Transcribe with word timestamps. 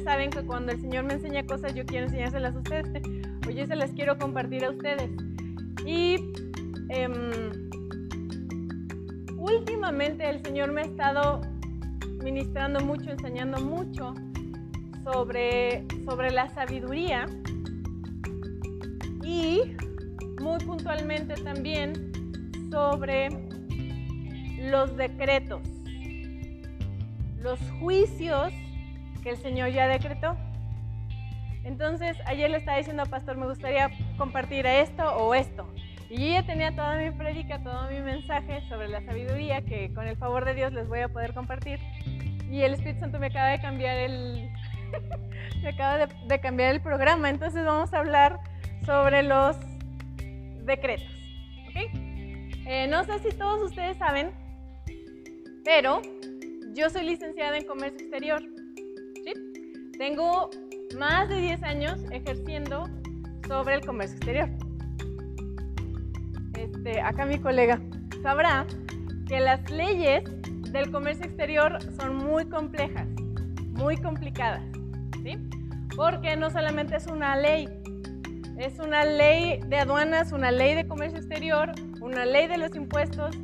saben 0.00 0.30
que 0.30 0.42
cuando 0.42 0.72
el 0.72 0.80
Señor 0.80 1.04
me 1.04 1.14
enseña 1.14 1.44
cosas, 1.44 1.74
yo 1.74 1.84
quiero 1.84 2.06
enseñárselas 2.06 2.54
a 2.54 2.58
ustedes. 2.58 3.02
Hoy 3.46 3.54
yo 3.54 3.66
se 3.66 3.76
las 3.76 3.90
quiero 3.92 4.18
compartir 4.18 4.64
a 4.64 4.70
ustedes. 4.70 5.10
Y 5.86 6.16
em, 6.88 7.70
últimamente 9.36 10.28
el 10.28 10.42
Señor 10.42 10.72
me 10.72 10.82
ha 10.82 10.84
estado 10.84 11.42
ministrando 12.22 12.80
mucho, 12.80 13.10
enseñando 13.10 13.60
mucho 13.60 14.14
sobre, 15.04 15.86
sobre 16.06 16.30
la 16.30 16.48
sabiduría 16.48 17.26
y 19.22 19.60
muy 20.40 20.58
puntualmente 20.64 21.34
también 21.34 22.12
sobre 22.70 23.28
los 24.70 24.96
decretos, 24.96 25.60
los 27.42 27.60
juicios 27.78 28.52
que 29.24 29.30
el 29.30 29.38
Señor 29.38 29.70
ya 29.70 29.88
decretó. 29.88 30.36
Entonces, 31.64 32.16
ayer 32.26 32.50
le 32.50 32.58
estaba 32.58 32.76
diciendo 32.76 33.02
al 33.02 33.08
pastor, 33.08 33.36
me 33.38 33.46
gustaría 33.46 33.90
compartir 34.18 34.66
esto 34.66 35.02
o 35.16 35.34
esto. 35.34 35.66
Y 36.10 36.26
yo 36.26 36.32
ya 36.34 36.46
tenía 36.46 36.76
toda 36.76 36.96
mi 36.98 37.10
predica, 37.10 37.62
todo 37.62 37.90
mi 37.90 38.00
mensaje 38.00 38.62
sobre 38.68 38.88
la 38.88 39.02
sabiduría 39.02 39.62
que 39.62 39.92
con 39.94 40.06
el 40.06 40.16
favor 40.18 40.44
de 40.44 40.54
Dios 40.54 40.72
les 40.72 40.86
voy 40.86 41.00
a 41.00 41.08
poder 41.08 41.32
compartir. 41.32 41.80
Y 42.50 42.60
el 42.60 42.74
Espíritu 42.74 43.00
Santo 43.00 43.18
me 43.18 43.28
acaba 43.28 43.48
de 43.48 43.60
cambiar 43.60 43.96
el, 43.96 44.52
me 45.62 45.70
acaba 45.70 46.06
de, 46.06 46.40
cambiar 46.40 46.74
el 46.74 46.82
programa. 46.82 47.30
Entonces 47.30 47.64
vamos 47.64 47.92
a 47.94 47.98
hablar 47.98 48.38
sobre 48.84 49.22
los 49.22 49.56
decretos. 50.66 51.10
Eh, 52.66 52.86
no 52.88 53.04
sé 53.04 53.18
si 53.18 53.36
todos 53.36 53.62
ustedes 53.62 53.96
saben, 53.96 54.30
pero 55.64 56.00
yo 56.74 56.90
soy 56.90 57.04
licenciada 57.04 57.56
en 57.56 57.66
comercio 57.66 57.98
exterior. 58.00 58.53
Tengo 59.98 60.50
más 60.98 61.28
de 61.28 61.40
10 61.40 61.62
años 61.62 62.00
ejerciendo 62.10 62.88
sobre 63.46 63.76
el 63.76 63.86
comercio 63.86 64.16
exterior. 64.16 64.48
Este, 66.58 67.00
acá 67.00 67.26
mi 67.26 67.38
colega 67.38 67.80
sabrá 68.22 68.66
que 69.28 69.38
las 69.40 69.70
leyes 69.70 70.24
del 70.72 70.90
comercio 70.90 71.24
exterior 71.24 71.78
son 71.96 72.16
muy 72.16 72.46
complejas, 72.46 73.06
muy 73.70 73.96
complicadas, 73.96 74.62
¿sí? 75.22 75.36
Porque 75.94 76.36
no 76.36 76.50
solamente 76.50 76.96
es 76.96 77.06
una 77.06 77.36
ley, 77.36 77.68
es 78.58 78.78
una 78.80 79.04
ley 79.04 79.60
de 79.68 79.78
aduanas, 79.78 80.32
una 80.32 80.50
ley 80.50 80.74
de 80.74 80.88
comercio 80.88 81.18
exterior, 81.18 81.72
una 82.00 82.26
ley 82.26 82.48
de 82.48 82.58
los 82.58 82.74
impuestos, 82.74 83.36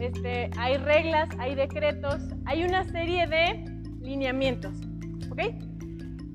este, 0.00 0.50
hay 0.56 0.78
reglas, 0.78 1.28
hay 1.38 1.54
decretos, 1.54 2.22
hay 2.46 2.64
una 2.64 2.84
serie 2.84 3.26
de 3.26 3.64
lineamientos, 4.00 4.74
¿ok? 5.30 5.69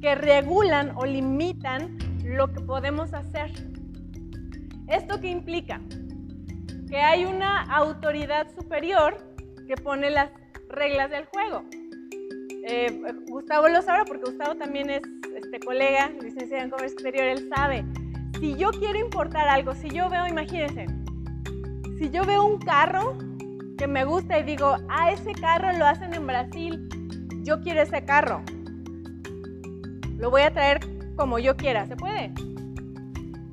Que 0.06 0.14
regulan 0.14 0.92
o 0.98 1.06
limitan 1.08 1.98
lo 2.24 2.54
que 2.54 2.62
podemos 2.62 3.12
hacer. 3.16 3.50
¿Esto 4.88 5.20
qué 5.20 5.30
implica? 5.30 5.82
Que 6.88 6.98
hay 6.98 7.26
una 7.26 7.64
autoridad 7.64 8.46
superior 8.56 9.18
que 9.68 9.76
pone 9.76 10.12
las 10.12 10.30
reglas 10.70 11.10
del 11.10 11.26
juego. 11.26 11.64
Eh, 12.68 13.02
Gustavo 13.30 13.68
lo 13.68 13.82
sabe 13.82 14.06
porque 14.06 14.30
Gustavo 14.30 14.54
también 14.54 14.92
es 14.92 15.02
este 15.36 15.60
colega, 15.60 16.12
licenciado 16.22 16.66
en 16.66 16.70
comercio 16.70 17.00
exterior, 17.00 17.26
él 17.26 17.50
sabe. 17.50 17.84
Si 18.40 18.56
yo 18.58 18.70
quiero 18.70 19.00
importar 19.00 19.48
algo, 19.48 19.74
si 19.74 19.90
yo 19.90 20.08
veo, 20.08 20.28
imagínense, 20.28 20.86
si 21.98 22.12
yo 22.12 22.24
veo 22.26 22.46
un 22.46 22.60
carro 22.60 23.18
que 23.76 23.88
me 23.88 24.06
gusta 24.06 24.38
y 24.38 24.44
digo, 24.44 24.78
ah, 24.88 25.12
ese 25.12 25.32
carro 25.34 25.76
lo 25.76 25.88
hacen 25.88 26.14
en 26.14 26.28
Brasil, 26.28 26.88
yo 27.42 27.60
quiero 27.62 27.82
ese 27.82 28.06
carro. 28.06 28.44
Lo 30.18 30.30
voy 30.30 30.42
a 30.42 30.52
traer 30.52 30.80
como 31.16 31.40
yo 31.40 31.56
quiera. 31.58 31.86
¿Se 31.88 31.96
puede? 31.96 32.32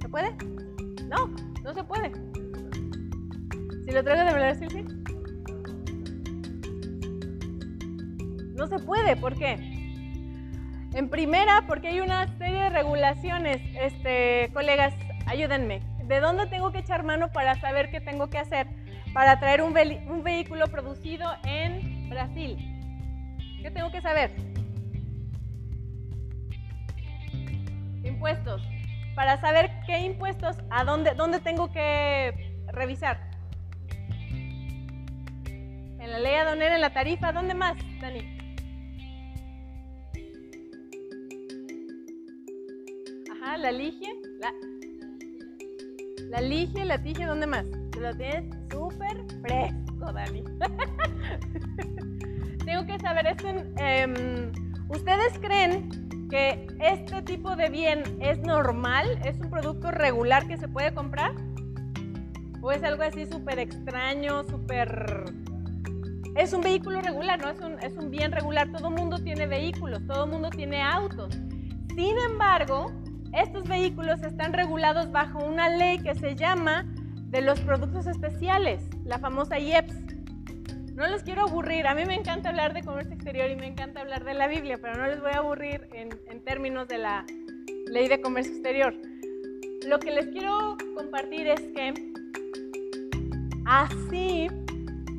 ¿Se 0.01 0.09
puede? 0.09 0.33
No, 1.09 1.29
no 1.63 1.75
se 1.75 1.85
puede. 1.85 2.13
Si 3.85 3.91
lo 3.91 4.05
traigo 4.05 4.25
de 4.25 4.33
Brasil. 4.33 5.03
No 8.55 8.67
se 8.69 8.79
puede, 8.79 9.17
¿por 9.17 9.37
qué? 9.37 9.55
En 10.95 11.09
primera, 11.09 11.65
porque 11.67 11.89
hay 11.89 12.01
una 12.01 12.29
serie 12.39 12.61
de 12.61 12.71
regulaciones. 12.71 13.61
Este, 13.81 14.51
colegas, 14.53 14.95
ayúdenme. 15.27 15.83
¿De 16.05 16.21
dónde 16.21 16.47
tengo 16.47 16.71
que 16.71 16.79
echar 16.79 17.03
mano 17.05 17.33
para 17.33 17.61
saber 17.61 17.91
qué 17.91 18.01
tengo 18.01 18.29
que 18.29 18.39
hacer 18.39 18.69
para 19.13 19.39
traer 19.41 19.63
un, 19.63 19.75
un 20.09 20.23
vehículo 20.23 20.67
producido 20.69 21.29
en 21.45 22.09
Brasil? 22.09 22.57
¿Qué 23.63 23.71
tengo 23.71 23.91
que 23.91 24.01
saber? 24.01 24.52
Impuestos. 28.23 28.63
Para 29.17 29.41
saber 29.41 29.69
qué 29.85 29.99
impuestos, 29.99 30.57
a 30.71 30.85
dónde, 30.85 31.11
dónde 31.17 31.41
tengo 31.41 31.73
que 31.73 32.33
revisar. 32.69 33.19
En 35.45 36.09
la 36.09 36.21
ley 36.21 36.37
aduanera, 36.37 36.77
en 36.77 36.83
la 36.83 36.93
tarifa, 36.93 37.33
¿dónde 37.33 37.55
más, 37.55 37.77
Dani? 38.01 38.21
la 43.57 43.73
ligia. 43.73 44.11
La, 44.39 44.53
la 46.31 46.41
ligia, 46.43 46.85
la 46.85 47.03
tija, 47.03 47.27
¿dónde 47.27 47.49
más? 47.49 47.65
Te 47.91 48.01
lo 48.01 48.17
tienes 48.17 48.45
súper 48.71 49.17
fresco, 49.43 50.13
Dani. 50.13 50.45
Tengo 52.65 52.87
que 52.87 53.01
saber 53.01 53.27
esto. 53.27 53.49
Em, 53.79 54.53
¿Ustedes 54.89 55.37
creen 55.41 56.02
que 56.33 56.67
este 56.81 57.21
tipo 57.21 57.57
de 57.57 57.69
bien 57.69 58.05
es 58.19 58.39
normal? 58.41 59.21
¿Es 59.23 59.39
un 59.39 59.51
producto 59.51 59.91
regular 59.91 60.47
que 60.49 60.57
se 60.57 60.67
puede 60.67 60.95
comprar? 60.95 61.33
¿O 62.63 62.73
es 62.73 62.83
algo 62.83 63.03
así 63.03 63.27
súper 63.27 63.59
extraño, 63.59 64.43
súper... 64.45 65.27
Es 66.35 66.55
un 66.55 66.63
vehículo 66.63 67.03
regular, 67.03 67.39
¿no? 67.39 67.51
Es 67.51 67.61
un, 67.61 67.79
es 67.81 67.93
un 67.99 68.11
bien 68.11 68.33
regular. 68.33 68.73
Todo 68.73 68.91
mundo 68.91 69.19
tiene 69.19 69.47
vehículos, 69.47 70.07
todo 70.07 70.27
mundo 70.27 70.49
tiene 70.49 70.81
autos. 70.81 71.39
Sin 71.95 72.17
embargo, 72.31 72.91
estos 73.35 73.69
vehículos 73.69 74.23
están 74.23 74.55
regulados 74.55 75.13
bajo 75.13 75.45
una 75.45 75.69
ley 75.69 75.99
que 75.99 76.15
se 76.15 76.35
llama 76.35 76.87
de 77.27 77.43
los 77.43 77.61
productos 77.61 78.07
especiales, 78.07 78.83
la 79.05 79.19
famosa 79.19 79.59
IEPS. 79.59 80.02
No 81.03 81.09
les 81.09 81.25
quiero 81.25 81.43
aburrir, 81.43 81.89
a 81.89 81.97
mí 81.97 82.05
me 82.05 82.15
encanta 82.15 82.51
hablar 82.51 82.75
de 82.75 82.85
comercio 82.85 83.15
exterior 83.15 83.51
y 83.51 83.57
me 83.57 83.67
encanta 83.67 84.03
hablar 84.03 84.23
de 84.25 84.35
la 84.35 84.47
Biblia, 84.47 84.79
pero 84.81 84.95
no 84.95 85.09
les 85.09 85.21
voy 85.21 85.33
a 85.33 85.39
aburrir 85.39 85.89
en, 85.93 86.45
términos 86.45 86.87
de 86.87 86.99
la 86.99 87.27
ley 87.91 88.07
de 88.07 88.21
comercio 88.21 88.53
exterior. 88.53 88.95
Lo 89.85 89.99
que 89.99 90.13
les 90.13 90.29
quiero 90.29 90.77
compartir 90.97 91.49
es 91.49 91.61
que 91.75 91.93
así 93.67 94.47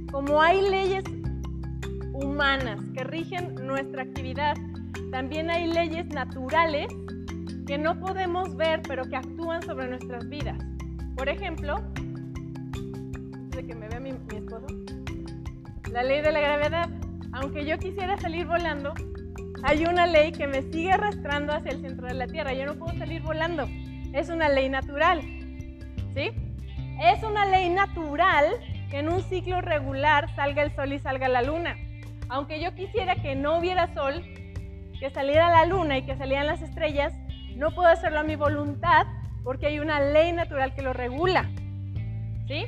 como 0.10 0.42
hay 0.42 0.62
leyes 0.62 1.04
humanas 2.14 2.80
que 2.94 3.04
rigen 3.04 3.56
nuestra 3.56 4.04
actividad, 4.04 4.56
también 5.12 5.52
hay 5.52 5.68
leyes 5.68 6.08
naturales 6.08 6.88
que 7.68 7.78
no 7.78 8.00
podemos 8.00 8.56
ver, 8.56 8.84
pero 8.88 9.04
que 9.04 9.18
actúan 9.18 9.62
sobre 9.64 9.90
nuestras 9.90 10.30
vidas. 10.30 10.58
Por 11.18 11.28
ejemplo, 11.28 11.84
de 13.50 13.68
que 13.68 13.76
me 13.76 13.90
vea 13.90 14.00
mi, 14.00 14.12
esposo, 14.12 14.83
la 15.94 16.02
ley 16.02 16.22
de 16.22 16.32
la 16.32 16.40
gravedad. 16.40 16.90
Aunque 17.34 17.66
yo 17.66 17.78
quisiera 17.78 18.18
salir 18.18 18.48
volando, 18.48 18.94
hay 19.64 19.86
una 19.86 20.08
ley 20.08 20.32
que 20.32 20.48
me 20.48 20.64
sigue 20.64 20.92
arrastrando 20.92 21.54
hacia 21.54 21.72
el 21.72 21.82
centro 21.82 22.08
de 22.08 22.16
la 22.16 22.26
Tierra. 22.26 22.54
Yo 22.54 22.66
no 22.66 22.74
puedo 22.74 22.98
salir 22.98 23.22
volando. 23.22 23.68
Es 24.12 24.30
una 24.30 24.50
ley 24.50 24.70
natural. 24.70 25.22
¿Sí? 26.16 26.32
Es 27.00 27.24
una 27.24 27.46
ley 27.46 27.70
natural 27.70 28.46
que 28.90 29.00
en 29.00 29.10
un 29.10 29.22
ciclo 29.22 29.62
regular 29.62 30.34
salga 30.36 30.64
el 30.64 30.76
sol 30.76 30.94
y 30.94 31.00
salga 31.00 31.28
la 31.28 31.44
luna. 31.44 31.78
Aunque 32.28 32.60
yo 32.60 32.74
quisiera 32.74 33.16
que 33.16 33.36
no 33.36 33.60
hubiera 33.60 33.94
sol, 33.94 34.24
que 35.00 35.12
saliera 35.12 35.52
la 35.52 35.68
luna 35.68 36.00
y 36.00 36.06
que 36.06 36.16
salieran 36.18 36.48
las 36.48 36.64
estrellas, 36.64 37.14
no 37.56 37.70
puedo 37.72 37.88
hacerlo 37.88 38.20
a 38.20 38.24
mi 38.24 38.36
voluntad 38.36 39.06
porque 39.44 39.68
hay 39.68 39.80
una 39.80 40.00
ley 40.00 40.32
natural 40.32 40.74
que 40.74 40.82
lo 40.82 40.94
regula. 40.94 41.52
¿Sí? 42.48 42.66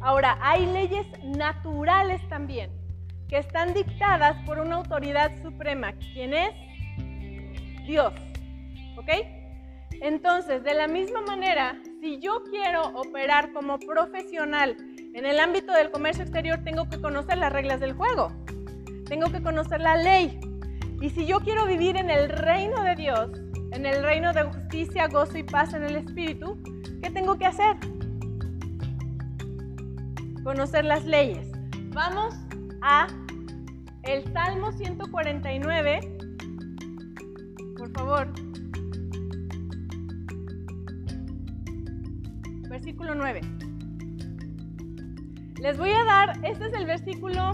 Ahora, 0.00 0.38
hay 0.40 0.66
leyes 0.66 1.06
naturales 1.22 2.26
también 2.28 2.70
que 3.28 3.38
están 3.38 3.74
dictadas 3.74 4.36
por 4.44 4.58
una 4.58 4.76
autoridad 4.76 5.30
suprema. 5.42 5.92
¿Quién 6.14 6.34
es? 6.34 6.50
Dios. 7.86 8.12
¿Ok? 8.96 9.08
Entonces, 10.00 10.64
de 10.64 10.74
la 10.74 10.88
misma 10.88 11.20
manera, 11.22 11.78
si 12.00 12.18
yo 12.20 12.42
quiero 12.50 12.88
operar 12.88 13.52
como 13.52 13.78
profesional 13.78 14.76
en 15.14 15.26
el 15.26 15.38
ámbito 15.38 15.72
del 15.72 15.90
comercio 15.90 16.22
exterior, 16.22 16.60
tengo 16.64 16.88
que 16.88 17.00
conocer 17.00 17.36
las 17.38 17.52
reglas 17.52 17.80
del 17.80 17.92
juego. 17.92 18.32
Tengo 19.06 19.30
que 19.30 19.42
conocer 19.42 19.80
la 19.80 19.96
ley. 19.96 20.40
Y 21.00 21.10
si 21.10 21.26
yo 21.26 21.40
quiero 21.40 21.66
vivir 21.66 21.96
en 21.96 22.10
el 22.10 22.30
reino 22.30 22.82
de 22.82 22.94
Dios, 22.94 23.30
en 23.72 23.84
el 23.84 24.02
reino 24.02 24.32
de 24.32 24.44
justicia, 24.44 25.08
gozo 25.08 25.36
y 25.36 25.42
paz 25.42 25.74
en 25.74 25.84
el 25.84 25.96
Espíritu, 25.96 26.58
¿qué 27.02 27.10
tengo 27.10 27.36
que 27.36 27.46
hacer? 27.46 27.76
Conocer 30.44 30.84
las 30.84 31.04
leyes. 31.04 31.50
Vamos 31.92 32.34
a 32.82 33.06
el 34.04 34.24
Salmo 34.32 34.72
149, 34.72 36.00
por 37.76 37.92
favor. 37.92 38.32
Versículo 42.68 43.14
9. 43.14 43.40
Les 45.60 45.76
voy 45.76 45.90
a 45.90 46.04
dar, 46.04 46.44
este 46.44 46.66
es 46.68 46.72
el 46.72 46.86
versículo 46.86 47.52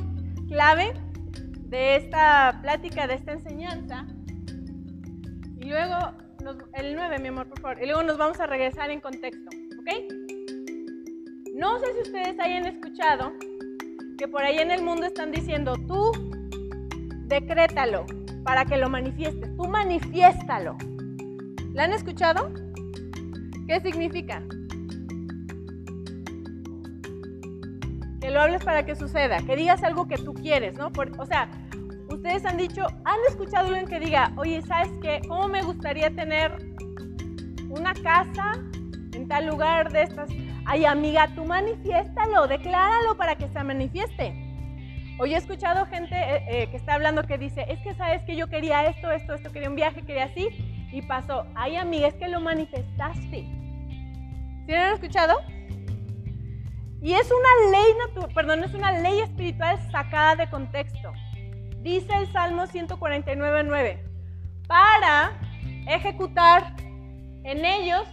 clave 0.49 0.95
de 1.63 1.97
esta 1.97 2.61
plática, 2.63 3.09
de 3.09 3.15
esta 3.15 3.33
enseñanza. 3.33 4.07
Y 5.57 5.69
luego, 5.69 5.97
el 6.75 6.95
9, 6.95 7.19
mi 7.19 7.29
amor, 7.29 7.49
por 7.49 7.61
favor. 7.61 7.83
Y 7.83 7.87
luego 7.87 8.05
nos 8.05 8.17
vamos 8.17 8.39
a 8.39 8.47
regresar 8.47 8.91
en 8.91 9.01
contexto, 9.01 9.51
¿ok? 9.81 10.26
No 11.57 11.79
sé 11.79 11.87
si 11.95 12.11
ustedes 12.11 12.39
hayan 12.39 12.67
escuchado 12.67 13.33
que 14.19 14.29
por 14.29 14.43
ahí 14.43 14.59
en 14.59 14.71
el 14.71 14.83
mundo 14.83 15.07
están 15.07 15.33
diciendo, 15.33 15.73
tú 15.89 16.13
decrétalo 17.29 18.05
para 18.45 18.67
que 18.67 18.77
lo 18.77 18.91
manifiestes, 18.91 19.57
tú 19.57 19.67
manifiéstalo. 19.67 20.77
¿La 21.73 21.85
han 21.85 21.95
escuchado? 21.95 22.53
¿Qué 23.67 23.81
significa? 23.81 24.43
Que 28.21 28.31
lo 28.31 28.43
hables 28.43 28.63
para 28.63 28.85
que 28.85 28.95
suceda, 28.95 29.39
que 29.39 29.57
digas 29.57 29.83
algo 29.83 30.07
que 30.07 30.19
tú 30.19 30.35
quieres, 30.35 30.77
¿no? 30.77 30.93
o 31.19 31.25
sea, 31.25 31.49
ustedes 32.11 32.45
han 32.45 32.59
dicho, 32.59 32.83
han 33.07 33.19
escuchado 33.31 33.69
alguien 33.69 33.87
que 33.87 33.99
diga, 33.99 34.31
oye, 34.37 34.61
¿sabes 34.61 34.91
qué? 35.01 35.23
¿Cómo 35.27 35.49
me 35.49 35.63
gustaría 35.63 36.15
tener 36.15 36.53
una 37.71 37.95
casa 37.95 38.63
en 39.15 39.27
tal 39.27 39.47
lugar 39.47 39.91
de 39.91 40.03
estas? 40.03 40.29
Ay, 40.69 40.85
amiga, 40.85 41.29
tú 41.37 41.45
manifiéstalo, 41.45 42.49
decláralo 42.49 43.17
para 43.17 43.37
que 43.37 43.49
se 43.49 43.63
manifieste. 43.63 44.35
Hoy 45.21 45.33
he 45.33 45.37
escuchado 45.37 45.87
gente 45.87 46.17
eh, 46.17 46.45
eh, 46.49 46.71
que 46.71 46.77
está 46.77 46.95
hablando 46.95 47.23
que 47.23 47.39
dice, 47.39 47.65
es 47.69 47.79
que 47.81 47.95
sabes 47.95 48.23
que 48.25 48.35
yo 48.35 48.49
quería 48.49 48.85
esto, 48.87 49.11
esto, 49.13 49.35
esto, 49.35 49.53
quería 49.53 49.71
un 49.71 49.77
viaje, 49.77 50.03
quería 50.03 50.25
así, 50.25 50.49
y 50.93 51.03
pasó. 51.03 51.47
Ay, 51.55 51.77
amiga, 51.77 52.09
es 52.09 52.15
que 52.15 52.27
lo 52.27 52.41
manifestaste. 52.41 53.47
¿Sí 54.67 54.75
han 54.75 54.95
escuchado? 54.95 55.39
Y 57.01 57.13
es 57.13 57.31
una 57.31 57.71
ley, 57.71 58.33
perdón, 58.35 58.65
es 58.65 58.75
una 58.75 58.91
ley 58.99 59.21
espiritual 59.21 59.79
sacada 59.93 60.35
de 60.35 60.51
contexto. 60.51 61.13
Dice 61.79 62.13
el 62.19 62.33
Salmo 62.33 62.65
149.9, 62.65 64.01
para 64.67 65.39
ejecutar 65.87 66.75
en 67.45 67.65
ellos 67.65 68.09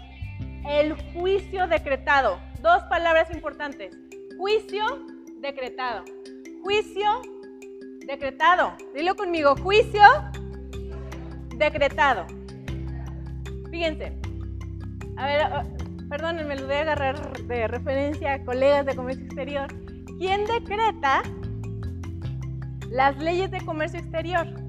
el 0.68 0.94
juicio 1.14 1.68
decretado. 1.68 2.40
Dos 2.62 2.84
palabras 2.84 3.30
importantes. 3.32 3.98
Juicio 4.38 4.84
decretado. 5.42 6.04
Juicio 6.64 7.22
decretado. 8.08 8.74
Dilo 8.96 9.16
conmigo. 9.16 9.56
Juicio 9.58 10.02
decretado. 11.58 12.26
Fíjense. 13.70 14.14
A 15.18 15.28
ver, 15.28 15.42
oh, 15.54 16.10
perdónenme, 16.10 16.56
lo 16.56 16.68
voy 16.68 16.76
a 16.76 16.82
agarrar 16.82 17.38
de 17.44 17.68
referencia 17.68 18.34
a 18.34 18.44
colegas 18.44 18.86
de 18.86 18.96
comercio 18.96 19.26
exterior. 19.26 19.68
¿Quién 20.18 20.46
decreta 20.46 21.24
las 22.90 23.18
leyes 23.18 23.52
de 23.52 23.62
comercio 23.62 24.00
exterior? 24.00 24.63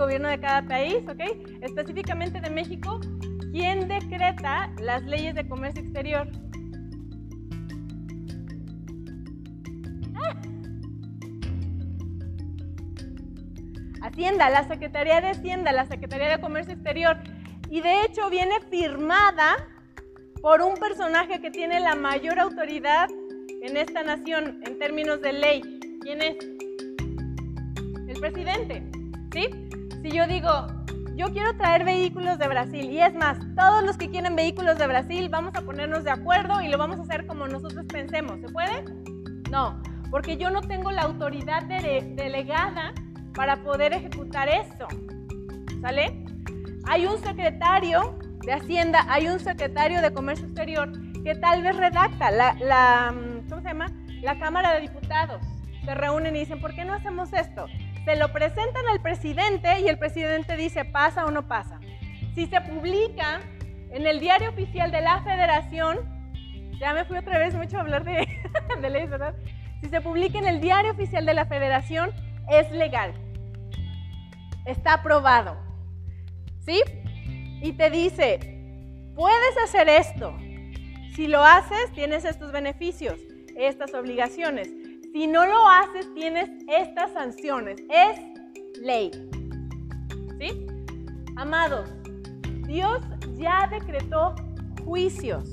Gobierno 0.00 0.28
de 0.28 0.40
cada 0.40 0.62
país, 0.66 0.96
¿ok? 1.06 1.20
Específicamente 1.60 2.40
de 2.40 2.50
México, 2.50 3.00
¿quién 3.52 3.86
decreta 3.86 4.72
las 4.80 5.04
leyes 5.04 5.34
de 5.34 5.46
comercio 5.46 5.82
exterior? 5.82 6.26
Ah. 10.16 10.34
Hacienda, 14.02 14.48
la 14.48 14.66
Secretaría 14.66 15.20
de 15.20 15.28
Hacienda, 15.28 15.70
la 15.72 15.86
Secretaría 15.86 16.30
de 16.30 16.40
Comercio 16.40 16.72
Exterior. 16.72 17.18
Y 17.68 17.82
de 17.82 18.04
hecho 18.04 18.30
viene 18.30 18.54
firmada 18.70 19.56
por 20.40 20.62
un 20.62 20.74
personaje 20.74 21.40
que 21.40 21.50
tiene 21.50 21.78
la 21.78 21.94
mayor 21.94 22.40
autoridad 22.40 23.08
en 23.62 23.76
esta 23.76 24.02
nación 24.02 24.62
en 24.66 24.78
términos 24.78 25.20
de 25.20 25.34
ley. 25.34 25.80
¿Quién 26.00 26.22
es? 26.22 26.36
El 28.08 28.18
presidente. 28.18 28.82
¿Sí? 29.32 29.70
Si 30.02 30.10
yo 30.10 30.26
digo, 30.26 30.66
yo 31.14 31.26
quiero 31.32 31.54
traer 31.56 31.84
vehículos 31.84 32.38
de 32.38 32.48
Brasil, 32.48 32.90
y 32.90 33.00
es 33.00 33.14
más, 33.14 33.38
todos 33.54 33.84
los 33.84 33.98
que 33.98 34.08
quieren 34.08 34.34
vehículos 34.34 34.78
de 34.78 34.86
Brasil, 34.86 35.28
vamos 35.28 35.54
a 35.54 35.60
ponernos 35.60 36.04
de 36.04 36.10
acuerdo 36.10 36.62
y 36.62 36.68
lo 36.68 36.78
vamos 36.78 36.98
a 36.98 37.02
hacer 37.02 37.26
como 37.26 37.46
nosotros 37.46 37.84
pensemos. 37.86 38.40
¿Se 38.40 38.48
puede? 38.48 38.84
No, 39.50 39.82
porque 40.10 40.38
yo 40.38 40.50
no 40.50 40.62
tengo 40.62 40.90
la 40.90 41.02
autoridad 41.02 41.64
delegada 41.64 42.94
para 43.34 43.62
poder 43.62 43.92
ejecutar 43.92 44.48
eso. 44.48 44.88
¿Sale? 45.82 46.24
Hay 46.86 47.04
un 47.04 47.18
secretario 47.18 48.18
de 48.44 48.54
Hacienda, 48.54 49.04
hay 49.08 49.28
un 49.28 49.38
secretario 49.38 50.00
de 50.00 50.12
Comercio 50.14 50.46
Exterior 50.46 50.90
que 51.22 51.34
tal 51.34 51.62
vez 51.62 51.76
redacta 51.76 52.30
la, 52.30 52.54
la 52.54 53.14
¿cómo 53.48 53.60
se 53.60 53.68
llama? 53.68 53.86
La 54.22 54.38
Cámara 54.38 54.72
de 54.74 54.80
Diputados. 54.80 55.42
Se 55.84 55.94
reúnen 55.94 56.36
y 56.36 56.40
dicen, 56.40 56.60
¿por 56.60 56.74
qué 56.74 56.84
no 56.84 56.94
hacemos 56.94 57.32
esto? 57.34 57.66
Se 58.04 58.16
lo 58.16 58.32
presentan 58.32 58.86
al 58.88 59.00
presidente 59.00 59.80
y 59.80 59.88
el 59.88 59.98
presidente 59.98 60.56
dice 60.56 60.84
pasa 60.84 61.24
o 61.26 61.30
no 61.30 61.46
pasa. 61.46 61.80
Si 62.34 62.46
se 62.46 62.60
publica 62.60 63.40
en 63.90 64.06
el 64.06 64.20
diario 64.20 64.50
oficial 64.50 64.90
de 64.90 65.00
la 65.00 65.22
federación, 65.22 65.98
ya 66.78 66.94
me 66.94 67.04
fui 67.04 67.18
otra 67.18 67.38
vez 67.38 67.54
mucho 67.54 67.76
a 67.76 67.80
hablar 67.80 68.04
de, 68.04 68.26
de 68.80 68.90
leyes, 68.90 69.10
¿verdad? 69.10 69.34
Si 69.82 69.88
se 69.88 70.00
publica 70.00 70.38
en 70.38 70.46
el 70.46 70.60
diario 70.60 70.92
oficial 70.92 71.26
de 71.26 71.34
la 71.34 71.46
federación, 71.46 72.12
es 72.50 72.70
legal. 72.70 73.12
Está 74.66 74.94
aprobado. 74.94 75.56
¿Sí? 76.60 76.82
Y 77.62 77.72
te 77.72 77.90
dice, 77.90 78.38
puedes 79.14 79.56
hacer 79.64 79.88
esto. 79.88 80.36
Si 81.14 81.26
lo 81.26 81.44
haces, 81.44 81.92
tienes 81.92 82.24
estos 82.24 82.52
beneficios, 82.52 83.18
estas 83.56 83.92
obligaciones. 83.94 84.68
Si 85.12 85.26
no 85.26 85.44
lo 85.44 85.68
haces, 85.68 86.12
tienes 86.14 86.48
estas 86.68 87.12
sanciones. 87.12 87.80
Es 87.88 88.18
ley. 88.80 89.10
¿Sí? 90.38 90.66
Amados, 91.36 91.90
Dios 92.66 93.00
ya 93.34 93.68
decretó 93.70 94.34
juicios. 94.84 95.52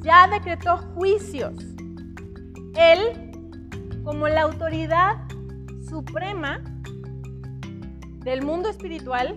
Ya 0.00 0.28
decretó 0.28 0.78
juicios. 0.94 1.54
Él, 2.76 3.32
como 4.04 4.28
la 4.28 4.42
autoridad 4.42 5.26
suprema 5.88 6.62
del 8.20 8.42
mundo 8.42 8.68
espiritual 8.68 9.36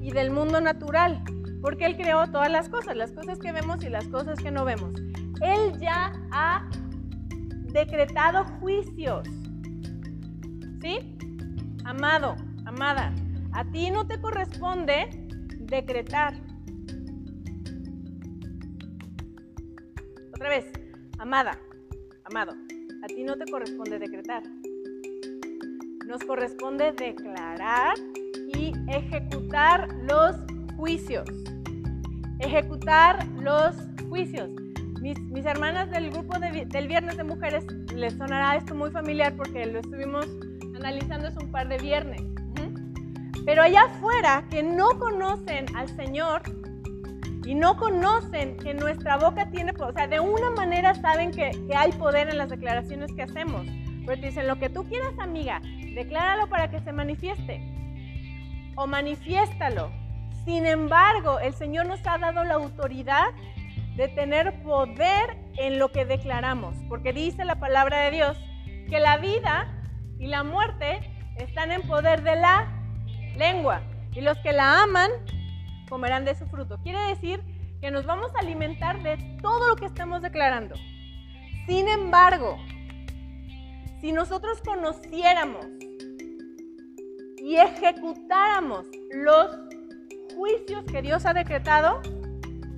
y 0.00 0.12
del 0.12 0.30
mundo 0.30 0.60
natural, 0.60 1.24
porque 1.62 1.86
Él 1.86 1.96
creó 1.96 2.26
todas 2.30 2.50
las 2.50 2.68
cosas, 2.68 2.96
las 2.96 3.12
cosas 3.12 3.38
que 3.38 3.50
vemos 3.50 3.82
y 3.82 3.88
las 3.88 4.06
cosas 4.08 4.38
que 4.38 4.50
no 4.50 4.64
vemos. 4.64 4.92
Él 5.40 5.78
ya 5.80 6.12
ha 6.30 6.68
decretado 7.76 8.46
juicios. 8.58 9.28
¿Sí? 10.80 11.18
Amado, 11.84 12.34
amada, 12.64 13.14
a 13.52 13.64
ti 13.70 13.90
no 13.90 14.06
te 14.06 14.18
corresponde 14.18 15.10
decretar. 15.58 16.34
Otra 20.32 20.48
vez, 20.48 20.72
amada, 21.18 21.58
amado, 22.24 22.52
a 23.02 23.06
ti 23.08 23.22
no 23.24 23.36
te 23.36 23.44
corresponde 23.44 23.98
decretar. 23.98 24.42
Nos 26.06 26.24
corresponde 26.24 26.92
declarar 26.92 27.94
y 28.54 28.72
ejecutar 28.88 29.88
los 30.04 30.36
juicios. 30.76 31.28
Ejecutar 32.38 33.26
los 33.34 33.76
juicios. 34.08 34.65
Mis, 35.00 35.44
hermanas 35.44 35.90
del 35.90 36.10
grupo 36.10 36.38
del 36.38 36.88
Viernes 36.88 37.16
de 37.16 37.24
Mujeres 37.24 37.64
les 37.94 38.14
sonará 38.14 38.56
esto 38.56 38.74
muy 38.74 38.90
familiar 38.90 39.34
porque 39.36 39.66
lo 39.66 39.80
estuvimos 39.80 40.26
analizando 40.74 41.28
hace 41.28 41.38
un 41.38 41.50
par 41.50 41.68
de 41.68 41.78
viernes. 41.78 42.22
Pero 43.44 43.62
allá 43.62 43.84
afuera 43.84 44.44
que 44.50 44.62
no 44.62 44.88
conocen 44.98 45.66
al 45.76 45.88
Señor 45.88 46.42
y 47.44 47.54
no 47.54 47.76
conocen 47.76 48.56
que 48.56 48.74
nuestra 48.74 49.18
boca 49.18 49.48
tiene, 49.50 49.72
o 49.78 49.92
sea, 49.92 50.08
de 50.08 50.18
una 50.18 50.50
manera 50.50 50.94
saben 50.94 51.30
que, 51.30 51.52
que 51.68 51.76
hay 51.76 51.92
poder 51.92 52.28
en 52.28 52.38
las 52.38 52.48
declaraciones 52.48 53.12
que 53.12 53.22
hacemos. 53.22 53.64
Pero 54.04 54.20
te 54.20 54.26
dicen, 54.26 54.48
lo 54.48 54.58
que 54.58 54.68
tú 54.68 54.84
quieras, 54.84 55.12
amiga, 55.20 55.60
decláralo 55.94 56.48
para 56.48 56.70
que 56.70 56.80
se 56.80 56.92
manifieste. 56.92 57.60
O 58.74 58.86
manifiéstalo. 58.86 59.92
Sin 60.44 60.66
embargo, 60.66 61.38
el 61.38 61.54
Señor 61.54 61.86
nos 61.86 62.04
ha 62.06 62.18
dado 62.18 62.42
la 62.44 62.54
autoridad 62.54 63.26
de 63.96 64.08
tener 64.08 64.62
poder 64.62 65.36
en 65.56 65.78
lo 65.78 65.90
que 65.90 66.04
declaramos, 66.04 66.76
porque 66.88 67.12
dice 67.12 67.44
la 67.44 67.56
palabra 67.56 68.00
de 68.02 68.10
Dios 68.10 68.38
que 68.88 69.00
la 69.00 69.16
vida 69.16 69.72
y 70.18 70.26
la 70.26 70.44
muerte 70.44 71.00
están 71.38 71.72
en 71.72 71.82
poder 71.82 72.22
de 72.22 72.36
la 72.36 72.72
lengua 73.36 73.82
y 74.12 74.20
los 74.20 74.38
que 74.38 74.52
la 74.52 74.82
aman 74.82 75.10
comerán 75.88 76.24
de 76.24 76.34
su 76.34 76.46
fruto. 76.46 76.78
Quiere 76.82 77.00
decir 77.08 77.42
que 77.80 77.90
nos 77.90 78.06
vamos 78.06 78.34
a 78.34 78.40
alimentar 78.40 79.02
de 79.02 79.16
todo 79.42 79.68
lo 79.68 79.76
que 79.76 79.86
estamos 79.86 80.22
declarando. 80.22 80.74
Sin 81.66 81.88
embargo, 81.88 82.56
Si 84.00 84.12
nosotros 84.12 84.60
conociéramos 84.60 85.66
y 87.38 87.56
ejecutáramos 87.56 88.86
los 89.10 89.58
juicios 90.36 90.84
que 90.84 91.00
Dios 91.00 91.24
ha 91.24 91.32
decretado, 91.32 92.02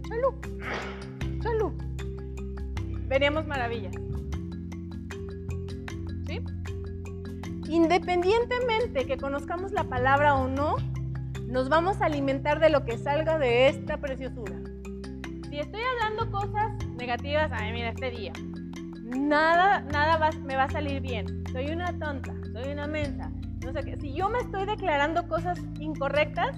salud, 0.08 0.34
salud, 1.42 1.72
veríamos 3.06 3.46
maravillas. 3.46 3.94
¿Sí? 6.26 6.40
Independientemente 7.68 9.06
que 9.06 9.16
conozcamos 9.18 9.72
la 9.72 9.84
palabra 9.84 10.34
o 10.34 10.48
no, 10.48 10.76
nos 11.46 11.68
vamos 11.68 12.00
a 12.00 12.06
alimentar 12.06 12.60
de 12.60 12.70
lo 12.70 12.84
que 12.84 12.98
salga 12.98 13.38
de 13.38 13.68
esta 13.68 13.98
preciosura. 13.98 14.56
Si 15.48 15.58
estoy 15.58 15.80
hablando 15.80 16.30
cosas 16.30 16.72
negativas, 16.96 17.50
ay, 17.52 17.72
mira, 17.72 17.90
este 17.90 18.10
día, 18.10 18.32
nada, 19.04 19.80
nada 19.80 20.30
me 20.44 20.56
va 20.56 20.64
a 20.64 20.70
salir 20.70 21.00
bien. 21.00 21.44
Soy 21.52 21.70
una 21.70 21.98
tonta, 21.98 22.34
soy 22.52 22.72
una 22.72 22.86
mensa. 22.86 23.30
No 23.64 23.72
sé 23.72 23.80
qué. 23.82 23.96
Si 23.98 24.12
yo 24.12 24.28
me 24.28 24.38
estoy 24.38 24.66
declarando 24.66 25.26
cosas 25.26 25.58
incorrectas, 25.80 26.56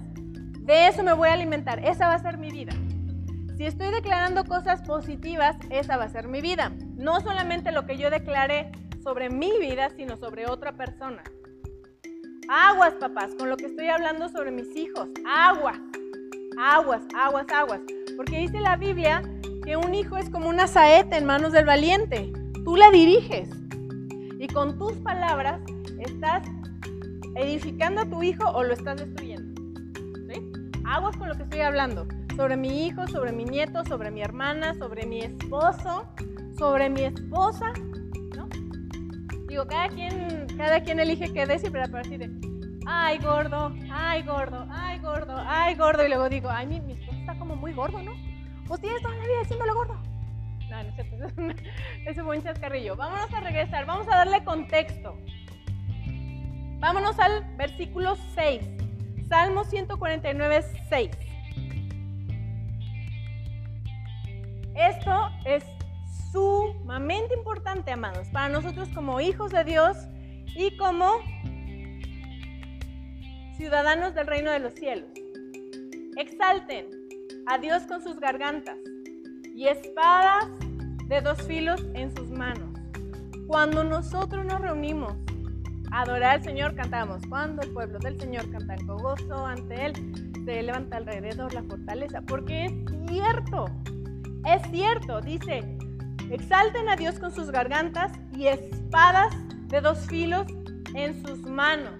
de 0.60 0.88
eso 0.88 1.02
me 1.02 1.12
voy 1.12 1.28
a 1.28 1.34
alimentar. 1.34 1.84
Esa 1.84 2.08
va 2.08 2.14
a 2.14 2.18
ser 2.18 2.38
mi 2.38 2.50
vida. 2.50 2.72
Si 3.60 3.66
estoy 3.66 3.90
declarando 3.90 4.46
cosas 4.46 4.80
positivas, 4.80 5.54
esa 5.68 5.98
va 5.98 6.04
a 6.04 6.08
ser 6.08 6.28
mi 6.28 6.40
vida. 6.40 6.72
No 6.96 7.20
solamente 7.20 7.72
lo 7.72 7.84
que 7.84 7.98
yo 7.98 8.08
declare 8.08 8.72
sobre 9.04 9.28
mi 9.28 9.52
vida, 9.60 9.90
sino 9.98 10.16
sobre 10.16 10.46
otra 10.46 10.78
persona. 10.78 11.22
Aguas, 12.48 12.94
papás, 12.94 13.32
con 13.38 13.50
lo 13.50 13.58
que 13.58 13.66
estoy 13.66 13.88
hablando 13.88 14.30
sobre 14.30 14.50
mis 14.50 14.74
hijos. 14.74 15.10
Aguas, 15.28 15.76
aguas, 16.58 17.02
aguas, 17.14 17.46
aguas. 17.52 17.80
Porque 18.16 18.38
dice 18.38 18.60
la 18.60 18.78
Biblia 18.78 19.20
que 19.62 19.76
un 19.76 19.94
hijo 19.94 20.16
es 20.16 20.30
como 20.30 20.48
una 20.48 20.66
saeta 20.66 21.18
en 21.18 21.26
manos 21.26 21.52
del 21.52 21.66
valiente. 21.66 22.32
Tú 22.64 22.76
la 22.76 22.90
diriges. 22.90 23.50
Y 24.38 24.46
con 24.46 24.78
tus 24.78 24.94
palabras 25.00 25.60
estás 25.98 26.48
edificando 27.34 28.00
a 28.00 28.08
tu 28.08 28.22
hijo 28.22 28.48
o 28.52 28.62
lo 28.62 28.72
estás 28.72 28.96
destruyendo. 28.96 29.60
Aguas 30.86 31.14
con 31.18 31.28
lo 31.28 31.36
que 31.36 31.42
estoy 31.42 31.60
hablando. 31.60 32.08
Sobre 32.40 32.56
mi 32.56 32.86
hijo, 32.86 33.06
sobre 33.06 33.32
mi 33.32 33.44
nieto, 33.44 33.84
sobre 33.84 34.10
mi 34.10 34.22
hermana, 34.22 34.72
sobre 34.72 35.04
mi 35.04 35.20
esposo, 35.20 36.06
sobre 36.58 36.88
mi 36.88 37.02
esposa, 37.02 37.70
Digo, 39.46 39.66
cada 39.66 39.88
quien, 39.88 40.46
cada 40.56 40.80
quien 40.80 41.00
elige 41.00 41.30
qué 41.34 41.44
decir, 41.44 41.70
pero 41.70 41.84
así 41.98 42.16
de, 42.16 42.30
ay 42.86 43.18
gordo, 43.18 43.74
ay 43.92 44.22
gordo, 44.22 44.66
ay 44.70 44.98
gordo, 45.00 45.34
ay 45.36 45.74
gordo. 45.74 46.06
Y 46.06 46.08
luego 46.08 46.30
digo, 46.30 46.48
ay, 46.48 46.66
mi, 46.66 46.80
mi 46.80 46.94
esposo 46.94 47.18
está 47.18 47.38
como 47.38 47.56
muy 47.56 47.74
gordo, 47.74 48.02
¿no? 48.02 48.12
Pues 48.66 48.80
tienes 48.80 49.02
toda 49.02 49.16
la 49.16 49.22
vida 49.22 49.40
diciéndole 49.42 49.72
gordo. 49.72 50.00
No, 50.70 50.82
no 50.82 50.88
es 50.88 50.94
cierto, 50.94 51.16
es 52.06 52.16
un 52.16 52.42
chascarrillo. 52.42 52.96
Vámonos 52.96 53.34
a 53.34 53.40
regresar, 53.40 53.84
vamos 53.84 54.08
a 54.08 54.16
darle 54.16 54.42
contexto. 54.44 55.14
Vámonos 56.78 57.18
al 57.18 57.44
versículo 57.58 58.16
6, 58.34 58.62
Salmo 59.28 59.64
149, 59.64 60.62
6. 60.88 61.29
Esto 64.80 65.28
es 65.44 65.62
sumamente 66.32 67.34
importante, 67.34 67.90
amados, 67.90 68.28
para 68.28 68.48
nosotros 68.48 68.88
como 68.94 69.20
hijos 69.20 69.52
de 69.52 69.62
Dios 69.64 69.98
y 70.56 70.74
como 70.78 71.18
ciudadanos 73.58 74.14
del 74.14 74.26
reino 74.26 74.50
de 74.50 74.58
los 74.58 74.72
cielos. 74.72 75.10
Exalten 76.16 76.86
a 77.46 77.58
Dios 77.58 77.82
con 77.82 78.02
sus 78.02 78.18
gargantas 78.20 78.78
y 79.54 79.66
espadas 79.66 80.48
de 81.08 81.20
dos 81.20 81.42
filos 81.42 81.84
en 81.92 82.16
sus 82.16 82.30
manos. 82.30 82.70
Cuando 83.48 83.84
nosotros 83.84 84.46
nos 84.46 84.62
reunimos 84.62 85.14
a 85.92 86.02
adorar 86.02 86.36
al 86.36 86.42
Señor, 86.42 86.74
cantamos. 86.74 87.20
Cuando 87.28 87.60
el 87.60 87.70
pueblo 87.72 87.98
del 87.98 88.18
Señor 88.18 88.50
canta 88.50 88.76
con 88.86 88.96
gozo 88.96 89.44
ante 89.44 89.86
Él, 89.86 89.92
se 90.46 90.62
levanta 90.62 90.96
alrededor 90.96 91.52
la 91.52 91.64
fortaleza. 91.64 92.22
Porque 92.22 92.64
es 92.64 92.72
cierto, 93.08 93.66
es 94.44 94.62
cierto, 94.70 95.20
dice, 95.20 95.78
Exalten 96.30 96.88
a 96.88 96.94
Dios 96.94 97.18
con 97.18 97.32
sus 97.32 97.50
gargantas 97.50 98.12
y 98.36 98.46
espadas 98.46 99.34
de 99.66 99.80
dos 99.80 99.98
filos 100.06 100.46
en 100.94 101.26
sus 101.26 101.40
manos. 101.40 101.94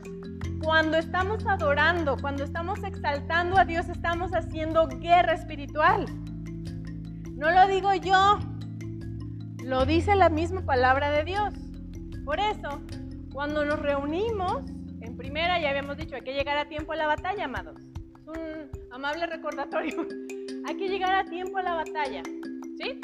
Cuando 0.62 0.99
estamos 0.99 1.44
adorando, 1.47 2.16
cuando 2.20 2.44
estamos 2.44 2.85
exaltando 2.85 3.59
a 3.59 3.64
Dios, 3.64 3.88
estamos 3.88 4.32
haciendo 4.32 4.87
guerra 4.87 5.32
espiritual. 5.32 6.06
No 7.35 7.50
lo 7.50 7.66
digo 7.66 7.92
yo, 7.94 8.38
lo 9.64 9.85
dice 9.85 10.14
la 10.14 10.28
misma 10.28 10.61
palabra 10.64 11.11
de 11.11 11.25
Dios. 11.25 11.54
Por 12.25 12.38
eso, 12.38 12.80
cuando 13.32 13.64
nos 13.64 13.80
reunimos, 13.80 14.62
en 15.00 15.16
primera 15.16 15.61
ya 15.61 15.70
habíamos 15.70 15.97
dicho, 15.97 16.14
hay 16.14 16.23
que 16.23 16.35
llegar 16.35 16.56
a 16.56 16.68
tiempo 16.68 16.92
a 16.92 16.97
la 16.97 17.09
batalla, 17.09 17.47
amados. 17.47 17.89
Un 18.37 18.70
amable 18.92 19.26
recordatorio. 19.26 20.06
hay 20.66 20.76
que 20.76 20.88
llegar 20.88 21.14
a 21.14 21.25
tiempo 21.25 21.58
a 21.58 21.62
la 21.62 21.75
batalla. 21.75 22.22
¿Sí? 22.78 23.00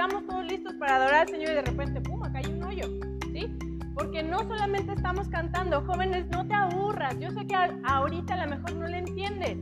estamos 0.00 0.26
todos 0.26 0.46
listos 0.46 0.72
para 0.76 0.96
adorar 0.96 1.20
al 1.20 1.28
Señor 1.28 1.50
y 1.50 1.54
de 1.56 1.62
repente, 1.62 2.00
¡pum!, 2.00 2.24
acá 2.24 2.38
hay 2.38 2.50
un 2.50 2.62
hoyo, 2.62 2.86
¿sí? 3.34 3.54
Porque 3.94 4.22
no 4.22 4.38
solamente 4.38 4.94
estamos 4.94 5.28
cantando, 5.28 5.82
jóvenes, 5.82 6.26
no 6.30 6.48
te 6.48 6.54
aburras. 6.54 7.18
Yo 7.18 7.30
sé 7.32 7.46
que 7.46 7.54
ahorita 7.84 8.32
a 8.32 8.46
lo 8.46 8.56
mejor 8.56 8.76
no 8.76 8.86
le 8.86 8.96
entiendes, 8.96 9.58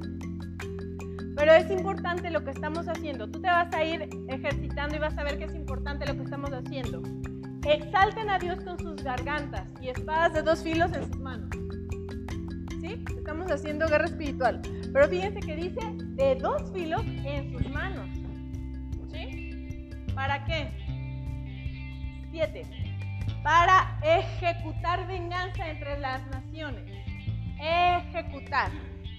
pero 1.34 1.52
es 1.54 1.68
importante 1.72 2.30
lo 2.30 2.44
que 2.44 2.52
estamos 2.52 2.86
haciendo. 2.86 3.28
Tú 3.28 3.40
te 3.40 3.48
vas 3.48 3.74
a 3.74 3.82
ir 3.82 4.08
ejercitando 4.28 4.94
y 4.94 5.00
vas 5.00 5.18
a 5.18 5.24
ver 5.24 5.38
que 5.38 5.46
es 5.46 5.54
importante 5.56 6.06
lo 6.06 6.14
que 6.14 6.22
estamos 6.22 6.50
haciendo. 6.52 7.02
Exalten 7.66 8.30
a 8.30 8.38
Dios 8.38 8.60
con 8.62 8.78
sus 8.78 9.02
gargantas 9.02 9.68
y 9.82 9.88
espadas 9.88 10.34
de 10.34 10.42
dos 10.42 10.62
filos 10.62 10.92
en 10.92 11.04
sus 11.04 11.18
manos. 11.18 11.50
¿Sí? 12.80 13.04
Estamos 13.16 13.50
haciendo 13.50 13.88
guerra 13.88 14.04
espiritual. 14.04 14.62
Pero 14.92 15.08
fíjense 15.08 15.40
que 15.40 15.56
dice 15.56 15.80
de 16.14 16.34
dos 16.36 16.72
filos 16.72 17.02
en 17.04 17.52
sus 17.52 17.68
manos. 17.70 18.08
¿Para 20.14 20.44
qué? 20.46 20.68
Siete. 22.32 22.62
Para 23.44 24.00
ejecutar 24.02 25.06
venganza 25.06 25.68
entre 25.70 25.98
las 26.00 26.26
naciones. 26.26 26.84
Ejecutar. 27.60 28.70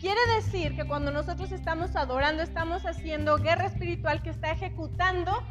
Quiere 0.01 0.19
decir 0.35 0.75
que 0.75 0.85
cuando 0.85 1.11
nosotros 1.11 1.51
estamos 1.51 1.95
adorando, 1.95 2.43
estamos 2.43 2.85
haciendo 2.85 3.37
guerra 3.37 3.67
espiritual 3.67 4.21
que 4.21 4.29
está 4.29 4.51
ejecutando 4.51 5.41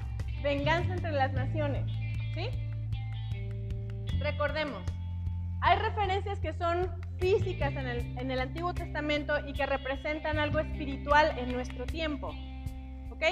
venganza 0.43 0.95
entre 0.95 1.13
las 1.13 1.33
naciones. 1.33 1.91
¿Sí? 2.35 2.49
Recordemos, 4.21 4.83
hay 5.61 5.79
referencias 5.79 6.39
que 6.41 6.53
son 6.55 6.91
físicas 7.19 7.75
en 7.77 7.87
el, 7.87 8.19
en 8.19 8.31
el 8.31 8.41
Antiguo 8.41 8.75
Testamento 8.75 9.35
y 9.47 9.53
que 9.53 9.67
representan 9.67 10.39
algo 10.39 10.59
espiritual 10.59 11.35
en 11.39 11.53
nuestro 11.53 11.87
tiempo. 11.87 12.31
¿Ok? 13.11 13.25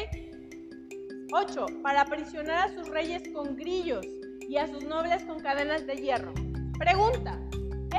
8. 1.33 1.67
Para 1.83 2.03
aprisionar 2.03 2.69
a 2.69 2.75
sus 2.75 2.89
reyes 2.89 3.23
con 3.35 3.57
grillos 3.57 4.07
y 4.49 4.57
a 4.59 4.67
sus 4.67 4.85
nobles 4.85 5.25
con 5.25 5.41
cadenas 5.41 5.87
de 5.87 5.97
hierro. 5.97 6.33
Pregunta. 6.79 7.39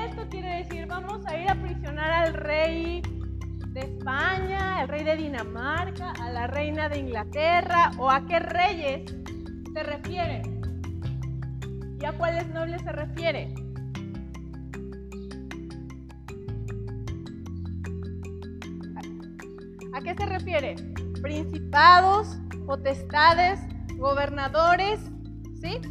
Esto 0.05 0.27
quiere 0.29 0.63
decir, 0.63 0.85
vamos 0.85 1.25
a 1.25 1.37
ir 1.37 1.49
a 1.49 1.53
aprisionar 1.53 2.11
al 2.11 2.33
rey 2.33 3.01
de 3.73 3.79
España, 3.79 4.79
al 4.79 4.87
rey 4.87 5.03
de 5.03 5.15
Dinamarca, 5.17 6.11
a 6.11 6.31
la 6.31 6.47
reina 6.47 6.87
de 6.89 6.99
Inglaterra 6.99 7.91
o 7.97 8.09
a 8.09 8.25
qué 8.25 8.39
reyes 8.39 9.15
se 9.73 9.83
refiere? 9.83 10.41
¿Y 11.99 12.05
a 12.05 12.11
cuáles 12.13 12.47
nobles 12.49 12.81
se 12.83 12.91
refiere? 12.91 13.53
¿A 19.97 20.01
qué 20.01 20.13
se 20.13 20.27
refiere? 20.27 20.75
Principados, 21.23 22.37
potestades, 22.67 23.59
gobernadores, 23.95 24.99
¿sí? 25.59 25.81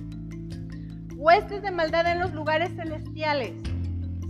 Huestes 1.16 1.60
de 1.62 1.72
maldad 1.72 2.06
en 2.12 2.20
los 2.20 2.32
lugares 2.32 2.70
celestiales, 2.76 3.60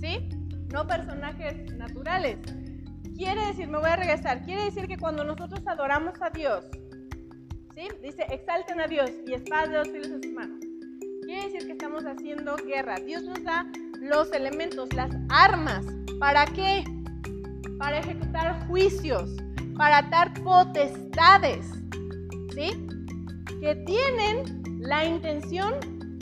¿sí? 0.01 0.31
No 0.73 0.87
personajes 0.87 1.77
naturales. 1.77 2.39
Quiere 3.19 3.49
decir, 3.49 3.69
me 3.69 3.77
voy 3.77 3.91
a 3.91 3.97
regresar, 3.97 4.43
quiere 4.47 4.65
decir 4.65 4.87
que 4.87 4.97
cuando 4.97 5.25
nosotros 5.25 5.61
adoramos 5.67 6.15
a 6.23 6.31
Dios, 6.31 6.65
¿sí? 7.75 7.87
Dice, 8.03 8.25
exalten 8.31 8.81
a 8.81 8.87
Dios 8.87 9.11
y 9.27 9.35
espadas 9.35 9.69
de 9.69 9.77
dos 9.77 9.89
filos 9.89 10.07
en 10.07 10.23
sus 10.23 10.33
manos. 10.33 10.59
Quiere 11.27 11.51
decir 11.51 11.67
que 11.67 11.73
estamos 11.73 12.07
haciendo 12.07 12.57
guerra. 12.57 12.95
Dios 13.05 13.25
nos 13.25 13.45
da 13.45 13.67
los 14.01 14.33
elementos, 14.33 14.91
las 14.95 15.15
armas. 15.29 15.85
¿Para 16.19 16.47
qué? 16.47 16.83
Para 17.79 17.99
ejecutar 17.99 18.67
juicios, 18.69 19.37
para 19.77 19.99
atar 19.99 20.33
potestades. 20.43 21.73
Que 23.61 23.75
tienen 23.87 24.63
la 24.81 25.05
intención 25.05 25.75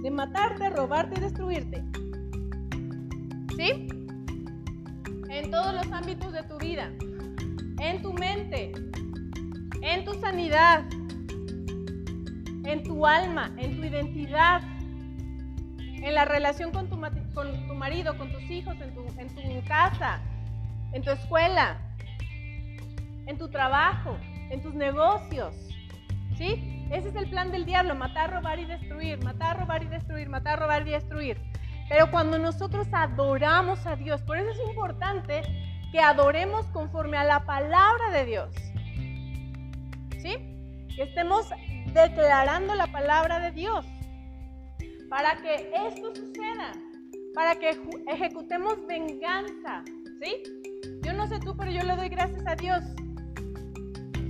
de 0.03 0.11
matarte, 0.11 0.69
robarte 0.71 1.19
y 1.19 1.23
destruirte. 1.23 1.85
¿Sí? 3.57 3.89
En 5.31 5.51
todos 5.51 5.75
los 5.75 5.93
ámbitos 5.93 6.33
de 6.33 6.43
tu 6.43 6.59
vida. 6.59 6.91
En 7.81 8.03
tu 8.03 8.13
mente. 8.13 8.73
En 9.83 10.05
tu 10.05 10.15
sanidad. 10.15 10.85
En 12.65 12.83
tu 12.83 13.07
alma. 13.07 13.53
En 13.57 13.77
tu 13.77 13.85
identidad. 13.85 14.63
en 16.03 16.15
la 16.15 16.25
relación 16.25 16.71
con 16.71 16.89
tu, 16.89 16.97
marido, 17.75 18.19
con 18.19 18.31
tus 18.31 18.43
hijos, 18.51 18.75
en 18.81 18.95
tu 18.95 19.05
casa, 19.67 20.21
en 20.93 21.03
tu 21.03 21.11
escuela, 21.11 21.79
en 23.27 23.39
tu 23.39 23.49
trabajo, 23.49 24.17
en 24.51 24.63
tus 24.63 24.75
negocios. 24.75 25.55
¿Sí? 26.37 26.87
Ese 26.91 27.09
es 27.09 27.17
el 27.17 27.31
plan 27.31 27.51
del 27.51 27.65
diablo, 27.65 27.95
matar, 27.95 28.33
robar 28.33 28.59
y 28.59 28.67
destruir, 28.67 29.23
matar, 29.23 29.59
robar 29.59 29.83
y 29.83 29.87
destruir, 29.87 30.29
matar, 30.29 30.59
robar 30.59 30.87
y 30.87 30.91
destruir. 30.91 31.41
Pero 31.89 32.11
cuando 32.11 32.39
nosotros 32.39 32.87
adoramos 32.93 33.87
a 33.87 33.97
Dios, 33.97 34.23
por 34.23 34.39
eso 34.39 34.51
es 34.51 34.69
importante 34.69 35.43
que 35.93 36.01
adoremos 36.01 36.67
conforme 36.67 37.17
a 37.17 37.25
la 37.25 37.45
palabra 37.45 38.11
de 38.11 38.25
Dios. 38.25 38.55
¿Sí? 40.19 40.37
Que 40.95 41.03
estemos 41.03 41.49
declarando 41.93 42.75
la 42.75 42.87
palabra 42.89 43.39
de 43.41 43.53
Dios 43.53 43.87
para 45.09 45.37
que 45.37 45.71
esto 45.87 46.15
suceda, 46.15 46.73
para 47.35 47.55
que 47.57 47.79
ejecutemos 48.09 48.85
venganza, 48.87 49.85
¿sí? 50.21 50.43
Yo 51.03 51.13
no 51.13 51.29
sé 51.29 51.39
tú, 51.39 51.57
pero 51.57 51.71
yo 51.71 51.83
le 51.83 51.95
doy 51.95 52.09
gracias 52.09 52.45
a 52.47 52.57
Dios 52.57 52.83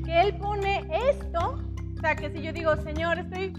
que 0.05 0.21
Él 0.21 0.37
pone 0.37 0.87
esto, 1.11 1.59
o 1.97 2.01
sea, 2.01 2.15
que 2.15 2.31
si 2.31 2.43
yo 2.43 2.53
digo, 2.53 2.77
Señor, 2.77 3.19
estoy, 3.19 3.53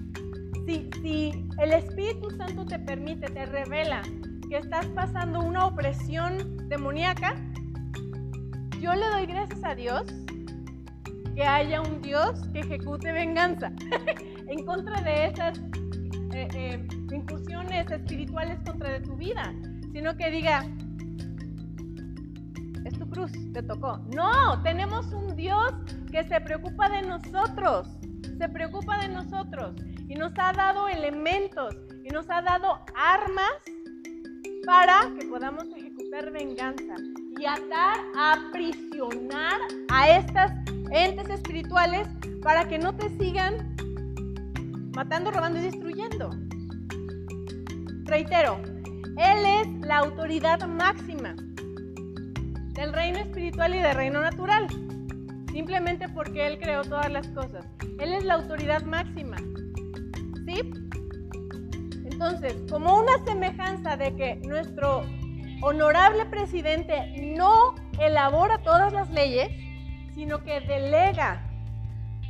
si, 0.66 0.90
si 1.02 1.48
el 1.60 1.74
Espíritu 1.74 2.30
Santo 2.32 2.66
te 2.66 2.80
permite, 2.80 3.28
te 3.28 3.46
revela 3.46 4.02
que 4.50 4.58
estás 4.58 4.86
pasando 4.88 5.42
una 5.42 5.66
opresión 5.66 6.58
demoníaca, 6.70 7.36
yo 8.80 8.94
le 8.94 9.08
doy 9.10 9.25
gracias 9.25 9.64
a 9.64 9.75
Dios 9.75 10.04
que 11.36 11.44
haya 11.44 11.82
un 11.82 12.02
Dios 12.02 12.48
que 12.54 12.60
ejecute 12.60 13.12
venganza 13.12 13.72
en 14.48 14.66
contra 14.66 15.02
de 15.02 15.25
esas 15.28 15.60
eh, 16.34 16.48
eh, 16.54 16.88
incursiones 17.12 17.90
espirituales 17.92 18.60
contra 18.66 18.94
de 18.94 19.02
tu 19.02 19.16
vida, 19.16 19.54
sino 19.92 20.16
que 20.16 20.32
diga, 20.32 20.66
es 22.86 22.98
tu 22.98 23.10
cruz, 23.10 23.32
te 23.51 23.63
tocó. 23.63 23.98
No, 24.15 24.62
tenemos 24.62 25.08
un 25.12 25.36
Dios 25.36 25.74
que 26.12 26.24
se 26.24 26.39
preocupa 26.39 26.88
de 26.88 27.01
nosotros, 27.01 27.89
se 28.38 28.48
preocupa 28.48 29.00
de 29.00 29.10
nosotros 29.10 29.75
y 30.08 30.15
nos 30.15 30.32
ha 30.38 30.54
dado 30.54 30.88
elementos 30.88 31.75
y 32.04 32.10
nos 32.10 32.30
ha 32.30 32.42
dado 32.42 32.80
armas 32.96 33.51
para 34.65 35.12
que 35.20 35.25
podamos 35.27 35.65
ejecutar 35.75 36.32
venganza 36.32 36.96
y 37.39 37.46
atar, 37.46 37.98
aprisionar 38.18 39.60
a 39.89 40.10
estas 40.10 40.51
entes 40.92 41.30
espirituales 41.30 42.08
para 42.42 42.68
que 42.68 42.77
no 42.77 42.96
te 42.96 43.10
sigan 43.18 43.75
matando, 44.96 45.32
robando 45.32 45.60
y 45.60 45.63
destruyendo. 45.63 46.30
Reitero, 48.06 48.62
Él 49.18 49.46
es 49.46 49.88
la 49.88 49.98
autoridad 49.98 50.65
máxima 50.68 51.36
del 52.75 52.94
reino 52.94 53.20
espiritual 53.20 53.74
y 53.74 53.79
del 53.79 53.96
reino 53.96 54.22
natural, 54.22 54.67
simplemente 55.51 56.10
porque 56.10 56.46
Él 56.46 56.60
creó 56.60 56.84
todas 56.84 57.10
las 57.10 57.27
cosas. 57.29 57.65
Él 58.00 58.13
es 58.13 58.24
la 58.25 58.36
autoridad 58.36 58.84
máxima. 58.84 59.38
¿Sí? 60.46 60.62
Entonces, 62.05 62.55
como 62.70 63.00
una 63.00 63.17
semejanza 63.25 63.98
de 63.98 64.15
que 64.15 64.36
nuestro 64.36 65.03
honorable 65.62 66.25
presidente 66.25 67.34
no 67.36 67.75
elabora 68.00 68.60
todas 68.60 68.94
las 68.94 69.10
leyes, 69.10 69.50
sino 70.13 70.44
que 70.44 70.60
delega 70.62 71.41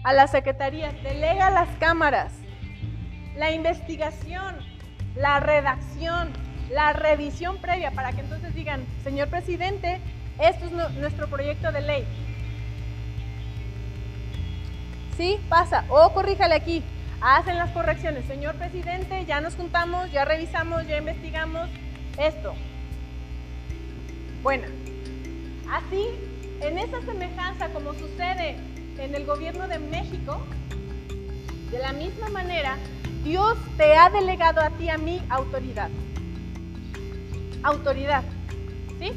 a 0.04 0.14
las 0.14 0.32
secretarías, 0.32 0.94
delega 1.04 1.48
a 1.48 1.52
las 1.52 1.70
cámaras 1.78 2.34
la 3.36 3.52
investigación, 3.52 4.56
la 5.16 5.40
redacción, 5.40 6.32
la 6.72 6.94
revisión 6.94 7.58
previa 7.58 7.92
para 7.92 8.12
que 8.12 8.22
entonces 8.22 8.54
digan, 8.56 8.86
señor 9.04 9.30
presidente, 9.30 10.00
esto 10.40 10.66
es 10.66 10.72
nuestro 10.72 11.28
proyecto 11.28 11.72
de 11.72 11.82
ley. 11.82 12.06
Sí, 15.18 15.40
pasa, 15.48 15.86
o 15.90 16.12
corríjale 16.14 16.56
aquí, 16.56 16.84
hacen 17.22 17.58
las 17.58 17.72
correcciones, 17.72 18.26
señor 18.26 18.56
presidente, 18.56 19.26
ya 19.26 19.40
nos 19.40 19.56
juntamos, 19.56 20.12
ya 20.12 20.26
revisamos, 20.26 20.86
ya 20.88 20.98
investigamos 20.98 21.70
esto. 22.18 22.54
Bueno, 24.44 24.68
así, 25.72 26.06
en 26.62 26.78
esa 26.78 27.02
semejanza 27.02 27.70
como 27.70 27.94
sucede 27.94 28.58
en 29.00 29.16
el 29.16 29.26
gobierno 29.26 29.68
de 29.68 29.80
México, 29.80 30.42
de 31.72 31.80
la 31.80 31.94
misma 31.94 32.30
manera, 32.30 32.78
Dios 33.24 33.58
te 33.78 33.96
ha 33.96 34.10
delegado 34.10 34.62
a 34.62 34.70
ti, 34.72 34.90
a 34.90 34.98
mí, 34.98 35.22
autoridad. 35.30 35.90
Autoridad. 37.64 38.24
¿Sí? 39.00 39.12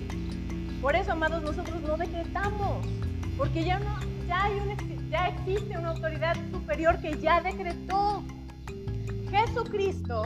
Por 0.88 0.96
eso, 0.96 1.12
amados, 1.12 1.42
nosotros 1.42 1.82
no 1.82 1.98
decretamos, 1.98 2.86
porque 3.36 3.62
ya, 3.62 3.78
ya 4.26 5.26
existe 5.26 5.76
una 5.76 5.90
autoridad 5.90 6.34
superior 6.50 6.98
que 7.02 7.12
ya 7.20 7.42
decretó. 7.42 8.24
Jesucristo 9.30 10.22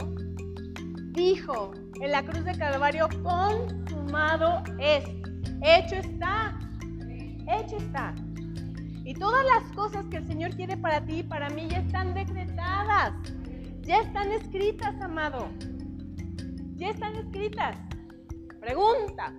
dijo 1.11 1.73
en 1.99 2.11
la 2.13 2.23
cruz 2.23 2.45
de 2.45 2.57
Calvario, 2.57 3.09
consumado 3.23 4.63
es, 4.79 5.03
hecho 5.63 5.95
está, 5.95 6.57
hecho 7.51 7.75
está. 7.75 8.15
Y 9.03 9.15
todas 9.15 9.45
las 9.45 9.69
cosas 9.73 10.05
que 10.09 10.15
el 10.15 10.27
Señor 10.27 10.55
quiere 10.55 10.77
para 10.77 11.05
ti 11.05 11.15
y 11.15 11.23
para 11.23 11.49
mí 11.49 11.67
ya 11.69 11.79
están 11.79 12.13
decretadas. 12.13 13.11
Ya 13.81 13.99
están 13.99 14.31
escritas, 14.31 14.95
amado. 15.01 15.49
Ya 16.77 16.91
están 16.91 17.17
escritas. 17.17 17.75
Pregunta, 18.61 19.33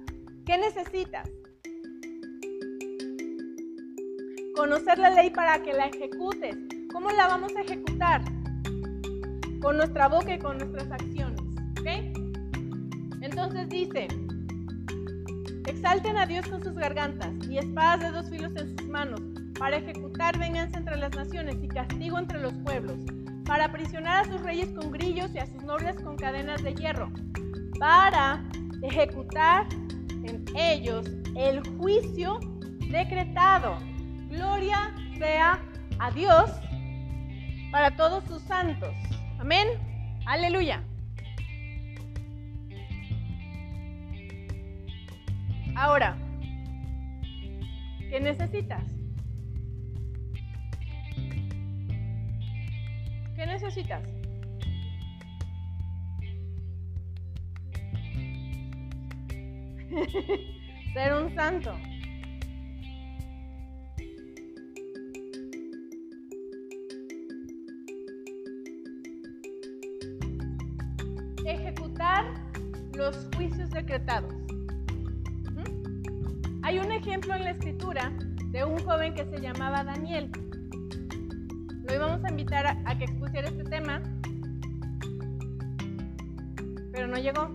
¿qué 0.45 0.59
necesitas? 0.59 1.31
Conocer 4.55 4.99
la 4.99 5.11
ley 5.11 5.31
para 5.31 5.63
que 5.63 5.73
la 5.73 5.87
ejecutes. 5.87 6.57
¿Cómo 6.93 7.11
la 7.11 7.27
vamos 7.27 7.55
a 7.57 7.63
ejecutar? 7.63 8.23
Con 9.61 9.77
nuestra 9.77 10.09
boca 10.09 10.35
y 10.35 10.39
con 10.39 10.59
nuestras 10.59 10.91
acciones. 10.91 11.41
¿Ok? 11.81 11.87
Entonces 13.23 13.69
dice, 13.69 14.07
exalten 15.67 16.17
a 16.17 16.27
Dios 16.27 16.47
con 16.47 16.63
sus 16.63 16.75
gargantas 16.75 17.33
y 17.49 17.59
espadas 17.59 18.01
de 18.01 18.11
dos 18.11 18.31
filos 18.31 18.53
en 18.57 18.77
sus 18.77 18.87
manos, 18.89 19.21
para 19.59 19.79
ejecutar 19.79 20.39
venganza 20.39 20.79
entre 20.79 20.97
las 20.97 21.15
naciones 21.15 21.57
y 21.63 21.69
castigo 21.69 22.19
entre 22.19 22.41
los 22.41 22.53
pueblos 22.65 22.99
para 23.45 23.67
aprisionar 23.67 24.23
a 24.23 24.31
sus 24.31 24.41
reyes 24.41 24.69
con 24.71 24.91
grillos 24.91 25.31
y 25.35 25.39
a 25.39 25.47
sus 25.47 25.63
nobles 25.63 25.97
con 26.01 26.17
cadenas 26.17 26.63
de 26.63 26.75
hierro, 26.75 27.11
para 27.79 28.43
ejecutar 28.83 29.67
en 30.25 30.45
ellos 30.57 31.07
el 31.37 31.61
juicio 31.79 32.41
decretado. 32.91 33.79
Gloria 34.29 34.95
sea 35.19 35.61
a 35.99 36.11
Dios 36.11 36.51
para 37.71 37.95
todos 37.97 38.25
sus 38.25 38.43
santos. 38.43 38.95
Amén. 39.39 39.69
Aleluya. 40.27 40.83
Ahora, 45.77 46.17
¿qué 47.99 48.21
necesitas? 48.21 48.85
¿Qué 53.35 53.47
necesitas? 53.47 54.03
Ser 60.93 61.15
un 61.15 61.35
santo. 61.35 61.73
Ejecutar 71.47 72.25
los 72.95 73.29
juicios 73.37 73.71
decretados. 73.71 74.35
Hay 76.63 76.79
un 76.79 76.91
ejemplo 76.91 77.35
en 77.35 77.45
la 77.45 77.51
escritura 77.51 78.11
de 78.51 78.65
un 78.65 78.79
joven 78.81 79.15
que 79.15 79.25
se 79.27 79.41
llamaba 79.41 79.85
Daniel. 79.85 80.31
Lo 81.87 81.95
íbamos 81.95 82.25
a 82.25 82.31
invitar 82.31 82.67
a, 82.67 82.99
que 82.99 83.05
expusiera 83.05 83.49
este 83.49 83.65
tema, 83.65 84.03
pero 86.93 87.07
no 87.07 87.19
llegó 87.19 87.53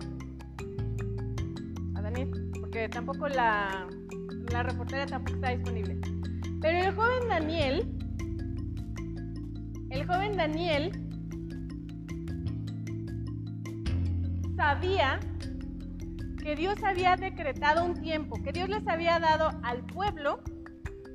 tampoco 2.88 3.28
la, 3.28 3.86
la 4.52 4.62
reportera 4.62 5.06
tampoco 5.06 5.36
está 5.36 5.50
disponible. 5.50 6.00
Pero 6.60 6.78
el 6.78 6.94
joven 6.94 7.28
Daniel, 7.28 7.98
el 9.90 10.06
joven 10.06 10.36
Daniel 10.36 10.92
sabía 14.56 15.20
que 16.42 16.56
Dios 16.56 16.82
había 16.82 17.16
decretado 17.16 17.84
un 17.84 17.94
tiempo, 17.94 18.42
que 18.42 18.52
Dios 18.52 18.68
les 18.68 18.86
había 18.88 19.18
dado 19.18 19.50
al 19.62 19.84
pueblo 19.86 20.40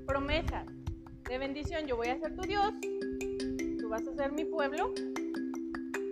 promesas 0.06 0.66
de 1.30 1.38
bendición. 1.38 1.86
Yo 1.88 1.96
voy 1.96 2.08
a 2.08 2.20
ser 2.20 2.36
tu 2.36 2.42
Dios, 2.44 2.74
vas 3.90 4.08
a 4.08 4.16
ser 4.16 4.32
mi 4.32 4.46
pueblo, 4.46 4.94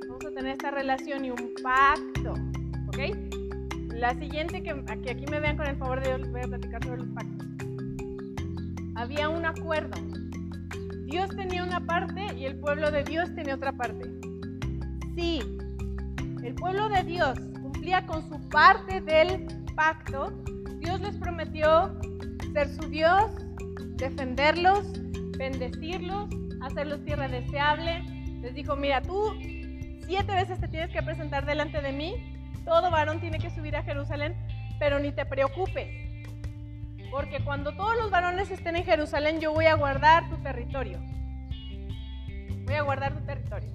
vamos 0.07 0.25
a 0.25 0.31
tener 0.31 0.53
esta 0.53 0.71
relación 0.71 1.25
y 1.25 1.31
un 1.31 1.53
pacto. 1.61 2.33
¿Ok? 2.87 3.33
La 4.03 4.13
siguiente, 4.15 4.61
que, 4.61 4.71
aquí 5.09 5.25
me 5.31 5.39
vean 5.39 5.55
con 5.55 5.65
el 5.65 5.77
favor 5.77 6.01
de 6.01 6.09
Dios, 6.09 6.19
les 6.19 6.31
voy 6.33 6.41
a 6.41 6.47
platicar 6.49 6.83
sobre 6.83 6.97
los 6.97 7.07
pactos. 7.11 7.47
Había 8.95 9.29
un 9.29 9.45
acuerdo. 9.45 9.93
Dios 11.05 11.29
tenía 11.37 11.63
una 11.63 11.79
parte 11.79 12.35
y 12.35 12.43
el 12.43 12.59
pueblo 12.59 12.91
de 12.91 13.05
Dios 13.05 13.33
tenía 13.33 13.55
otra 13.55 13.71
parte. 13.71 14.11
Sí, 15.15 15.39
el 16.43 16.53
pueblo 16.55 16.89
de 16.89 17.03
Dios 17.05 17.39
cumplía 17.61 18.05
con 18.05 18.27
su 18.27 18.49
parte 18.49 18.99
del 18.99 19.47
pacto, 19.73 20.33
Dios 20.79 20.99
les 20.99 21.15
prometió 21.15 21.97
ser 22.51 22.67
su 22.75 22.89
Dios, 22.89 23.31
defenderlos, 23.95 24.83
bendecirlos, 25.37 26.27
hacerlos 26.61 27.01
tierra 27.05 27.29
deseable. 27.29 28.03
Les 28.41 28.53
dijo, 28.53 28.75
mira, 28.75 29.01
tú 29.01 29.31
siete 30.05 30.33
veces 30.33 30.59
te 30.59 30.67
tienes 30.67 30.91
que 30.91 31.01
presentar 31.01 31.45
delante 31.45 31.81
de 31.81 31.93
mí, 31.93 32.33
todo 32.65 32.91
varón 32.91 33.19
tiene 33.19 33.39
que 33.39 33.49
subir 33.49 33.76
a 33.76 33.84
Jerusalén, 33.84 34.36
pero 34.80 34.99
ni 34.99 35.12
te 35.12 35.26
preocupes, 35.26 35.88
porque 37.13 37.43
cuando 37.43 37.73
todos 37.73 37.95
los 37.95 38.10
varones 38.10 38.49
estén 38.49 38.76
en 38.76 38.86
Jerusalén, 38.86 39.39
yo 39.39 39.54
voy 39.54 39.67
a 39.67 39.76
guardar 39.76 40.28
tu 40.30 40.38
territorio. 40.38 40.99
Voy 42.65 42.73
a 42.73 42.82
guardar 42.82 43.13
tu 43.13 43.23
territorio. 43.23 43.69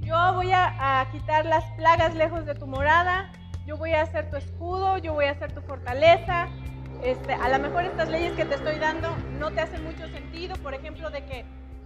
Yo 0.00 0.16
voy 0.34 0.50
a, 0.52 1.06
quitar 1.12 1.46
las 1.46 1.64
plagas 1.76 2.16
lejos 2.16 2.46
de 2.46 2.56
tu 2.56 2.66
morada. 2.66 3.30
Yo 3.64 3.76
voy 3.76 3.92
a 3.92 4.02
hacer 4.02 4.28
tu 4.30 4.38
escudo. 4.38 4.98
Yo 4.98 5.14
voy 5.14 5.26
a 5.26 5.32
hacer 5.32 5.52
tu 5.52 5.60
fortaleza. 5.60 6.48
Este, 7.04 7.32
a 7.32 7.48
lo 7.48 7.58
mejor 7.60 7.84
estas 7.84 8.08
leyes 8.08 8.32
que 8.32 8.44
te 8.44 8.56
estoy 8.56 8.80
dando 8.80 9.14
no 9.38 9.52
te 9.52 9.60
hacen 9.60 9.84
mucho 9.84 10.08
sentido. 10.08 10.56
Por 10.56 10.74
ejemplo, 10.74 11.10
de 11.10 11.24
que 11.26 11.44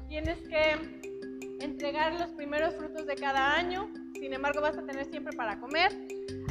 tienes 0.08 0.38
que 0.48 1.60
entregar 1.60 2.14
los 2.14 2.30
primeros 2.30 2.76
frutos 2.76 3.06
de 3.06 3.16
cada 3.16 3.56
año. 3.56 3.90
Sin 4.22 4.32
embargo, 4.32 4.60
vas 4.60 4.78
a 4.78 4.82
tener 4.82 5.04
siempre 5.06 5.36
para 5.36 5.58
comer. 5.58 5.90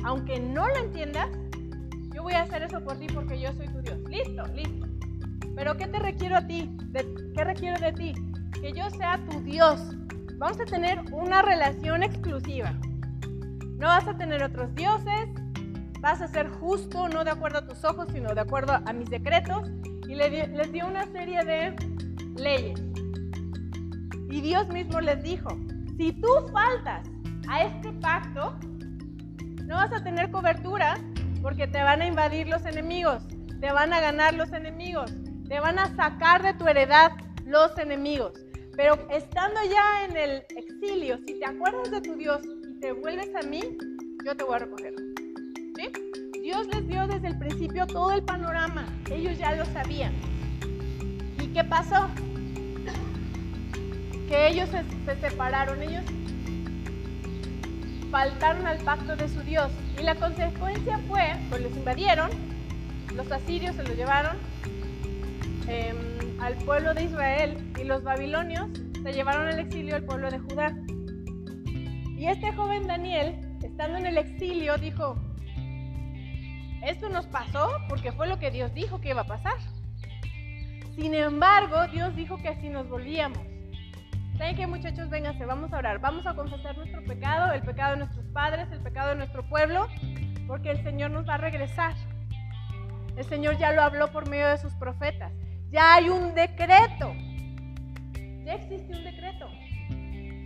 Aunque 0.03 0.41
no 0.41 0.67
lo 0.67 0.75
entiendas, 0.75 1.29
yo 2.13 2.21
voy 2.21 2.34
a 2.34 2.41
hacer 2.41 2.63
eso 2.63 2.84
por 2.84 2.99
ti 2.99 3.07
porque 3.07 3.39
yo 3.39 3.53
soy 3.53 3.65
tu 3.69 3.81
Dios. 3.81 3.97
Listo, 4.10 4.45
listo. 4.47 4.88
Pero 5.55 5.77
¿qué 5.77 5.88
te 5.88 5.97
requiero 5.99 6.36
a 6.36 6.45
ti? 6.45 6.69
¿Qué 7.34 7.43
requiero 7.45 7.79
de 7.79 7.93
ti? 7.93 8.13
Que 8.60 8.73
yo 8.73 8.89
sea 8.89 9.25
tu 9.29 9.39
Dios, 9.43 9.95
vamos 10.38 10.60
a 10.60 10.65
tener 10.65 10.99
una 11.13 11.41
relación 11.43 12.03
exclusiva. 12.03 12.77
No 13.77 13.88
vas 13.88 14.05
a 14.05 14.17
tener 14.17 14.43
otros 14.43 14.75
dioses, 14.75 15.29
vas 16.01 16.21
a 16.21 16.27
ser 16.27 16.49
justo, 16.49 17.07
no 17.07 17.23
de 17.23 17.31
acuerdo 17.31 17.60
a 17.60 17.67
tus 17.69 17.86
ojos, 17.86 18.10
sino 18.12 18.36
de 18.36 18.41
acuerdo 18.41 18.73
a 18.73 18.91
mis 18.91 19.10
decretos. 19.10 19.71
Y 20.10 20.15
les 20.15 20.73
dio 20.73 20.88
una 20.88 21.10
serie 21.13 21.41
de 21.45 21.73
leyes. 22.36 22.84
Y 24.29 24.41
Dios 24.41 24.67
mismo 24.67 24.99
les 24.99 25.23
dijo, 25.23 25.57
si 25.95 26.12
tú 26.12 26.27
faltas 26.51 27.11
a 27.47 27.63
este 27.63 27.91
pacto, 27.93 28.56
no 29.65 29.75
vas 29.75 29.93
a 29.93 30.04
tener 30.04 30.32
cobertura 30.32 30.97
porque 31.41 31.67
te 31.67 31.82
van 31.82 32.01
a 32.01 32.08
invadir 32.08 32.47
los 32.47 32.65
enemigos, 32.65 33.23
te 33.60 33.71
van 33.71 33.93
a 33.93 34.01
ganar 34.01 34.34
los 34.34 34.51
enemigos, 34.51 35.12
te 35.47 35.60
van 35.60 35.80
a 35.80 35.95
sacar 35.95 36.43
de 36.43 36.54
tu 36.54 36.67
heredad 36.67 37.12
los 37.45 37.77
enemigos. 37.77 38.34
Pero 38.75 38.95
estando 39.10 39.60
ya 39.63 40.06
en 40.06 40.17
el 40.17 40.43
exilio, 40.56 41.17
si 41.25 41.39
te 41.39 41.45
acuerdas 41.45 41.91
de 41.91 42.01
tu 42.01 42.15
Dios 42.15 42.41
y 42.67 42.80
te 42.80 42.91
vuelves 42.93 43.30
a 43.36 43.45
mí, 43.45 43.62
yo 44.25 44.36
te 44.36 44.43
voy 44.43 44.56
a 44.56 44.60
recoger. 44.60 44.93
¿Sí? 45.75 45.91
Dios 46.41 46.67
les 46.67 46.88
dio 46.88 47.06
desde 47.08 47.27
el 47.27 47.38
principio 47.38 47.86
todo 47.86 48.12
el 48.13 48.23
panorama. 48.23 48.86
Ellos 49.12 49.38
ya 49.38 49.56
lo 49.56 49.65
sabían. 49.65 50.13
¿Y 51.39 51.47
qué 51.47 51.63
pasó? 51.63 52.08
Que 54.27 54.47
ellos 54.47 54.69
se, 54.69 54.84
se 55.06 55.30
separaron, 55.30 55.82
ellos 55.82 56.04
faltaron 58.12 58.67
al 58.67 58.78
pacto 58.80 59.15
de 59.15 59.28
su 59.30 59.41
Dios. 59.41 59.71
Y 60.00 60.04
la 60.04 60.15
consecuencia 60.15 61.00
fue, 61.08 61.34
pues 61.50 61.62
los 61.62 61.76
invadieron, 61.76 62.30
los 63.15 63.32
asirios 63.32 63.76
se 63.76 63.84
los 63.84 63.95
llevaron, 63.95 64.38
eh, 65.67 65.93
al 66.41 66.56
pueblo 66.56 66.93
de 66.93 67.06
Israel 67.06 67.74
y 67.80 67.84
los 67.84 68.04
babilonios 68.04 68.67
se 69.04 69.13
llevaron 69.13 69.47
al 69.47 69.60
exilio 69.60 69.95
al 69.95 70.04
pueblo 70.04 70.30
de 70.30 70.39
Judá. 70.39 70.76
Y 72.17 72.28
este 72.28 72.52
joven 72.54 72.88
Daniel, 72.88 73.36
estando 73.63 73.97
en 73.97 74.06
el 74.06 74.17
exilio, 74.17 74.78
dijo, 74.78 75.15
esto 76.84 77.10
nos 77.10 77.26
pasó 77.28 77.69
porque 77.89 78.12
fue 78.12 78.28
lo 78.28 78.38
que 78.39 78.52
Dios 78.52 78.74
dijo 78.74 79.00
que 79.02 79.10
iba 79.10 79.21
a 79.21 79.28
pasar. 79.28 79.56
Sin 80.95 81.13
embargo, 81.13 81.88
Dios 81.91 82.15
dijo 82.15 82.38
que 82.38 82.50
así 82.50 82.69
nos 82.69 82.89
volvíamos. 82.89 83.50
¿Saben 84.41 84.56
qué 84.56 84.65
muchachos? 84.65 85.08
Vénganse, 85.12 85.45
vamos 85.45 85.71
a 85.71 85.77
orar. 85.77 85.99
Vamos 85.99 86.25
a 86.25 86.34
confesar 86.34 86.75
nuestro 86.75 87.04
pecado, 87.04 87.54
el 87.54 87.62
pecado 87.62 87.91
de 87.91 87.97
nuestros 87.97 88.25
padres, 88.30 88.67
el 88.71 88.80
pecado 88.80 89.10
de 89.10 89.17
nuestro 89.17 89.47
pueblo, 89.47 89.88
porque 90.47 90.71
el 90.71 90.82
Señor 90.82 91.12
nos 91.12 91.30
va 91.30 91.36
a 91.36 91.38
regresar. 91.38 91.93
El 93.15 93.23
Señor 93.25 93.60
ya 93.60 93.71
lo 93.71 93.84
habló 93.84 94.12
por 94.12 94.27
medio 94.27 94.47
de 94.47 94.58
sus 94.58 94.73
profetas. 94.73 95.32
Ya 95.69 95.93
hay 95.93 96.10
un 96.10 96.34
decreto. 96.34 97.13
Ya 98.43 98.56
existe 98.56 98.91
un 98.91 99.04
decreto. 99.04 99.47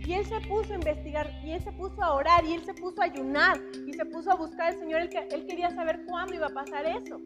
Y 0.04 0.12
él 0.12 0.26
se 0.26 0.40
puso 0.46 0.74
a 0.74 0.76
investigar, 0.76 1.30
y 1.42 1.52
él 1.52 1.62
se 1.62 1.72
puso 1.72 2.04
a 2.04 2.12
orar, 2.12 2.44
y 2.44 2.52
él 2.52 2.66
se 2.66 2.74
puso 2.74 3.00
a 3.00 3.06
ayunar, 3.06 3.56
y 3.86 3.94
se 3.94 4.04
puso 4.04 4.30
a 4.30 4.34
buscar 4.34 4.74
al 4.74 4.78
Señor. 4.78 5.00
Él, 5.00 5.10
él 5.32 5.46
quería 5.46 5.70
saber 5.70 6.04
cuándo 6.06 6.34
iba 6.34 6.48
a 6.48 6.50
pasar 6.50 6.84
eso. 6.84 7.18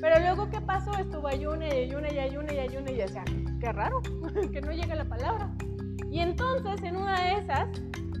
Pero 0.00 0.20
luego, 0.20 0.48
¿qué 0.48 0.60
pasó? 0.60 0.96
Estuvo 0.96 1.26
ayuna 1.26 1.66
y 1.74 1.86
ayuna 1.86 2.12
y 2.12 2.18
ayuna 2.20 2.52
y 2.52 2.58
ayuna 2.60 2.90
y 2.92 2.94
decía, 2.94 3.24
qué 3.60 3.72
raro, 3.72 4.00
que 4.52 4.60
no 4.60 4.72
llega 4.72 4.94
la 4.94 5.04
palabra. 5.04 5.50
Y 6.10 6.20
entonces, 6.20 6.82
en 6.82 6.96
una 6.96 7.20
de 7.22 7.32
esas, 7.38 7.68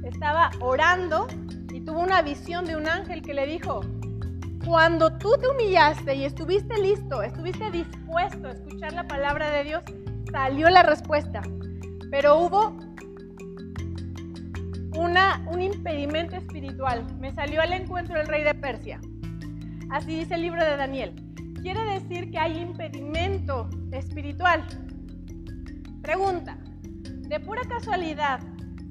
estaba 0.04 0.50
orando 0.60 1.26
y 1.72 1.80
tuvo 1.80 2.00
una 2.00 2.22
visión 2.22 2.64
de 2.64 2.76
un 2.76 2.86
ángel 2.86 3.22
que 3.22 3.34
le 3.34 3.46
dijo, 3.46 3.80
cuando 4.64 5.16
tú 5.18 5.32
te 5.40 5.48
humillaste 5.48 6.14
y 6.14 6.24
estuviste 6.24 6.78
listo, 6.80 7.22
estuviste 7.22 7.70
dispuesto 7.70 8.48
a 8.48 8.52
escuchar 8.52 8.92
la 8.92 9.08
palabra 9.08 9.50
de 9.50 9.64
Dios, 9.64 9.82
salió 10.30 10.68
la 10.68 10.82
respuesta. 10.82 11.42
Pero 12.10 12.38
hubo 12.38 12.76
una, 14.96 15.44
un 15.50 15.62
impedimento 15.62 16.36
espiritual. 16.36 17.06
Me 17.18 17.32
salió 17.32 17.62
al 17.62 17.72
encuentro 17.72 18.20
el 18.20 18.26
rey 18.26 18.44
de 18.44 18.54
Persia. 18.54 19.00
Así 19.90 20.16
dice 20.16 20.34
el 20.34 20.42
libro 20.42 20.62
de 20.62 20.76
Daniel. 20.76 21.14
Quiere 21.62 21.82
decir 21.84 22.30
que 22.30 22.38
hay 22.38 22.58
impedimento 22.58 23.68
espiritual. 23.92 24.64
Pregunta, 26.02 26.56
de 26.92 27.40
pura 27.40 27.62
casualidad, 27.68 28.40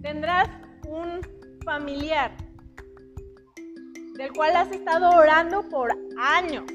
¿tendrás 0.02 0.48
un 0.88 1.22
familiar 1.64 2.32
del 4.20 4.34
cual 4.34 4.54
has 4.58 4.70
estado 4.72 5.10
orando 5.12 5.68
por 5.70 5.98
años. 6.20 6.66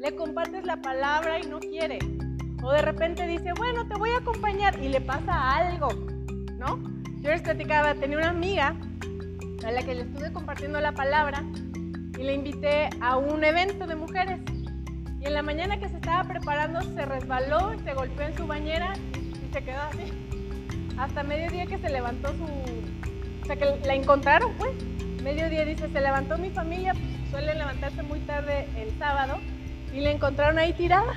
Le 0.00 0.16
compartes 0.16 0.64
la 0.64 0.80
palabra 0.80 1.38
y 1.38 1.46
no 1.46 1.60
quiere. 1.60 1.98
O 2.62 2.72
de 2.72 2.80
repente 2.80 3.26
dice, 3.26 3.52
bueno, 3.58 3.86
te 3.86 3.98
voy 3.98 4.08
a 4.10 4.18
acompañar 4.18 4.82
y 4.82 4.88
le 4.88 5.02
pasa 5.02 5.56
algo, 5.56 5.88
¿no? 6.58 6.82
Yo 7.20 7.30
les 7.30 7.42
platicaba, 7.42 7.94
tenía 7.94 8.16
una 8.16 8.30
amiga 8.30 8.74
a 9.66 9.70
la 9.70 9.82
que 9.82 9.94
le 9.94 10.02
estuve 10.02 10.32
compartiendo 10.32 10.80
la 10.80 10.92
palabra 10.92 11.44
y 12.18 12.22
le 12.22 12.32
invité 12.32 12.88
a 13.02 13.18
un 13.18 13.44
evento 13.44 13.86
de 13.86 13.96
mujeres. 13.96 14.40
Y 15.20 15.26
en 15.26 15.34
la 15.34 15.42
mañana 15.42 15.78
que 15.78 15.90
se 15.90 15.96
estaba 15.96 16.24
preparando 16.24 16.80
se 16.80 17.04
resbaló 17.04 17.74
y 17.74 17.80
se 17.80 17.92
golpeó 17.92 18.26
en 18.26 18.36
su 18.36 18.46
bañera 18.46 18.94
se 19.52 19.62
quedó 19.62 19.80
así. 19.82 20.12
Hasta 20.98 21.22
mediodía 21.22 21.66
que 21.66 21.78
se 21.78 21.88
levantó 21.88 22.28
su... 22.28 22.44
O 22.44 23.46
sea, 23.46 23.56
que 23.56 23.64
la 23.86 23.94
encontraron, 23.94 24.52
pues. 24.54 24.72
Mediodía 25.22 25.64
dice, 25.64 25.88
se 25.90 26.00
levantó 26.00 26.38
mi 26.38 26.50
familia, 26.50 26.94
suelen 27.30 27.58
levantarse 27.58 28.02
muy 28.02 28.20
tarde 28.20 28.66
el 28.76 28.96
sábado, 28.98 29.38
y 29.92 30.00
la 30.00 30.10
encontraron 30.10 30.58
ahí 30.58 30.72
tirada. 30.72 31.14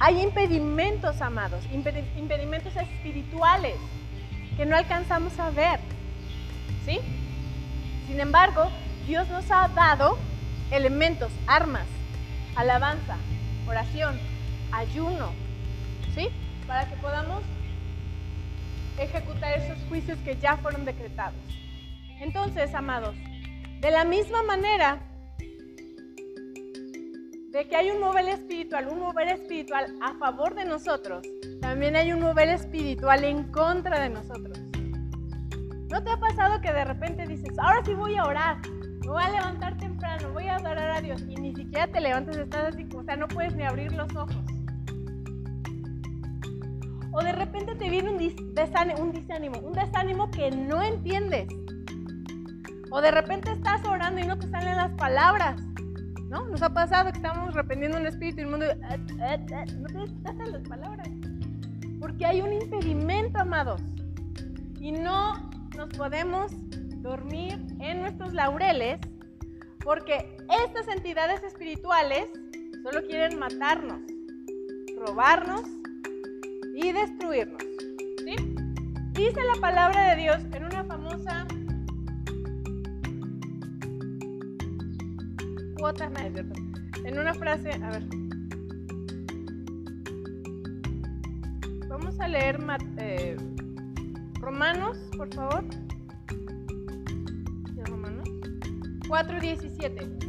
Hay 0.00 0.22
impedimentos, 0.22 1.20
amados, 1.20 1.64
impedimentos 1.72 2.74
espirituales 2.76 3.74
que 4.56 4.64
no 4.64 4.76
alcanzamos 4.76 5.38
a 5.38 5.50
ver. 5.50 5.80
¿Sí? 6.84 7.00
Sin 8.06 8.20
embargo, 8.20 8.70
Dios 9.06 9.28
nos 9.28 9.50
ha 9.50 9.68
dado 9.68 10.16
elementos, 10.70 11.30
armas, 11.46 11.86
alabanza, 12.56 13.16
oración, 13.66 14.18
ayuno. 14.72 15.47
Para 16.68 16.88
que 16.88 16.96
podamos 16.96 17.42
ejecutar 18.98 19.58
esos 19.58 19.78
juicios 19.88 20.18
que 20.18 20.36
ya 20.36 20.56
fueron 20.58 20.84
decretados. 20.84 21.34
Entonces, 22.20 22.74
amados, 22.74 23.16
de 23.80 23.90
la 23.90 24.04
misma 24.04 24.42
manera 24.42 24.98
de 27.50 27.66
que 27.66 27.74
hay 27.74 27.90
un 27.90 28.00
mover 28.00 28.28
espiritual, 28.28 28.88
un 28.88 28.98
mover 28.98 29.28
espiritual 29.28 29.94
a 30.02 30.12
favor 30.18 30.54
de 30.54 30.66
nosotros, 30.66 31.26
también 31.62 31.96
hay 31.96 32.12
un 32.12 32.20
mover 32.20 32.50
espiritual 32.50 33.24
en 33.24 33.50
contra 33.50 34.00
de 34.00 34.10
nosotros. 34.10 34.58
¿No 35.90 36.04
te 36.04 36.10
ha 36.10 36.18
pasado 36.18 36.60
que 36.60 36.70
de 36.70 36.84
repente 36.84 37.26
dices, 37.26 37.58
ahora 37.58 37.82
sí 37.82 37.94
voy 37.94 38.16
a 38.16 38.24
orar, 38.24 38.58
me 38.68 39.08
voy 39.08 39.22
a 39.22 39.30
levantar 39.30 39.78
temprano, 39.78 40.32
voy 40.34 40.48
a 40.48 40.56
adorar 40.56 40.90
a 40.90 41.00
Dios 41.00 41.22
y 41.22 41.36
ni 41.36 41.54
siquiera 41.54 41.86
te 41.86 42.00
levantas, 42.00 42.36
estás 42.36 42.74
así, 42.74 42.86
o 42.94 43.02
sea, 43.04 43.16
no 43.16 43.26
puedes 43.26 43.56
ni 43.56 43.62
abrir 43.62 43.92
los 43.92 44.14
ojos? 44.14 44.36
O 47.12 47.22
de 47.22 47.32
repente 47.32 47.74
te 47.74 47.88
viene 47.88 48.10
un, 48.10 48.54
desánimo, 48.54 49.02
un 49.60 49.72
desánimo, 49.72 50.30
que 50.30 50.50
no 50.50 50.82
entiendes. 50.82 51.48
O 52.90 53.00
de 53.00 53.10
repente 53.10 53.50
estás 53.52 53.84
orando 53.86 54.20
y 54.20 54.26
no 54.26 54.38
te 54.38 54.48
salen 54.48 54.76
las 54.76 54.92
palabras. 54.92 55.60
¿No? 56.28 56.46
Nos 56.46 56.60
ha 56.62 56.74
pasado 56.74 57.10
que 57.10 57.16
estamos 57.16 57.54
reprendiendo 57.54 57.96
un 57.96 58.06
espíritu 58.06 58.40
y 58.40 58.42
el 58.42 58.48
mundo 58.48 58.66
eh, 58.66 58.78
eh, 58.82 59.46
eh, 59.50 59.64
no 59.78 59.86
te 59.86 60.22
salen 60.22 60.52
las 60.52 60.68
palabras. 60.68 61.08
Porque 62.00 62.26
hay 62.26 62.42
un 62.42 62.52
impedimento, 62.52 63.40
amados. 63.40 63.80
Y 64.78 64.92
no 64.92 65.50
nos 65.76 65.88
podemos 65.96 66.52
dormir 67.02 67.58
en 67.80 68.02
nuestros 68.02 68.34
laureles 68.34 69.00
porque 69.82 70.36
estas 70.66 70.88
entidades 70.88 71.42
espirituales 71.42 72.28
solo 72.82 73.06
quieren 73.06 73.38
matarnos, 73.38 74.00
robarnos 74.98 75.62
y 76.88 76.92
destruirnos. 76.92 77.62
¿sí? 78.24 78.36
Dice 79.12 79.40
la 79.54 79.60
palabra 79.60 80.10
de 80.10 80.22
Dios 80.22 80.38
en 80.52 80.64
una 80.64 80.84
famosa 80.84 81.46
cuota, 85.78 86.10
en 87.04 87.18
una 87.18 87.34
frase, 87.34 87.72
a 87.72 87.90
ver. 87.90 88.04
Vamos 91.88 92.18
a 92.20 92.28
leer 92.28 92.58
eh, 92.96 93.36
Romanos, 94.40 94.98
por 95.16 95.32
favor. 95.34 95.64
Romanos 97.84 98.28
4.17. 99.08 100.27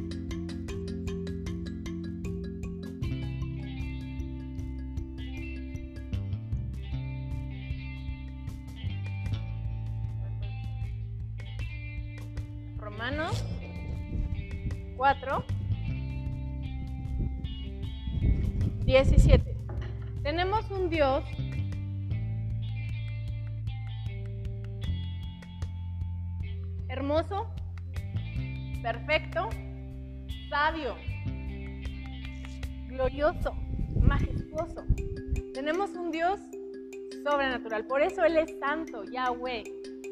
Él 38.29 38.37
es 38.37 38.59
santo, 38.59 39.03
Yahweh. 39.05 39.63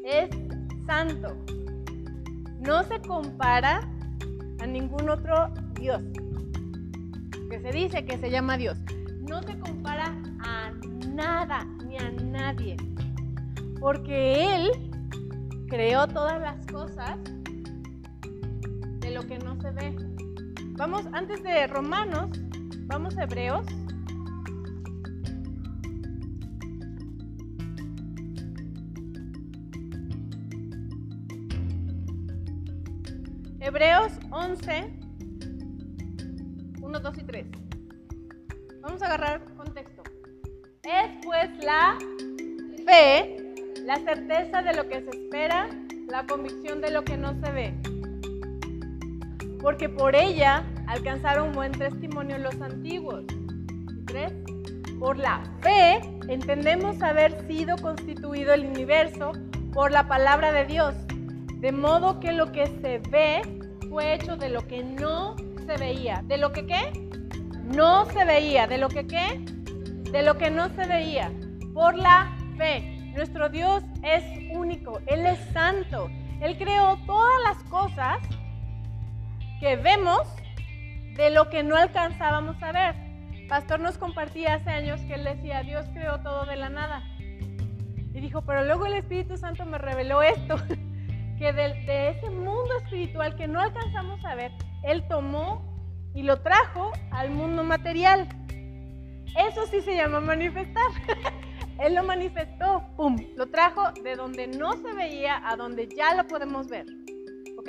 Es 0.04 0.28
santo. 0.86 1.36
No 2.58 2.82
se 2.82 3.00
compara 3.00 3.88
a 4.60 4.66
ningún 4.66 5.08
otro 5.08 5.52
Dios 5.74 6.02
que 7.48 7.60
se 7.60 7.70
dice 7.70 8.04
que 8.04 8.18
se 8.18 8.28
llama 8.28 8.56
Dios. 8.56 8.76
No 9.28 9.40
se 9.44 9.56
compara 9.60 10.12
a 10.40 10.72
nada 11.14 11.64
ni 11.86 11.96
a 11.96 12.10
nadie. 12.10 12.76
Porque 13.78 14.56
Él 14.56 14.70
creó 15.68 16.08
todas 16.08 16.40
las 16.40 16.66
cosas 16.66 17.18
de 18.98 19.10
lo 19.12 19.24
que 19.28 19.38
no 19.38 19.60
se 19.60 19.70
ve. 19.70 19.94
Vamos, 20.72 21.06
antes 21.12 21.40
de 21.44 21.68
Romanos, 21.68 22.30
vamos 22.88 23.16
a 23.16 23.22
Hebreos. 23.22 23.64
Hebreos 33.68 34.12
11, 34.30 34.98
1, 36.80 37.00
2 37.00 37.18
y 37.18 37.22
3. 37.22 37.46
Vamos 38.80 39.02
a 39.02 39.04
agarrar 39.04 39.44
contexto. 39.56 40.02
Es 40.84 41.10
pues 41.22 41.50
la 41.62 41.98
fe, 42.86 43.36
la 43.84 43.96
certeza 43.96 44.62
de 44.62 44.72
lo 44.72 44.88
que 44.88 45.02
se 45.02 45.10
espera, 45.10 45.68
la 46.08 46.26
convicción 46.26 46.80
de 46.80 46.92
lo 46.92 47.04
que 47.04 47.18
no 47.18 47.38
se 47.44 47.52
ve. 47.52 47.74
Porque 49.60 49.90
por 49.90 50.16
ella 50.16 50.64
alcanzaron 50.86 51.52
buen 51.52 51.72
testimonio 51.72 52.38
los 52.38 52.58
antiguos. 52.62 53.26
Por 54.98 55.18
la 55.18 55.42
fe 55.60 56.00
entendemos 56.28 57.02
haber 57.02 57.46
sido 57.46 57.76
constituido 57.76 58.54
el 58.54 58.64
universo 58.64 59.32
por 59.74 59.92
la 59.92 60.08
palabra 60.08 60.52
de 60.52 60.64
Dios, 60.64 60.94
de 61.60 61.70
modo 61.70 62.18
que 62.18 62.32
lo 62.32 62.50
que 62.50 62.66
se 62.80 63.02
ve 63.10 63.57
hecho 64.00 64.36
de 64.36 64.48
lo 64.48 64.66
que 64.66 64.82
no 64.82 65.36
se 65.66 65.76
veía. 65.76 66.22
¿De 66.24 66.38
lo 66.38 66.52
que 66.52 66.66
qué? 66.66 67.10
No 67.64 68.06
se 68.06 68.24
veía. 68.24 68.66
¿De 68.66 68.78
lo 68.78 68.88
que 68.88 69.06
qué? 69.06 69.40
De 70.10 70.22
lo 70.22 70.38
que 70.38 70.50
no 70.50 70.68
se 70.70 70.86
veía. 70.86 71.30
Por 71.74 71.96
la 71.96 72.36
fe. 72.56 73.12
Nuestro 73.14 73.48
Dios 73.48 73.82
es 74.02 74.24
único. 74.54 75.00
Él 75.06 75.26
es 75.26 75.38
santo. 75.52 76.10
Él 76.40 76.56
creó 76.56 76.98
todas 77.06 77.42
las 77.44 77.62
cosas 77.64 78.18
que 79.60 79.76
vemos 79.76 80.22
de 81.16 81.30
lo 81.30 81.50
que 81.50 81.62
no 81.62 81.76
alcanzábamos 81.76 82.62
a 82.62 82.72
ver. 82.72 82.94
Pastor 83.48 83.80
nos 83.80 83.98
compartía 83.98 84.54
hace 84.54 84.70
años 84.70 85.00
que 85.02 85.14
él 85.14 85.24
decía, 85.24 85.62
Dios 85.62 85.86
creó 85.92 86.20
todo 86.20 86.44
de 86.44 86.56
la 86.56 86.68
nada. 86.68 87.02
Y 87.18 88.20
dijo, 88.20 88.42
pero 88.42 88.64
luego 88.64 88.86
el 88.86 88.94
Espíritu 88.94 89.36
Santo 89.36 89.64
me 89.64 89.78
reveló 89.78 90.22
esto. 90.22 90.56
que 91.38 91.52
de, 91.52 92.10
ese 92.10 92.30
mundo 92.30 92.68
espiritual 92.82 93.36
que 93.36 93.46
no 93.46 93.60
alcanzamos 93.60 94.24
a 94.24 94.34
ver, 94.34 94.52
Él 94.82 95.06
tomó 95.08 95.62
y 96.14 96.22
lo 96.22 96.40
trajo 96.40 96.92
al 97.12 97.30
mundo 97.30 97.62
material. 97.62 98.28
Eso 99.36 99.66
sí 99.66 99.80
se 99.82 99.94
llama 99.94 100.20
manifestar. 100.20 100.90
Él 101.78 101.94
lo 101.94 102.02
manifestó, 102.02 102.82
¡pum! 102.96 103.16
Lo 103.36 103.46
trajo 103.46 103.92
de 104.02 104.16
donde 104.16 104.48
no 104.48 104.72
se 104.72 104.92
veía 104.94 105.40
a 105.48 105.54
donde 105.54 105.88
ya 105.96 106.14
lo 106.14 106.26
podemos 106.26 106.68
ver. 106.68 106.86
¿Ok? 107.56 107.68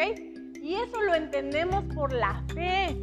Y 0.64 0.74
eso 0.76 1.02
lo 1.02 1.14
entendemos 1.14 1.84
por 1.94 2.12
la 2.12 2.44
fe. 2.56 2.98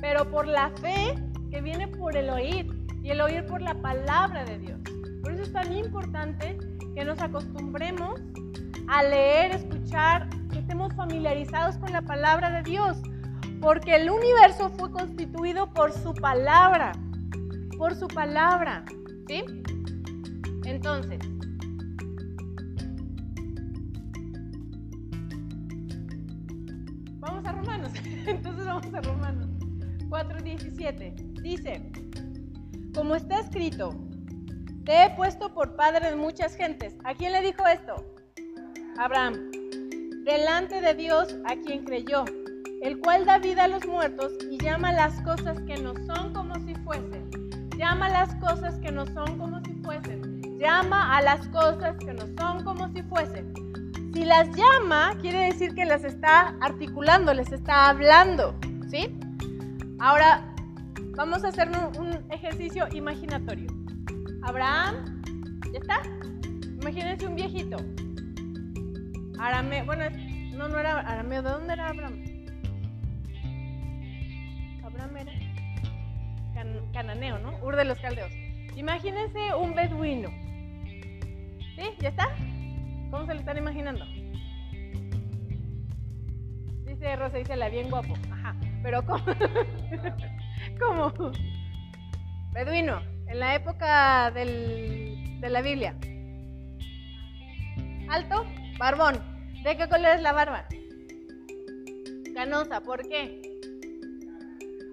Pero 0.00 0.30
por 0.30 0.46
la 0.46 0.70
fe 0.80 1.14
que 1.50 1.60
viene 1.60 1.88
por 1.88 2.16
el 2.16 2.30
oír. 2.30 2.70
Y 3.02 3.10
el 3.10 3.20
oír 3.20 3.44
por 3.46 3.60
la 3.60 3.74
palabra 3.74 4.44
de 4.44 4.58
Dios. 4.60 4.78
Por 5.22 5.32
eso 5.32 5.42
es 5.42 5.52
tan 5.52 5.76
importante 5.76 6.56
que 6.94 7.04
nos 7.04 7.20
acostumbremos 7.20 8.20
a 8.88 9.02
leer, 9.02 9.52
escuchar, 9.52 10.28
que 10.50 10.58
estemos 10.58 10.94
familiarizados 10.94 11.76
con 11.78 11.92
la 11.92 12.02
palabra 12.02 12.50
de 12.50 12.62
Dios, 12.62 12.98
porque 13.60 13.96
el 13.96 14.10
universo 14.10 14.70
fue 14.70 14.90
constituido 14.90 15.72
por 15.72 15.92
su 15.92 16.14
palabra, 16.14 16.92
por 17.78 17.94
su 17.94 18.08
palabra, 18.08 18.84
¿sí? 19.28 19.44
Entonces, 20.64 21.18
vamos 27.18 27.44
a 27.44 27.52
Romanos, 27.52 27.92
entonces 28.26 28.64
vamos 28.66 28.94
a 28.94 29.00
Romanos 29.00 29.48
4:17, 30.08 31.40
dice, 31.42 31.92
como 32.94 33.16
está 33.16 33.40
escrito, 33.40 33.94
te 34.84 35.04
he 35.04 35.10
puesto 35.10 35.54
por 35.54 35.76
padre 35.76 36.10
de 36.10 36.16
muchas 36.16 36.54
gentes. 36.56 36.96
¿A 37.04 37.14
quién 37.14 37.32
le 37.32 37.40
dijo 37.40 37.66
esto? 37.66 38.11
Abraham, 38.98 39.50
delante 40.24 40.80
de 40.80 40.94
Dios 40.94 41.36
a 41.46 41.56
quien 41.56 41.84
creyó, 41.84 42.24
el 42.82 42.98
cual 43.00 43.24
da 43.24 43.38
vida 43.38 43.64
a 43.64 43.68
los 43.68 43.86
muertos 43.86 44.32
y 44.50 44.58
llama 44.58 44.92
las 44.92 45.20
cosas 45.22 45.60
que 45.62 45.76
no 45.76 45.94
son 46.06 46.32
como 46.32 46.54
si 46.66 46.74
fuesen. 46.84 47.30
Llama 47.78 48.08
las 48.10 48.34
cosas 48.36 48.78
que 48.80 48.92
no 48.92 49.06
son 49.06 49.38
como 49.38 49.60
si 49.64 49.72
fuesen. 49.82 50.42
Llama 50.58 51.16
a 51.16 51.22
las 51.22 51.48
cosas 51.48 51.96
que 51.98 52.12
no 52.12 52.26
son 52.38 52.64
como 52.64 52.88
si 52.92 53.02
fuesen. 53.04 53.52
Si 54.12 54.24
las 54.24 54.48
llama, 54.54 55.16
quiere 55.20 55.46
decir 55.46 55.74
que 55.74 55.84
las 55.84 56.04
está 56.04 56.54
articulando, 56.60 57.32
les 57.32 57.50
está 57.50 57.88
hablando, 57.88 58.54
¿sí? 58.88 59.18
Ahora 59.98 60.44
vamos 61.16 61.44
a 61.44 61.48
hacer 61.48 61.70
un, 61.70 62.30
ejercicio 62.30 62.86
imaginatorio. 62.92 63.68
Abraham, 64.42 65.22
¿ya 65.72 65.78
está? 65.78 66.02
Imagínense 66.80 67.26
un 67.26 67.36
viejito. 67.36 67.76
Arameo, 69.42 69.84
bueno, 69.84 70.04
no, 70.56 70.68
no 70.68 70.78
era 70.78 71.00
Arameo, 71.00 71.42
¿de 71.42 71.50
dónde 71.50 71.72
era 71.72 71.88
Abraham? 71.88 72.24
Abraham 74.84 75.16
era 75.16 75.32
cananeo, 76.92 77.38
¿no? 77.40 77.58
Ur 77.60 77.74
de 77.74 77.84
los 77.84 77.98
caldeos. 77.98 78.30
Imagínense 78.76 79.52
un 79.54 79.74
beduino. 79.74 80.28
¿Sí? 81.74 81.82
¿Ya 81.98 82.10
está? 82.10 82.28
¿Cómo 83.10 83.26
se 83.26 83.34
lo 83.34 83.40
están 83.40 83.58
imaginando? 83.58 84.04
Dice 86.86 87.16
Rosa, 87.16 87.38
dice 87.38 87.56
la 87.56 87.68
bien 87.68 87.90
guapo. 87.90 88.14
Ajá. 88.30 88.54
Pero 88.84 89.04
¿cómo? 89.04 89.24
¿Cómo? 90.80 91.32
Beduino. 92.52 93.02
En 93.26 93.40
la 93.40 93.56
época 93.56 94.30
del 94.30 95.40
de 95.40 95.50
la 95.50 95.62
Biblia? 95.62 95.96
Alto, 98.08 98.44
barbón. 98.78 99.31
¿De 99.64 99.76
qué 99.76 99.88
color 99.88 100.16
es 100.16 100.22
la 100.22 100.32
barba? 100.32 100.66
Canosa, 102.34 102.80
¿por 102.80 103.06
qué? 103.08 103.40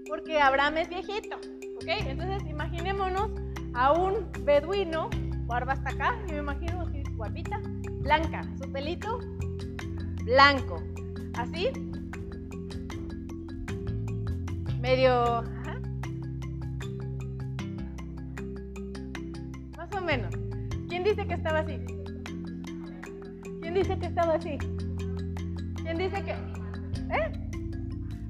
Porque 0.07 0.39
Abraham 0.39 0.77
es 0.77 0.89
viejito, 0.89 1.37
¿ok? 1.77 1.87
Entonces 1.87 2.47
imaginémonos 2.47 3.31
a 3.73 3.93
un 3.93 4.31
beduino, 4.43 5.09
barba 5.47 5.73
hasta 5.73 5.89
acá, 5.89 6.19
yo 6.27 6.35
me 6.35 6.39
imagino 6.39 6.81
así, 6.81 7.01
barbita, 7.15 7.59
blanca, 8.01 8.43
su 8.61 8.71
pelito 8.71 9.19
blanco, 10.25 10.83
así, 11.33 11.69
medio, 14.79 15.43
más 19.75 19.95
o 19.95 20.01
menos. 20.01 20.31
¿Quién 20.87 21.03
dice 21.03 21.25
que 21.25 21.33
estaba 21.33 21.59
así? 21.59 21.98
¿Quién 23.69 23.83
dice 23.83 23.99
que 23.99 24.07
estaba 24.07 24.33
así? 24.33 24.57
¿Quién 25.83 25.99
dice 25.99 26.23
que... 26.23 26.31
¿Eh? 26.31 27.31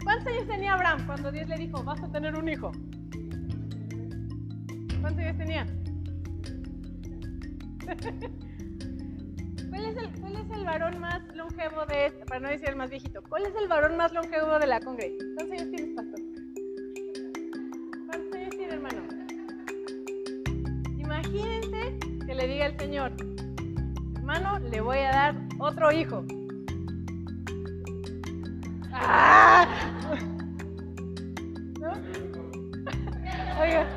¿Cuántos 0.04 0.28
años 0.28 0.46
tenía 0.50 0.74
Abraham 0.74 1.06
cuando 1.06 1.32
Dios 1.32 1.48
le 1.48 1.56
dijo, 1.56 1.82
vas 1.82 2.04
a 2.04 2.12
tener 2.12 2.36
un 2.36 2.50
hijo? 2.50 2.74
¿Cuántos 5.00 5.24
años 5.24 5.38
tenía? 5.38 5.66
¿Cuál 9.70 9.86
es, 9.86 9.96
el, 9.96 10.12
¿Cuál 10.20 10.36
es 10.36 10.52
el 10.52 10.66
varón 10.66 11.00
más 11.00 11.22
longevo 11.34 11.86
de 11.86 12.08
este? 12.08 12.26
Para 12.26 12.42
no 12.42 12.50
decir 12.50 12.68
el 12.68 12.76
más 12.76 12.90
viejito. 12.90 13.24
¿Cuál 13.30 13.46
es 13.46 13.56
el 13.62 13.70
varón 13.70 13.96
más 13.96 14.12
longevo 14.12 14.60
de 14.60 14.68
la 14.68 14.82
congre? 14.82 15.16
¿Cuántos 15.38 15.58
años 15.58 15.72
tienes, 15.74 15.96
pastor? 15.96 16.20
¿Cuántos 18.08 18.36
años 18.36 18.50
tiene, 18.58 18.74
hermano? 18.74 19.04
Imagínense 20.98 21.98
que 22.26 22.36
le 22.36 22.46
diga 22.46 22.66
el 22.66 22.78
Señor, 22.78 23.14
hermano, 24.32 24.60
le 24.60 24.82
voy 24.82 25.00
a 25.00 25.12
dar 25.12 25.36
otro 25.58 25.92
hijo. 25.92 26.24
¡Ah! 28.94 29.68
Oiga, 33.60 33.88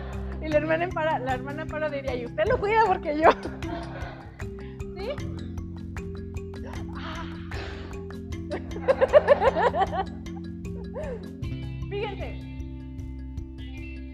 y 0.41 0.49
la 0.49 0.57
hermana 0.57 0.89
para, 0.89 1.19
la 1.19 1.35
hermana 1.35 1.67
para 1.67 1.91
diría, 1.91 2.15
y 2.15 2.25
usted 2.25 2.45
lo 2.49 2.59
cuida 2.59 2.83
porque 2.87 3.21
yo. 3.21 3.29
¿Sí? 4.97 5.11
Fíjense, 11.91 12.41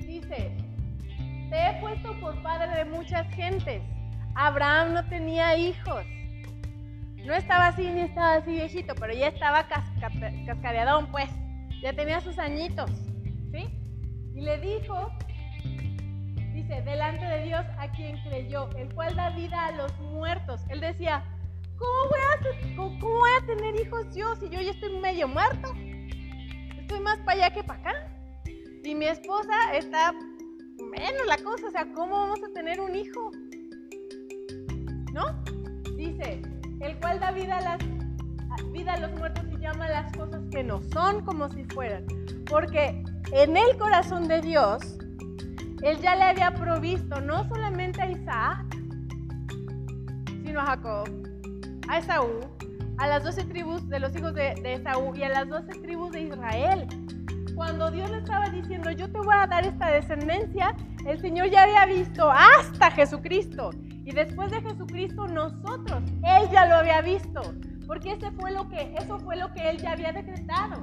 dice, 0.07 0.57
te 1.51 1.71
he 1.71 1.81
puesto 1.81 2.21
por 2.21 2.43
padre 2.43 2.77
de 2.77 2.85
muchas 2.91 3.27
gentes. 3.35 3.83
Abraham 4.49 4.95
no 4.95 5.07
tenía 5.09 5.59
hijos. 5.59 6.05
No 7.27 7.35
estaba 7.35 7.67
así 7.67 7.87
ni 7.91 8.01
estaba 8.01 8.37
así 8.37 8.53
viejito, 8.53 8.95
pero 8.95 9.13
ya 9.13 9.29
estaba 9.29 9.69
cascadeadón, 10.47 11.11
pues. 11.11 11.29
Ya 11.83 11.93
tenía 11.93 12.21
sus 12.23 12.39
añitos. 12.39 12.91
¿Sí? 13.53 13.69
Y 14.35 14.41
le 14.41 14.59
dijo, 14.59 15.13
dice, 16.55 16.81
delante 16.81 17.27
de 17.27 17.45
Dios 17.45 17.67
a 17.79 17.91
quien 17.93 18.17
creyó, 18.23 18.71
el 18.77 18.93
cual 18.95 19.15
da 19.17 19.31
vida 19.31 19.67
a 19.67 19.73
los 19.73 19.93
muertos. 20.01 20.63
Él 20.71 20.81
decía, 20.81 21.23
¿cómo 21.77 22.09
voy 22.09 22.21
a, 22.21 22.77
cómo 22.77 23.19
voy 23.19 23.31
a 23.43 23.47
tener 23.47 23.79
hijos 23.79 24.07
yo 24.15 24.35
si 24.37 24.49
yo 24.49 24.63
ya 24.63 24.71
estoy 24.71 24.99
medio 24.99 25.29
muerto? 25.29 25.75
Estoy 26.79 27.01
más 27.01 27.19
para 27.19 27.45
allá 27.45 27.55
que 27.55 27.65
para 27.65 27.81
acá. 27.81 28.09
Y 28.83 28.95
mi 28.95 29.05
esposa 29.05 29.75
está 29.75 30.15
menos 30.91 31.27
la 31.27 31.37
cosa, 31.37 31.67
o 31.67 31.71
sea, 31.71 31.87
¿cómo 31.93 32.17
vamos 32.17 32.43
a 32.43 32.53
tener 32.55 32.81
un 32.81 32.97
hijo? 32.97 33.31
Da 37.19 37.31
vida 37.33 37.59
a, 37.59 37.61
las, 37.61 37.79
vida 38.73 38.95
a 38.95 38.99
los 38.99 39.13
muertos 39.13 39.45
y 39.53 39.59
llama 39.59 39.87
a 39.87 40.03
las 40.03 40.13
cosas 40.17 40.43
que 40.51 40.63
no 40.63 40.81
son 40.93 41.25
como 41.25 41.49
si 41.51 41.65
fueran. 41.65 42.07
Porque 42.49 43.03
en 43.33 43.57
el 43.57 43.77
corazón 43.77 44.29
de 44.29 44.41
Dios, 44.41 44.99
Él 45.83 45.99
ya 46.01 46.17
le 46.17 46.25
había 46.25 46.53
provisto 46.55 47.21
no 47.21 47.47
solamente 47.49 48.03
a 48.03 48.11
Isaac, 48.11 48.65
sino 50.45 50.61
a 50.61 50.67
Jacob, 50.67 51.09
a 51.89 51.99
Esaú, 51.99 52.41
a 52.99 53.07
las 53.07 53.23
doce 53.23 53.45
tribus 53.45 53.89
de 53.89 54.01
los 54.01 54.15
hijos 54.17 54.35
de, 54.35 54.55
de 54.63 54.75
Esaú 54.75 55.15
y 55.15 55.23
a 55.23 55.29
las 55.29 55.49
doce 55.49 55.79
tribus 55.81 56.13
de 56.13 56.23
Israel. 56.23 56.87
Cuando 57.55 57.91
Dios 57.91 58.11
le 58.11 58.19
estaba 58.19 58.49
diciendo, 58.51 58.91
yo 58.93 59.11
te 59.11 59.19
voy 59.19 59.35
a 59.37 59.47
dar 59.47 59.67
esta 59.67 59.91
descendencia, 59.91 60.75
el 61.07 61.21
Señor 61.21 61.51
ya 61.51 61.65
había 61.65 61.87
visto 61.87 62.31
hasta 62.31 62.91
Jesucristo. 62.91 63.71
Y 64.09 64.13
después 64.13 64.51
de 64.51 64.63
Jesucristo, 64.63 65.27
nosotros, 65.29 66.03
Él 66.23 66.49
ya 66.51 66.65
lo 66.65 66.77
había 66.77 67.03
visto. 67.03 67.43
Porque 67.87 68.13
ese 68.13 68.31
fue 68.31 68.53
lo 68.53 68.67
que, 68.71 68.95
eso 68.99 69.19
fue 69.19 69.37
lo 69.37 69.53
que 69.53 69.69
Él 69.69 69.77
ya 69.77 69.93
había 69.93 70.13
decretado. 70.13 70.83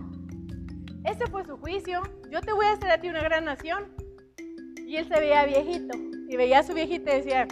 Ese 1.05 1.25
fue 1.31 1.43
su 1.43 1.57
juicio. 1.57 2.03
Yo 2.31 2.39
te 2.41 2.53
voy 2.53 2.67
a 2.67 2.73
hacer 2.73 2.91
a 2.91 2.99
ti 2.99 3.09
una 3.09 3.23
gran 3.23 3.45
nación. 3.45 3.85
Y 4.85 4.97
él 4.97 5.07
se 5.07 5.19
veía 5.19 5.43
viejito. 5.47 5.97
Y 6.29 6.37
veía 6.37 6.59
a 6.59 6.63
su 6.63 6.75
viejita 6.75 7.13
y 7.13 7.21
decía, 7.21 7.47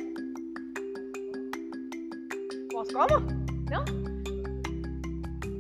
pues 2.72 2.94
¿cómo? 2.94 3.22
¿No? 3.72 3.84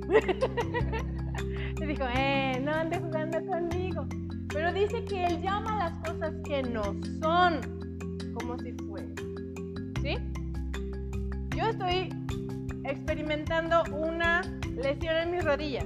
y 1.82 1.86
dijo, 1.88 2.04
eh, 2.15 2.62
no 2.63 2.71
ande 2.71 2.99
jugando 2.99 3.43
conmigo. 3.47 4.06
Pero 4.49 4.71
dice 4.73 5.04
que 5.06 5.26
él 5.26 5.41
llama 5.41 5.89
las 5.89 5.97
cosas 6.08 6.36
que 6.43 6.62
no 6.62 6.84
son 7.19 7.62
como 8.36 8.60
si 8.60 8.73
fueran. 8.73 9.12
Yo 11.63 11.69
estoy 11.69 12.10
experimentando 12.84 13.84
una 13.93 14.41
lesión 14.76 15.15
en 15.15 15.32
mis 15.32 15.45
rodillas. 15.45 15.86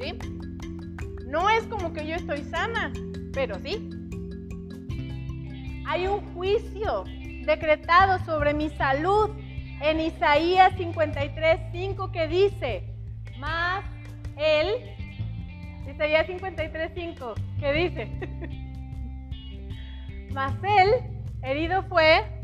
¿Sí? 0.00 0.18
No 1.28 1.48
es 1.48 1.62
como 1.68 1.92
que 1.92 2.04
yo 2.08 2.16
estoy 2.16 2.42
sana, 2.42 2.92
pero 3.32 3.56
sí. 3.60 3.88
Hay 5.86 6.08
un 6.08 6.22
juicio 6.34 7.04
decretado 7.46 8.18
sobre 8.24 8.52
mi 8.52 8.70
salud 8.70 9.30
en 9.80 10.00
Isaías 10.00 10.72
53, 10.76 11.60
5 11.70 12.10
que 12.10 12.26
dice, 12.26 12.82
más 13.38 13.84
él, 14.36 14.74
Isaías 15.88 16.26
53, 16.26 16.90
5, 16.96 17.34
que 17.60 17.72
dice, 17.72 18.10
más 20.32 20.52
él, 20.64 20.90
herido 21.42 21.84
fue 21.84 22.39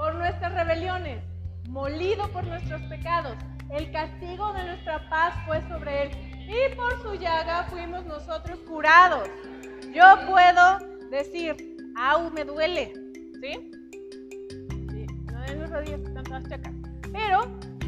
por 0.00 0.14
nuestras 0.14 0.54
rebeliones, 0.54 1.22
molido 1.68 2.26
por 2.32 2.42
nuestros 2.46 2.80
pecados. 2.84 3.36
El 3.70 3.92
castigo 3.92 4.50
de 4.54 4.64
nuestra 4.64 5.06
paz 5.10 5.34
fue 5.46 5.60
sobre 5.68 6.04
él 6.04 6.10
y 6.48 6.74
por 6.74 7.02
su 7.02 7.14
llaga 7.16 7.64
fuimos 7.64 8.06
nosotros 8.06 8.58
curados. 8.60 9.28
Yo 9.94 10.04
puedo 10.26 10.78
decir, 11.10 11.54
au, 11.98 12.30
me 12.30 12.44
duele, 12.44 12.94
¿sí? 13.42 13.70
no 15.30 15.44
en 15.44 15.60
mis 15.60 15.70
rodillas 15.70 16.00
están 16.00 16.24
todas. 16.24 16.44
Pero, 17.12 17.40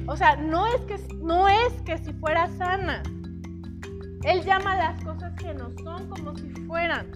o 0.07 0.15
sea, 0.15 0.37
no 0.37 0.67
es 0.67 0.83
que, 0.83 0.99
no 1.17 1.49
es 1.49 1.73
que 1.87 1.97
si 1.97 2.13
fuera 2.13 2.47
sana. 2.59 3.03
Él 4.23 4.45
llama 4.45 4.77
las 4.77 5.03
cosas 5.03 5.33
que 5.37 5.55
no 5.55 5.71
son 5.83 6.11
como 6.11 6.37
si 6.37 6.51
fueran. 6.67 7.11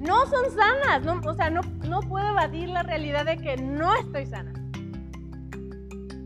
No 0.00 0.26
son 0.26 0.50
sanas, 0.50 1.04
no, 1.04 1.20
o 1.28 1.34
sea, 1.34 1.50
no, 1.50 1.62
no 1.88 2.00
puedo 2.00 2.28
evadir 2.28 2.68
la 2.68 2.82
realidad 2.82 3.24
de 3.24 3.36
que 3.36 3.56
no 3.56 3.94
estoy 3.94 4.26
sana. 4.26 4.52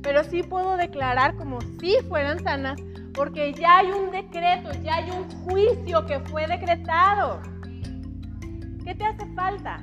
Pero 0.02 0.24
sí 0.24 0.42
puedo 0.42 0.76
declarar 0.76 1.36
como 1.36 1.60
si 1.80 1.96
fueran 2.08 2.42
sanas 2.42 2.80
porque 3.14 3.52
ya 3.52 3.78
hay 3.78 3.88
un 3.88 4.10
decreto, 4.10 4.70
ya 4.82 4.96
hay 4.96 5.10
un 5.10 5.28
juicio 5.44 6.06
que 6.06 6.20
fue 6.20 6.46
decretado. 6.46 7.40
¿Qué 8.84 8.94
te 8.94 9.04
hace 9.04 9.26
falta? 9.34 9.78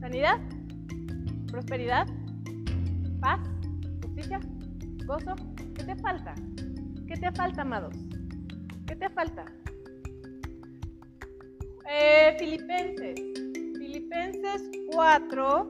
¿Sanidad? 0.00 0.38
¿Prosperidad? 1.50 2.06
¿Paz? 3.20 3.40
¿Justicia? 4.02 4.40
¿Gozo? 5.06 5.34
¿Qué 5.74 5.84
te 5.84 5.96
falta? 5.96 6.34
¿Qué 7.06 7.14
te 7.14 7.32
falta, 7.32 7.62
amados? 7.62 7.94
¿Qué 8.86 8.96
te 8.96 9.08
falta? 9.10 9.44
Eh, 11.90 12.36
Filipenses. 12.38 13.14
Filipenses 13.78 14.70
4. 14.92 15.68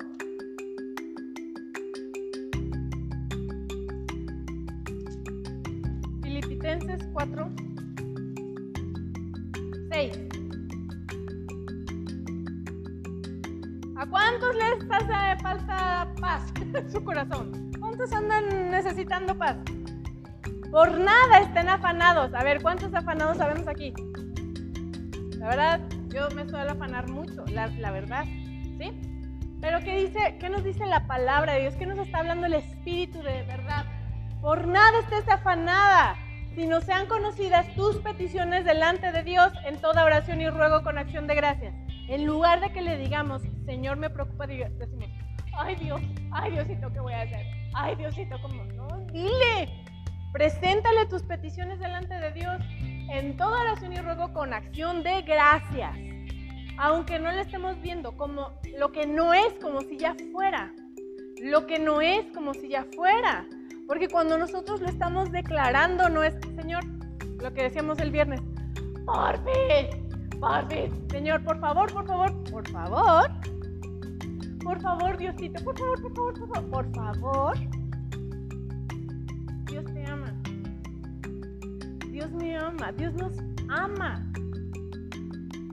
Filipenses 6.22 7.08
4. 7.12 7.50
6. 9.92 10.18
¿A 13.96 14.06
cuántos 14.06 14.54
les 14.56 14.90
hace 14.90 15.42
falta 15.42 16.12
paz 16.20 16.52
en 16.74 16.90
su 16.90 17.04
corazón? 17.04 17.70
¿Cuántos 17.78 18.12
andan 18.12 18.70
necesitando 18.72 19.38
paz? 19.38 19.56
Por 20.72 20.98
nada 20.98 21.40
estén 21.42 21.68
afanados. 21.68 22.34
A 22.34 22.42
ver, 22.42 22.60
¿cuántos 22.60 22.92
afanados 22.92 23.36
sabemos 23.36 23.68
aquí? 23.68 23.92
La 25.38 25.48
verdad, 25.48 25.87
yo 26.08 26.28
me 26.34 26.48
suelo 26.48 26.72
afanar 26.72 27.08
mucho, 27.08 27.44
la, 27.46 27.66
la 27.68 27.90
verdad, 27.90 28.24
¿sí? 28.24 28.92
Pero 29.60 29.80
¿qué, 29.80 30.06
dice, 30.06 30.36
¿qué 30.38 30.48
nos 30.48 30.62
dice 30.62 30.86
la 30.86 31.06
palabra 31.06 31.54
de 31.54 31.62
Dios? 31.62 31.74
¿Qué 31.76 31.86
nos 31.86 31.98
está 31.98 32.18
hablando 32.18 32.46
el 32.46 32.54
Espíritu 32.54 33.18
de 33.22 33.42
verdad? 33.42 33.84
Por 34.40 34.68
nada 34.68 35.00
estés 35.00 35.28
afanada, 35.28 36.16
sino 36.54 36.80
sean 36.80 37.06
conocidas 37.06 37.66
tus 37.74 37.96
peticiones 37.96 38.64
delante 38.64 39.10
de 39.10 39.22
Dios 39.24 39.52
en 39.66 39.80
toda 39.80 40.04
oración 40.04 40.40
y 40.40 40.48
ruego 40.48 40.82
con 40.82 40.96
acción 40.96 41.26
de 41.26 41.34
gracias. 41.34 41.74
En 42.08 42.24
lugar 42.24 42.60
de 42.60 42.72
que 42.72 42.82
le 42.82 42.96
digamos, 42.98 43.42
Señor, 43.66 43.96
me 43.96 44.10
preocupa, 44.10 44.46
decimos, 44.46 45.10
ay 45.58 45.74
Dios, 45.76 46.00
ay 46.30 46.52
Diosito, 46.52 46.92
¿qué 46.92 47.00
voy 47.00 47.12
a 47.12 47.22
hacer? 47.22 47.44
Ay 47.74 47.96
Diosito, 47.96 48.40
¿cómo? 48.40 48.64
No, 48.64 48.86
dile, 49.12 49.84
preséntale 50.32 51.06
tus 51.06 51.22
peticiones 51.22 51.80
delante 51.80 52.14
de 52.14 52.32
Dios 52.32 52.58
en 53.08 53.36
toda 53.36 53.60
oración 53.62 53.92
y 53.92 54.00
ruego 54.00 54.32
con 54.32 54.52
acción 54.52 55.02
de 55.02 55.22
gracias. 55.22 55.96
Aunque 56.78 57.18
no 57.18 57.32
le 57.32 57.40
estemos 57.42 57.80
viendo 57.80 58.16
como 58.16 58.52
lo 58.78 58.92
que 58.92 59.06
no 59.06 59.34
es 59.34 59.52
como 59.60 59.80
si 59.80 59.98
ya 59.98 60.14
fuera. 60.32 60.72
Lo 61.42 61.66
que 61.66 61.78
no 61.78 62.00
es 62.00 62.24
como 62.32 62.54
si 62.54 62.68
ya 62.68 62.86
fuera. 62.94 63.46
Porque 63.86 64.08
cuando 64.08 64.36
nosotros 64.36 64.80
lo 64.80 64.88
estamos 64.88 65.32
declarando, 65.32 66.08
no 66.08 66.22
es, 66.22 66.34
Señor, 66.56 66.84
lo 67.40 67.52
que 67.52 67.62
decíamos 67.64 67.98
el 68.00 68.10
viernes, 68.10 68.40
por 69.06 69.36
fin, 69.44 70.38
por 70.38 70.68
fin, 70.68 71.08
Señor, 71.10 71.42
por 71.42 71.58
favor, 71.58 71.92
por 71.92 72.06
favor, 72.06 72.50
por 72.50 72.68
favor, 72.68 73.30
por 74.62 74.80
favor, 74.82 75.16
Diosito, 75.16 75.64
por 75.64 75.78
favor, 75.78 76.02
por 76.02 76.14
favor, 76.14 76.34
por 76.34 76.48
favor, 76.54 76.92
por 76.92 76.94
favor. 76.94 77.77
Dios 82.28 82.42
me 82.42 82.56
ama, 82.58 82.92
Dios 82.92 83.14
nos 83.14 83.32
ama. 83.70 84.22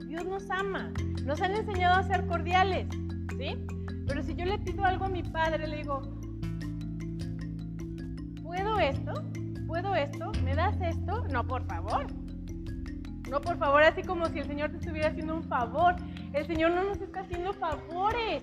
Dios 0.06 0.24
nos 0.24 0.50
ama. 0.50 0.90
Nos 1.24 1.42
han 1.42 1.54
enseñado 1.54 1.96
a 1.96 2.02
ser 2.04 2.26
cordiales, 2.26 2.86
¿sí? 3.38 3.66
Pero 4.06 4.22
si 4.22 4.34
yo 4.34 4.46
le 4.46 4.58
pido 4.60 4.82
algo 4.84 5.04
a 5.04 5.08
mi 5.08 5.22
padre, 5.22 5.68
le 5.68 5.76
digo, 5.76 6.00
¿puedo 8.42 8.78
esto? 8.78 9.12
¿Puedo 9.66 9.94
esto? 9.94 10.32
¿Me 10.44 10.54
das 10.54 10.80
esto? 10.80 11.26
No, 11.28 11.46
por 11.46 11.66
favor. 11.66 12.06
No, 13.28 13.38
por 13.38 13.58
favor, 13.58 13.82
así 13.82 14.02
como 14.02 14.26
si 14.28 14.38
el 14.38 14.46
Señor 14.46 14.70
te 14.70 14.78
estuviera 14.78 15.08
haciendo 15.08 15.36
un 15.36 15.44
favor. 15.44 15.96
El 16.32 16.46
Señor 16.46 16.70
no 16.70 16.84
nos 16.84 17.00
está 17.02 17.20
haciendo 17.20 17.52
favores. 17.52 18.42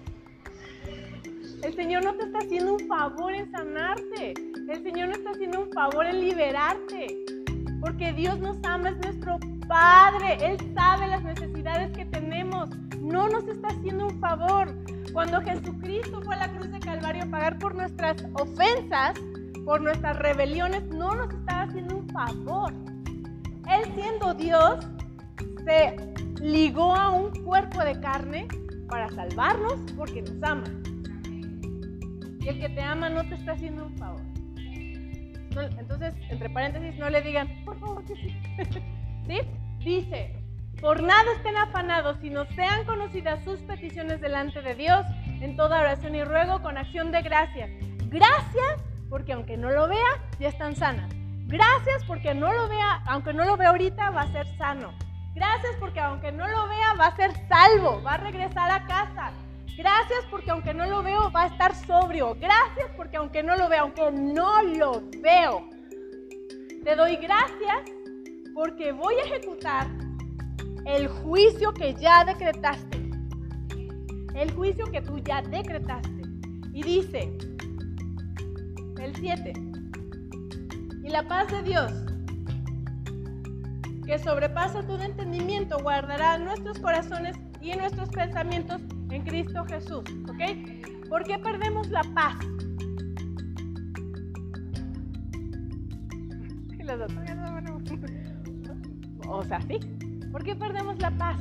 El 1.64 1.74
Señor 1.74 2.03
no 2.03 2.14
te 2.14 2.26
está 2.26 2.39
haciendo 2.39 2.74
un 2.74 2.88
favor 2.88 3.34
en 3.34 3.49
sanarte. 3.51 4.34
El 4.70 4.84
Señor 4.84 5.07
no 5.07 5.16
está 5.16 5.32
haciendo 5.32 5.61
un 5.61 5.72
favor 5.72 6.05
en 6.05 6.20
liberarte. 6.20 7.23
Porque 7.84 8.14
Dios 8.14 8.40
nos 8.40 8.58
ama, 8.64 8.92
es 8.92 8.98
nuestro 9.00 9.38
Padre. 9.68 10.38
Él 10.40 10.58
sabe 10.74 11.06
las 11.06 11.22
necesidades 11.22 11.92
que 11.92 12.06
tenemos. 12.06 12.70
No 13.02 13.28
nos 13.28 13.46
está 13.46 13.68
haciendo 13.68 14.08
un 14.08 14.20
favor. 14.22 14.74
Cuando 15.12 15.42
Jesucristo 15.42 16.22
fue 16.24 16.36
a 16.36 16.48
la 16.48 16.54
cruz 16.54 16.72
de 16.72 16.80
Calvario 16.80 17.24
a 17.24 17.26
pagar 17.26 17.60
por 17.60 17.76
nuestras 17.76 18.24
ofensas, 18.36 19.20
por 19.66 19.82
nuestras 19.82 20.18
rebeliones, 20.18 20.86
no 20.92 21.14
nos 21.14 21.34
estaba 21.34 21.64
haciendo 21.64 21.98
un 21.98 22.08
favor. 22.08 22.74
Él 23.70 23.94
siendo 23.96 24.34
Dios, 24.34 24.88
se 25.66 25.98
ligó 26.42 26.96
a 26.96 27.10
un 27.10 27.32
cuerpo 27.44 27.84
de 27.84 28.00
carne 28.00 28.48
para 28.88 29.10
salvarnos 29.10 29.74
porque 29.98 30.22
nos 30.22 30.42
ama. 30.42 30.64
Y 32.40 32.48
el 32.48 32.60
que 32.62 32.70
te 32.70 32.82
ama 32.82 33.10
no 33.10 33.28
te 33.28 33.36
está 33.36 33.52
haciendo 33.52 33.88
un 33.88 33.98
favor 33.98 34.23
entonces, 35.62 36.14
entre 36.30 36.49
paréntesis, 36.49 36.97
no 36.99 37.10
le 37.10 37.22
digan, 37.22 37.64
por 37.66 37.80
favor, 37.80 38.04
que 38.06 38.16
sí. 38.16 38.38
Dice, 39.80 40.43
por 40.80 41.01
nada 41.01 41.32
estén 41.36 41.58
afanados, 41.58 42.18
sino 42.22 42.45
sean 42.56 42.86
conocidas 42.86 43.43
sus 43.43 43.60
peticiones 43.62 44.22
delante 44.22 44.62
de 44.62 44.76
Dios 44.76 45.06
en 45.41 45.56
toda 45.56 45.82
oración 45.82 46.16
y 46.16 46.24
ruego 46.24 46.62
con 46.62 46.78
acción 46.78 47.12
de 47.12 47.22
gracias. 47.22 47.70
Gracias 48.08 48.84
porque 49.10 49.34
aunque 49.34 49.58
no 49.58 49.70
lo 49.72 49.88
vea, 49.88 50.22
ya 50.39 50.49
están 50.49 50.76
sanas. 50.76 51.10
Gracias 51.47 52.04
porque 52.06 52.34
no 52.34 52.51
lo 52.51 52.68
vea, 52.70 53.04
aunque 53.08 53.34
no 53.34 53.45
lo 53.45 53.58
vea 53.58 53.70
ahorita, 53.70 54.10
va 54.12 54.22
a 54.22 54.32
ser 54.32 54.47
sano. 54.58 54.93
Gracias 55.36 55.76
porque 55.80 55.99
aunque 55.99 56.32
no 56.32 56.47
lo 56.47 56.68
vea, 56.68 56.93
va 56.99 57.08
a 57.08 57.16
ser 57.16 57.32
salvo, 57.47 58.01
va 58.04 58.14
a 58.14 58.18
regresar 58.18 58.72
a 58.72 58.86
casa. 58.86 59.32
Gracias 59.78 60.26
porque 60.30 60.52
aunque 60.52 60.74
no 60.74 60.86
lo 60.86 61.02
veo, 61.02 61.32
va 61.32 61.44
a 61.44 61.48
estar 61.48 61.76
sobrio. 61.76 62.36
Gracias 62.36 62.92
porque 62.96 63.18
aunque 63.18 63.42
no 63.42 63.56
lo 63.56 63.70
veo, 63.70 63.84
aunque 63.84 64.12
no 64.12 64.62
lo 64.62 65.04
veo, 65.22 65.68
te 66.84 66.96
doy 66.96 67.16
gracias 67.16 67.92
porque 68.54 68.92
voy 68.92 69.16
a 69.16 69.22
ejecutar 69.22 69.88
el 70.86 71.08
juicio 71.08 71.74
que 71.74 71.96
ya 71.96 72.24
decretaste. 72.24 72.98
El 74.36 74.52
juicio 74.52 74.86
que 74.92 75.02
tú 75.02 75.18
ya 75.20 75.42
decretaste. 75.42 76.22
Y 76.74 76.84
dice, 76.84 77.36
el 79.00 79.16
7, 79.16 79.54
y 81.04 81.10
la 81.10 81.28
paz 81.28 81.52
de 81.52 81.62
Dios, 81.62 81.92
que 84.06 84.18
sobrepasa 84.20 84.86
todo 84.86 85.02
entendimiento, 85.04 85.78
guardará 85.80 86.38
nuestros 86.38 86.80
corazones 86.80 87.36
y 87.62 87.74
nuestros 87.74 88.10
pensamientos 88.10 88.82
en 89.14 89.24
Cristo 89.24 89.64
Jesús. 89.66 90.03
¿Ok? 90.30 91.07
¿Por 91.09 91.24
qué 91.24 91.38
perdemos 91.38 91.89
la 91.89 92.03
paz? 92.14 92.36
O 99.26 99.41
sea, 99.43 99.59
sí. 99.61 99.80
¿Por 100.32 100.43
qué 100.43 100.55
perdemos 100.55 100.99
la 100.99 101.09
paz? 101.11 101.39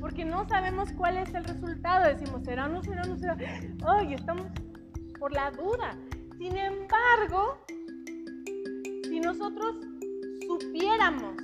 Porque 0.00 0.24
no 0.24 0.46
sabemos 0.48 0.92
cuál 0.92 1.16
es 1.16 1.32
el 1.32 1.44
resultado. 1.44 2.08
Decimos, 2.08 2.42
¿será 2.44 2.68
no 2.68 2.82
será 2.82 3.04
no 3.04 3.16
será? 3.16 3.36
Ay, 3.86 4.14
estamos 4.14 4.46
por 5.18 5.32
la 5.32 5.50
duda. 5.52 5.96
Sin 6.36 6.56
embargo, 6.56 7.64
si 9.04 9.20
nosotros 9.20 9.76
supiéramos 10.46 11.36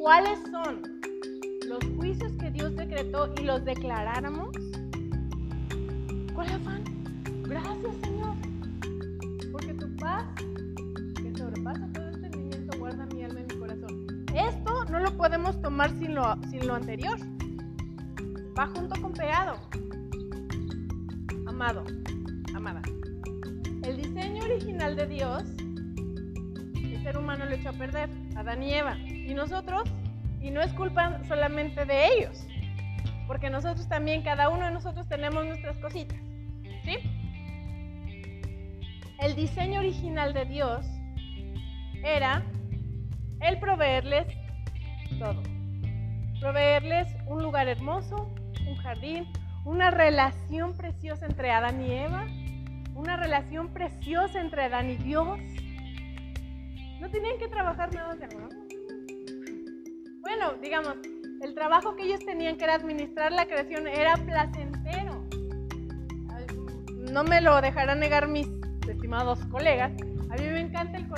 cuáles 0.00 0.40
son 0.50 0.82
los 1.68 1.84
juicios 1.96 2.32
que 2.40 2.50
Dios 2.50 2.74
decretó 2.76 3.30
y 3.38 3.44
los 3.44 3.62
declaráramos, 3.62 4.48
¿cuál 6.34 6.48
afán? 6.48 6.82
Gracias, 7.42 7.94
Señor, 8.02 8.34
porque 9.52 9.74
tu 9.74 9.94
paz, 9.96 10.24
que 11.22 11.30
sobrepasa 11.36 11.86
todo 11.92 12.08
entendimiento, 12.08 12.78
guarda 12.78 13.04
mi 13.14 13.22
alma 13.22 13.40
y 13.40 13.52
mi 13.52 13.60
corazón. 13.60 14.06
Esto 14.34 14.84
no 14.86 14.98
lo 14.98 15.14
podemos 15.18 15.60
tomar 15.60 15.90
sin 15.98 16.14
lo, 16.14 16.38
sin 16.50 16.66
lo 16.66 16.74
anterior. 16.74 17.18
Va 18.58 18.66
junto 18.68 19.00
con 19.02 19.12
pegado. 19.12 19.60
Amado, 21.46 21.84
amada. 22.54 22.80
El 23.82 23.98
diseño 23.98 24.42
original 24.42 24.96
de 24.96 25.06
Dios, 25.06 25.42
el 26.76 27.02
ser 27.02 27.18
humano 27.18 27.44
lo 27.44 27.54
echó 27.54 27.68
a 27.68 27.72
perder, 27.72 28.08
Adán 28.36 28.62
y 28.62 28.72
Eva. 28.72 28.96
Y 28.98 29.34
nosotros 29.34 29.82
y 30.40 30.50
no 30.50 30.60
es 30.60 30.72
culpa 30.72 31.20
solamente 31.24 31.84
de 31.84 32.06
ellos, 32.06 32.46
porque 33.26 33.50
nosotros 33.50 33.88
también, 33.88 34.22
cada 34.22 34.48
uno 34.48 34.66
de 34.66 34.70
nosotros 34.72 35.08
tenemos 35.08 35.44
nuestras 35.44 35.76
cositas. 35.78 36.18
¿Sí? 36.84 36.96
El 39.20 39.34
diseño 39.34 39.80
original 39.80 40.32
de 40.32 40.44
Dios 40.44 40.86
era 42.04 42.44
el 43.40 43.58
proveerles 43.58 44.26
todo. 45.18 45.42
Proveerles 46.40 47.08
un 47.26 47.42
lugar 47.42 47.66
hermoso, 47.68 48.32
un 48.66 48.76
jardín, 48.76 49.26
una 49.64 49.90
relación 49.90 50.76
preciosa 50.76 51.26
entre 51.26 51.50
Adán 51.50 51.82
y 51.82 51.90
Eva, 51.90 52.26
una 52.94 53.16
relación 53.16 53.72
preciosa 53.72 54.40
entre 54.40 54.64
Adán 54.64 54.88
y 54.90 54.96
Dios. 54.96 55.38
No 57.00 57.10
tenían 57.10 57.38
que 57.38 57.48
trabajar 57.48 57.92
nada 57.92 58.14
de 58.14 58.24
hermano 58.24 58.57
bueno, 60.28 60.52
digamos, 60.60 60.94
el 61.40 61.54
trabajo 61.54 61.96
que 61.96 62.02
ellos 62.02 62.20
tenían, 62.20 62.58
que 62.58 62.64
era 62.64 62.74
administrar 62.74 63.32
la 63.32 63.46
creación, 63.46 63.86
era 63.86 64.14
placentero. 64.14 65.24
No 67.10 67.24
me 67.24 67.40
lo 67.40 67.58
dejarán 67.62 68.00
negar 68.00 68.28
mis 68.28 68.46
estimados 68.86 69.38
colegas. 69.46 69.90
A 70.28 70.34
mí 70.36 70.42
me 70.42 70.60
encanta 70.60 70.98
el, 70.98 71.08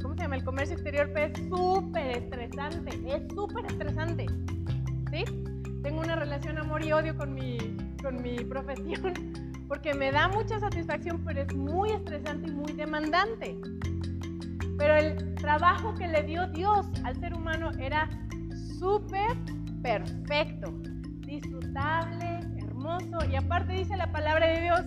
¿cómo 0.00 0.14
se 0.14 0.20
llama? 0.22 0.36
El 0.36 0.44
comercio 0.44 0.74
exterior, 0.74 1.10
pero 1.12 1.26
es 1.26 1.48
súper 1.48 2.18
estresante. 2.18 2.90
Es 3.08 3.34
súper 3.34 3.66
estresante. 3.66 4.26
¿Sí? 5.10 5.24
Tengo 5.82 6.00
una 6.00 6.14
relación 6.14 6.56
amor 6.58 6.84
y 6.84 6.92
odio 6.92 7.16
con 7.16 7.34
mi, 7.34 7.58
con 8.00 8.22
mi 8.22 8.36
profesión 8.36 9.12
porque 9.68 9.92
me 9.92 10.12
da 10.12 10.28
mucha 10.28 10.60
satisfacción, 10.60 11.20
pero 11.24 11.42
es 11.42 11.52
muy 11.56 11.90
estresante 11.90 12.48
y 12.48 12.52
muy 12.52 12.72
demandante. 12.74 13.56
Pero 14.78 14.96
el 14.96 15.34
trabajo 15.36 15.94
que 15.94 16.08
le 16.08 16.22
dio 16.22 16.46
Dios 16.48 16.86
al 17.04 17.16
ser 17.20 17.34
humano 17.34 17.70
era 17.78 18.08
súper 18.78 19.36
perfecto, 19.82 20.72
disfrutable, 21.20 22.40
hermoso. 22.58 23.18
Y 23.30 23.36
aparte 23.36 23.72
dice 23.72 23.96
la 23.96 24.10
palabra 24.10 24.46
de 24.48 24.60
Dios 24.62 24.80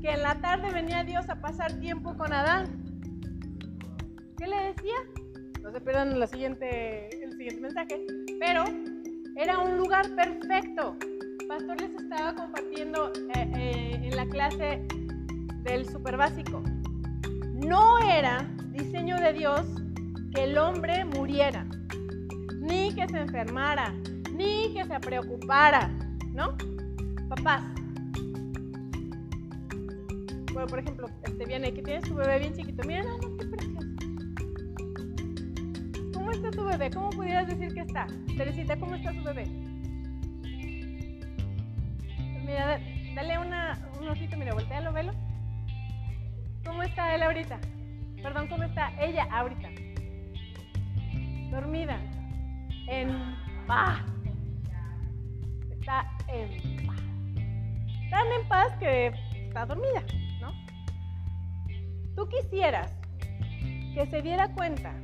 que 0.00 0.10
en 0.10 0.22
la 0.22 0.34
tarde 0.40 0.70
venía 0.72 1.04
Dios 1.04 1.28
a 1.28 1.36
pasar 1.36 1.72
tiempo 1.78 2.16
con 2.16 2.32
Adán. 2.32 2.66
¿Qué 4.36 4.46
le 4.46 4.56
decía? 4.56 4.96
No 5.62 5.70
se 5.70 5.80
pierdan 5.80 6.18
la 6.18 6.26
siguiente, 6.26 7.22
el 7.22 7.32
siguiente 7.32 7.60
mensaje, 7.60 8.04
pero 8.40 8.64
era 9.36 9.60
un 9.60 9.78
lugar 9.78 10.10
perfecto. 10.16 10.96
Pastor 11.48 11.80
les 11.80 11.94
estaba 11.94 12.34
compartiendo 12.34 13.12
eh, 13.36 13.52
eh, 13.56 14.00
en 14.02 14.16
la 14.16 14.26
clase 14.26 14.84
del 15.62 15.88
super 15.88 16.16
básico. 16.16 16.62
No 17.54 17.98
era 18.00 18.44
diseño 18.72 19.18
de 19.18 19.32
Dios 19.32 19.60
que 20.34 20.44
el 20.44 20.56
hombre 20.56 21.04
muriera, 21.04 21.66
ni 22.58 22.94
que 22.94 23.06
se 23.08 23.20
enfermara, 23.20 23.92
ni 24.34 24.72
que 24.72 24.84
se 24.86 24.98
preocupara, 25.00 25.88
¿no? 26.32 26.56
Papás. 27.28 27.62
Bueno, 30.52 30.66
por 30.66 30.78
ejemplo, 30.78 31.08
este 31.24 31.44
viene 31.46 31.68
aquí, 31.68 31.82
tienes 31.82 32.04
tu 32.04 32.14
bebé 32.14 32.38
bien 32.38 32.54
chiquito. 32.54 32.82
Mira, 32.86 33.02
no, 33.04 33.18
no, 33.18 33.36
qué 33.36 33.46
precioso. 33.46 33.88
¿Cómo 36.12 36.30
está 36.30 36.50
tu 36.50 36.64
bebé? 36.64 36.90
¿Cómo 36.90 37.10
pudieras 37.10 37.46
decir 37.46 37.72
que 37.74 37.80
está? 37.80 38.06
Teresita, 38.36 38.78
¿cómo 38.78 38.94
está 38.94 39.12
tu 39.12 39.22
bebé? 39.22 39.46
Mira, 42.44 42.80
dale 43.14 43.38
una, 43.38 43.78
un 44.00 44.08
ojito, 44.08 44.36
mira, 44.36 44.52
voltealo, 44.54 44.92
velo. 44.92 45.12
¿Cómo 46.64 46.82
está 46.82 47.14
él 47.14 47.22
ahorita? 47.22 47.58
Perdón, 48.22 48.46
¿cómo 48.46 48.62
está 48.62 48.92
ella 49.00 49.26
ahorita? 49.30 49.68
Dormida. 51.50 51.98
En 52.88 53.36
paz. 53.66 54.00
Está 55.70 56.08
en 56.28 56.86
paz. 56.86 57.00
Tan 58.10 58.26
en 58.32 58.48
paz 58.48 58.76
que 58.78 59.06
está 59.34 59.66
dormida, 59.66 60.02
¿no? 60.40 60.52
Tú 62.14 62.28
quisieras 62.28 62.92
que 63.94 64.06
se 64.06 64.22
diera 64.22 64.52
cuenta 64.54 64.94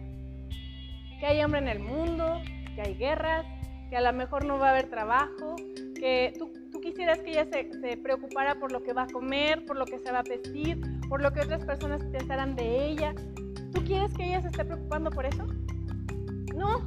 que 1.18 1.26
hay 1.26 1.40
hambre 1.40 1.60
en 1.60 1.68
el 1.68 1.80
mundo, 1.80 2.40
que 2.74 2.82
hay 2.82 2.94
guerras, 2.94 3.44
que 3.90 3.96
a 3.96 4.00
lo 4.00 4.12
mejor 4.12 4.44
no 4.44 4.58
va 4.58 4.68
a 4.68 4.70
haber 4.70 4.88
trabajo, 4.88 5.56
que 5.98 6.32
tú, 6.38 6.52
quisieras 6.80 7.18
que 7.18 7.32
ella 7.32 7.46
se, 7.46 7.70
se, 7.80 7.96
preocupara 7.96 8.54
por 8.54 8.70
lo 8.70 8.82
que 8.82 8.92
va 8.92 9.02
a 9.02 9.06
comer, 9.08 9.66
por 9.66 9.76
lo 9.76 9.84
que 9.84 9.98
se 9.98 10.12
va 10.12 10.20
a 10.20 10.22
vestir, 10.22 10.78
por 11.08 11.22
lo 11.22 11.32
que 11.32 11.40
otras 11.40 11.64
personas 11.64 12.02
pensarán 12.04 12.54
de 12.56 12.86
ella. 12.86 13.14
¿Tú 13.72 13.82
quieres 13.84 14.12
que 14.14 14.26
ella 14.26 14.42
se 14.42 14.48
esté 14.48 14.64
preocupando 14.64 15.10
por 15.10 15.26
eso? 15.26 15.46
No. 16.54 16.84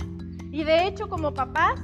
Y 0.51 0.63
de 0.63 0.87
hecho, 0.87 1.09
como 1.09 1.33
papás, 1.33 1.79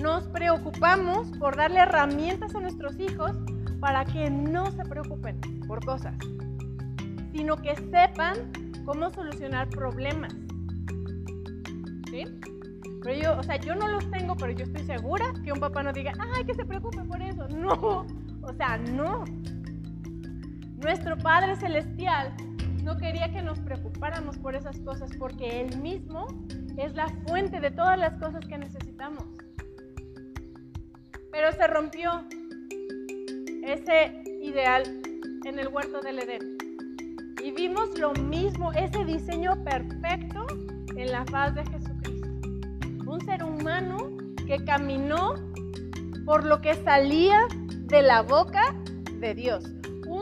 nos 0.00 0.26
preocupamos 0.28 1.30
por 1.38 1.56
darle 1.56 1.80
herramientas 1.80 2.54
a 2.54 2.60
nuestros 2.60 2.98
hijos 2.98 3.32
para 3.80 4.04
que 4.04 4.30
no 4.30 4.70
se 4.70 4.84
preocupen 4.84 5.40
por 5.66 5.84
cosas, 5.84 6.14
sino 7.32 7.56
que 7.56 7.76
sepan 7.76 8.52
cómo 8.84 9.10
solucionar 9.10 9.68
problemas. 9.68 10.34
¿Sí? 12.10 12.24
Pero 13.02 13.20
yo, 13.20 13.38
o 13.38 13.42
sea, 13.42 13.56
yo 13.56 13.74
no 13.74 13.88
los 13.88 14.10
tengo, 14.10 14.34
pero 14.36 14.52
yo 14.52 14.64
estoy 14.64 14.84
segura 14.84 15.26
que 15.44 15.52
un 15.52 15.60
papá 15.60 15.82
no 15.82 15.92
diga, 15.92 16.12
ay, 16.18 16.44
que 16.44 16.54
se 16.54 16.64
preocupe 16.64 17.02
por 17.04 17.20
eso. 17.20 17.46
No, 17.48 18.06
o 18.42 18.52
sea, 18.56 18.78
no. 18.78 19.24
Nuestro 20.84 21.16
Padre 21.16 21.56
Celestial 21.56 22.34
no 22.82 22.98
quería 22.98 23.32
que 23.32 23.40
nos 23.40 23.58
preocupáramos 23.58 24.36
por 24.36 24.54
esas 24.54 24.78
cosas 24.80 25.10
porque 25.18 25.62
Él 25.62 25.78
mismo 25.78 26.26
es 26.76 26.94
la 26.94 27.08
fuente 27.26 27.58
de 27.58 27.70
todas 27.70 27.98
las 27.98 28.18
cosas 28.18 28.44
que 28.46 28.58
necesitamos. 28.58 29.24
Pero 31.32 31.52
se 31.52 31.66
rompió 31.68 32.26
ese 33.64 34.24
ideal 34.42 34.82
en 35.46 35.58
el 35.58 35.68
huerto 35.68 36.02
del 36.02 36.18
Edén. 36.18 36.58
Y 37.42 37.50
vimos 37.52 37.98
lo 37.98 38.12
mismo, 38.12 38.70
ese 38.74 39.06
diseño 39.06 39.64
perfecto 39.64 40.46
en 40.96 41.10
la 41.10 41.24
faz 41.24 41.54
de 41.54 41.64
Jesucristo. 41.64 42.28
Un 43.06 43.22
ser 43.22 43.42
humano 43.42 44.18
que 44.46 44.62
caminó 44.66 45.32
por 46.26 46.44
lo 46.44 46.60
que 46.60 46.74
salía 46.74 47.38
de 47.86 48.02
la 48.02 48.20
boca 48.20 48.76
de 49.18 49.34
Dios 49.34 49.73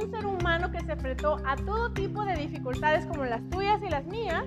un 0.03 0.11
ser 0.11 0.27
humano 0.27 0.71
que 0.71 0.81
se 0.81 0.93
enfrentó 0.93 1.39
a 1.47 1.57
todo 1.57 1.93
tipo 1.93 2.25
de 2.25 2.35
dificultades 2.35 3.07
como 3.07 3.25
las 3.25 3.49
tuyas 3.51 3.81
y 3.83 3.91
las 3.91 4.05
mías, 4.07 4.45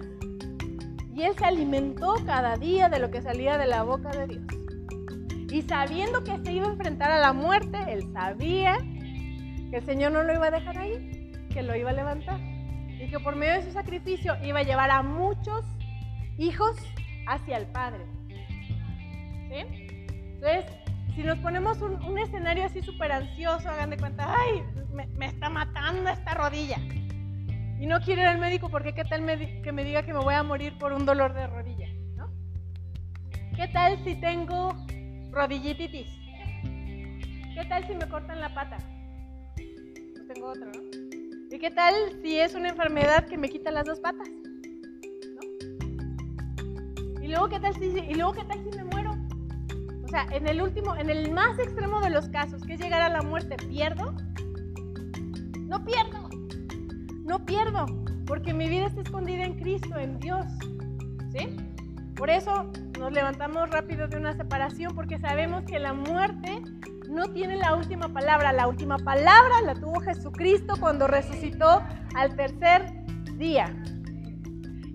y 1.13 1.23
él 1.23 1.33
se 1.37 1.45
alimentó 1.45 2.15
cada 2.25 2.57
día 2.57 2.89
de 2.89 2.99
lo 2.99 3.09
que 3.09 3.21
salía 3.21 3.57
de 3.57 3.67
la 3.67 3.83
boca 3.83 4.09
de 4.09 4.27
Dios. 4.27 4.43
Y 5.51 5.61
sabiendo 5.61 6.23
que 6.23 6.37
se 6.43 6.51
iba 6.51 6.67
a 6.67 6.71
enfrentar 6.71 7.11
a 7.11 7.19
la 7.19 7.31
muerte, 7.31 7.77
él 7.87 8.11
sabía 8.11 8.77
que 9.69 9.77
el 9.77 9.85
Señor 9.85 10.11
no 10.11 10.23
lo 10.23 10.33
iba 10.33 10.47
a 10.47 10.51
dejar 10.51 10.77
ahí, 10.77 11.31
que 11.53 11.63
lo 11.63 11.75
iba 11.75 11.91
a 11.91 11.93
levantar. 11.93 12.39
Y 12.99 13.07
que 13.09 13.19
por 13.19 13.37
medio 13.37 13.53
de 13.53 13.63
su 13.63 13.71
sacrificio 13.71 14.35
iba 14.43 14.59
a 14.59 14.63
llevar 14.63 14.91
a 14.91 15.01
muchos 15.01 15.63
hijos 16.37 16.75
hacia 17.27 17.57
el 17.57 17.67
Padre. 17.67 18.05
Entonces, 19.49 20.65
si 21.15 21.23
nos 21.23 21.39
ponemos 21.39 21.81
un, 21.81 22.17
escenario 22.17 22.65
así 22.65 22.81
súper 22.81 23.11
ansioso, 23.11 23.69
hagan 23.69 23.89
de 23.89 23.97
cuenta, 23.97 24.35
ay, 24.37 24.63
me, 24.91 25.25
está 25.25 25.49
matando 25.49 26.09
esta 26.09 26.33
rodilla. 26.33 26.77
Y 27.79 27.87
no 27.87 27.99
quiero 28.01 28.21
ir 28.21 28.27
al 28.27 28.37
médico 28.37 28.69
porque 28.69 28.93
qué 28.93 29.05
tal 29.05 29.25
que 29.63 29.71
me 29.71 29.83
diga 29.83 30.03
que 30.03 30.13
me 30.13 30.19
voy 30.19 30.33
a 30.33 30.43
morir 30.43 30.77
por 30.77 30.91
un 30.91 31.05
dolor 31.05 31.33
de 31.33 31.47
rodilla, 31.47 31.87
¿no? 32.15 32.29
¿Qué 33.55 33.67
tal 33.69 34.03
si 34.03 34.15
tengo 34.15 34.75
rodillititis? 35.31 36.07
¿Qué 36.63 37.65
tal 37.69 37.87
si 37.87 37.95
me 37.95 38.07
cortan 38.09 38.41
la 38.41 38.53
pata? 38.53 38.77
Pues 39.55 40.27
tengo 40.33 40.49
otra, 40.49 40.65
¿no? 40.65 40.81
¿Y 41.49 41.59
qué 41.59 41.71
tal 41.71 41.93
si 42.21 42.37
es 42.37 42.55
una 42.55 42.69
enfermedad 42.69 43.25
que 43.25 43.37
me 43.37 43.47
quita 43.47 43.71
las 43.71 43.85
dos 43.85 44.01
patas? 44.01 44.27
¿Y 47.21 47.27
luego 47.27 47.47
qué 47.47 47.59
tal 47.59 47.73
si, 47.75 47.85
y 47.85 48.13
luego 48.15 48.33
qué 48.33 48.43
tal 48.43 48.59
si 48.63 48.77
me 48.77 48.83
sea, 50.15 50.27
en 50.31 50.47
el 50.47 50.61
último, 50.61 50.95
en 50.95 51.09
el 51.09 51.31
más 51.31 51.59
extremo 51.59 51.99
de 51.99 52.09
los 52.09 52.29
casos, 52.29 52.61
que 52.63 52.75
es 52.75 52.79
llegar 52.79 53.01
a 53.01 53.09
la 53.09 53.21
muerte, 53.21 53.57
¿pierdo? 53.67 54.13
No 55.67 55.83
pierdo. 55.83 56.29
No 57.25 57.45
pierdo, 57.45 57.85
porque 58.25 58.53
mi 58.53 58.69
vida 58.69 58.85
está 58.85 59.01
escondida 59.01 59.43
en 59.43 59.59
Cristo, 59.59 59.97
en 59.97 60.19
Dios. 60.19 60.45
¿Sí? 61.33 61.57
Por 62.15 62.29
eso 62.29 62.71
nos 62.97 63.11
levantamos 63.11 63.69
rápido 63.71 64.07
de 64.07 64.15
una 64.15 64.31
separación, 64.37 64.95
porque 64.95 65.19
sabemos 65.19 65.65
que 65.65 65.79
la 65.79 65.91
muerte 65.91 66.61
no 67.09 67.27
tiene 67.33 67.57
la 67.57 67.75
última 67.75 68.07
palabra. 68.07 68.53
La 68.53 68.67
última 68.67 68.97
palabra 68.97 69.61
la 69.65 69.73
tuvo 69.73 69.99
Jesucristo 69.99 70.75
cuando 70.79 71.07
resucitó 71.07 71.83
al 72.15 72.37
tercer 72.37 73.05
día. 73.37 73.75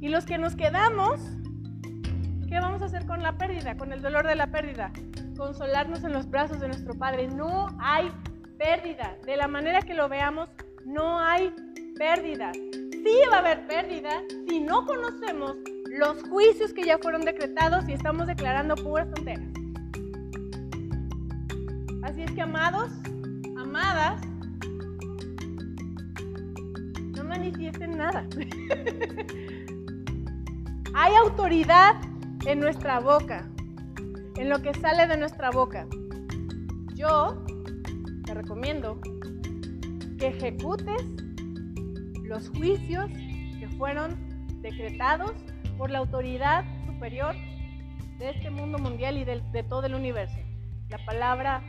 Y 0.00 0.08
los 0.08 0.24
que 0.24 0.38
nos 0.38 0.56
quedamos, 0.56 1.20
¿qué 2.48 2.58
vamos 2.58 2.80
a 2.80 2.86
hacer 2.86 3.04
con 3.04 3.22
la 3.22 3.36
pérdida, 3.36 3.76
con 3.76 3.92
el 3.92 4.00
dolor 4.00 4.26
de 4.26 4.34
la 4.34 4.46
pérdida? 4.46 4.92
Consolarnos 5.40 6.04
en 6.04 6.12
los 6.12 6.28
brazos 6.28 6.60
de 6.60 6.68
nuestro 6.68 6.92
Padre. 6.98 7.28
No 7.28 7.68
hay 7.80 8.12
pérdida. 8.58 9.16
De 9.24 9.38
la 9.38 9.48
manera 9.48 9.80
que 9.80 9.94
lo 9.94 10.06
veamos, 10.06 10.50
no 10.84 11.18
hay 11.18 11.50
pérdida. 11.96 12.52
Sí 12.52 13.16
va 13.32 13.36
a 13.36 13.38
haber 13.38 13.66
pérdida 13.66 14.20
si 14.46 14.60
no 14.60 14.84
conocemos 14.84 15.56
los 15.86 16.22
juicios 16.24 16.74
que 16.74 16.84
ya 16.84 16.98
fueron 16.98 17.22
decretados 17.22 17.88
y 17.88 17.94
estamos 17.94 18.26
declarando 18.26 18.74
puras 18.74 19.08
tonteras. 19.14 19.46
Así 22.02 22.20
es 22.20 22.30
que, 22.32 22.42
amados, 22.42 22.92
amadas, 23.56 24.20
no 27.16 27.24
manifiesten 27.24 27.96
nada. 27.96 28.28
hay 30.94 31.14
autoridad 31.14 31.94
en 32.44 32.60
nuestra 32.60 33.00
boca, 33.00 33.49
en 34.40 34.48
lo 34.48 34.62
que 34.62 34.72
sale 34.72 35.06
de 35.06 35.18
nuestra 35.18 35.50
boca. 35.50 35.86
Yo 36.94 37.44
te 38.24 38.32
recomiendo 38.32 38.98
que 40.18 40.28
ejecutes 40.28 41.04
los 42.24 42.48
juicios 42.48 43.10
que 43.58 43.68
fueron 43.76 44.16
decretados 44.62 45.32
por 45.76 45.90
la 45.90 45.98
autoridad 45.98 46.64
superior 46.86 47.34
de 48.18 48.30
este 48.30 48.48
mundo 48.48 48.78
mundial 48.78 49.18
y 49.18 49.24
de, 49.24 49.42
de 49.52 49.62
todo 49.62 49.84
el 49.84 49.94
universo, 49.94 50.38
la 50.88 51.04
palabra 51.04 51.62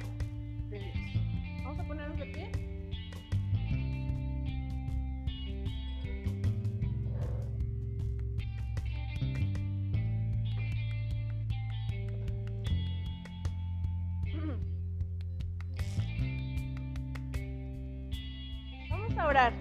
orar. 19.25 19.53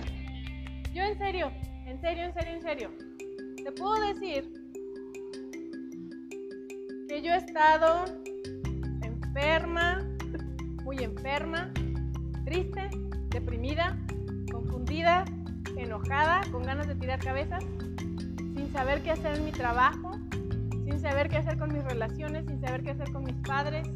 Yo 0.93 1.03
en 1.03 1.17
serio, 1.19 1.51
en 1.87 2.01
serio, 2.01 2.25
en 2.25 2.35
serio, 2.35 2.53
en 2.53 2.63
serio. 2.63 2.91
Te 3.57 3.73
puedo 3.73 4.01
decir 4.13 4.53
que 7.09 7.23
yo 7.23 7.33
he 7.33 7.37
estado 7.37 8.05
enferma, 9.03 9.99
muy 10.85 10.99
enferma, 10.99 11.73
triste, 12.45 12.91
deprimida, 13.31 13.97
confundida, 14.51 15.25
enojada, 15.77 16.41
con 16.51 16.63
ganas 16.63 16.89
de 16.89 16.95
tirar 16.97 17.21
cabezas, 17.21 17.65
sin 18.37 18.73
saber 18.73 19.03
qué 19.03 19.13
hacer 19.13 19.37
en 19.37 19.45
mi 19.45 19.53
trabajo, 19.53 20.13
sin 20.85 21.01
saber 21.01 21.29
qué 21.29 21.37
hacer 21.37 21.59
con 21.59 21.73
mis 21.73 21.85
relaciones, 21.85 22.47
sin 22.47 22.61
saber 22.61 22.83
qué 22.83 22.91
hacer 22.91 23.13
con 23.13 23.25
mis 23.25 23.37
padres. 23.47 23.89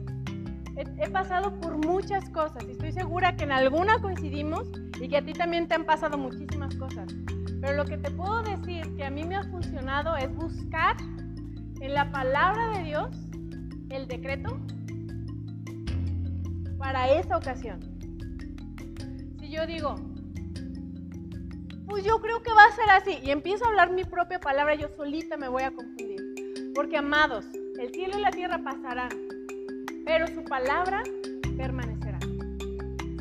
He, 0.77 1.09
pasado 1.11 1.59
por 1.61 1.85
muchas 1.85 2.29
cosas 2.31 2.65
y 2.69 2.73
estoy 2.73 2.93
segura 2.93 3.37
que 3.37 3.45
en 3.45 3.53
alguna 3.53 4.01
coincidimos 4.01 4.69
y 5.01 5.09
que 5.09 5.17
a 5.17 5.25
ti 5.25 5.33
también 5.33 5.69
te 5.69 5.75
han 5.75 5.85
pasado 5.85 6.17
muchísimas 6.17 6.75
cosas. 6.77 7.13
Pero 7.61 7.77
lo 7.77 7.85
que 7.85 7.97
te 7.99 8.11
puedo 8.11 8.43
decir 8.43 8.95
que 8.97 9.05
a 9.05 9.11
mí 9.11 9.25
me 9.25 9.37
ha 9.37 9.45
funcionado 9.45 10.17
es 10.17 10.35
buscar 10.35 10.97
en 11.81 11.95
la 11.95 12.11
palabra 12.11 12.79
de 12.79 12.85
Dios 12.85 13.09
el 13.91 14.07
decreto 14.07 14.59
para 16.79 17.09
esa 17.09 17.37
ocasión. 17.37 17.81
Si 19.41 19.51
yo 19.51 19.67
digo, 19.67 19.97
pues 21.87 22.05
yo 22.05 22.21
creo 22.21 22.43
que 22.43 22.53
va 22.53 22.65
a 22.65 22.73
ser 22.73 22.91
así. 22.91 23.19
Y 23.23 23.31
empiezo 23.31 23.65
a 23.65 23.69
hablar 23.69 23.93
mi 23.93 24.05
propia 24.05 24.41
palabra, 24.41 24.75
yo 24.75 24.89
solita 24.97 25.37
me 25.37 25.49
voy 25.49 25.63
a 25.63 25.71
confundir. 25.71 26.73
Porque 26.75 26.97
amados, 26.97 27.47
el 27.79 27.91
cielo 27.93 28.19
y 28.19 28.23
la 28.23 28.31
tierra 28.31 28.59
pasarán, 28.59 29.11
pero 30.05 30.27
su 30.27 30.45
palabra 30.45 31.03
permanecerá. 31.57 31.94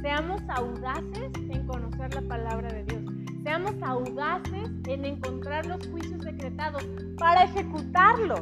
Seamos 0.04 0.42
audaces 0.50 1.32
en 1.50 1.66
conocer 1.66 2.14
la 2.14 2.22
palabra 2.24 2.68
de 2.74 2.84
Dios. 2.84 3.04
Seamos 3.42 3.72
audaces 3.82 4.70
en 4.86 5.06
encontrar 5.06 5.66
los 5.66 5.88
juicios 5.88 6.20
decretados 6.20 6.86
para 7.18 7.46
ejecutarlos 7.46 8.42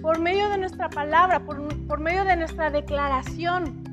por 0.00 0.18
medio 0.18 0.48
de 0.48 0.56
nuestra 0.56 0.88
palabra, 0.88 1.44
por, 1.44 1.86
por 1.88 2.00
medio 2.00 2.24
de 2.24 2.36
nuestra 2.36 2.70
declaración. 2.70 3.84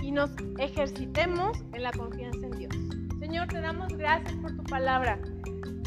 Y 0.00 0.12
nos 0.12 0.30
ejercitemos 0.58 1.58
en 1.72 1.82
la 1.82 1.90
confianza 1.90 2.46
en 2.46 2.52
Dios. 2.52 2.74
Señor, 3.18 3.48
te 3.48 3.60
damos 3.60 3.88
gracias 3.96 4.34
por 4.34 4.54
tu 4.54 4.62
palabra. 4.62 5.18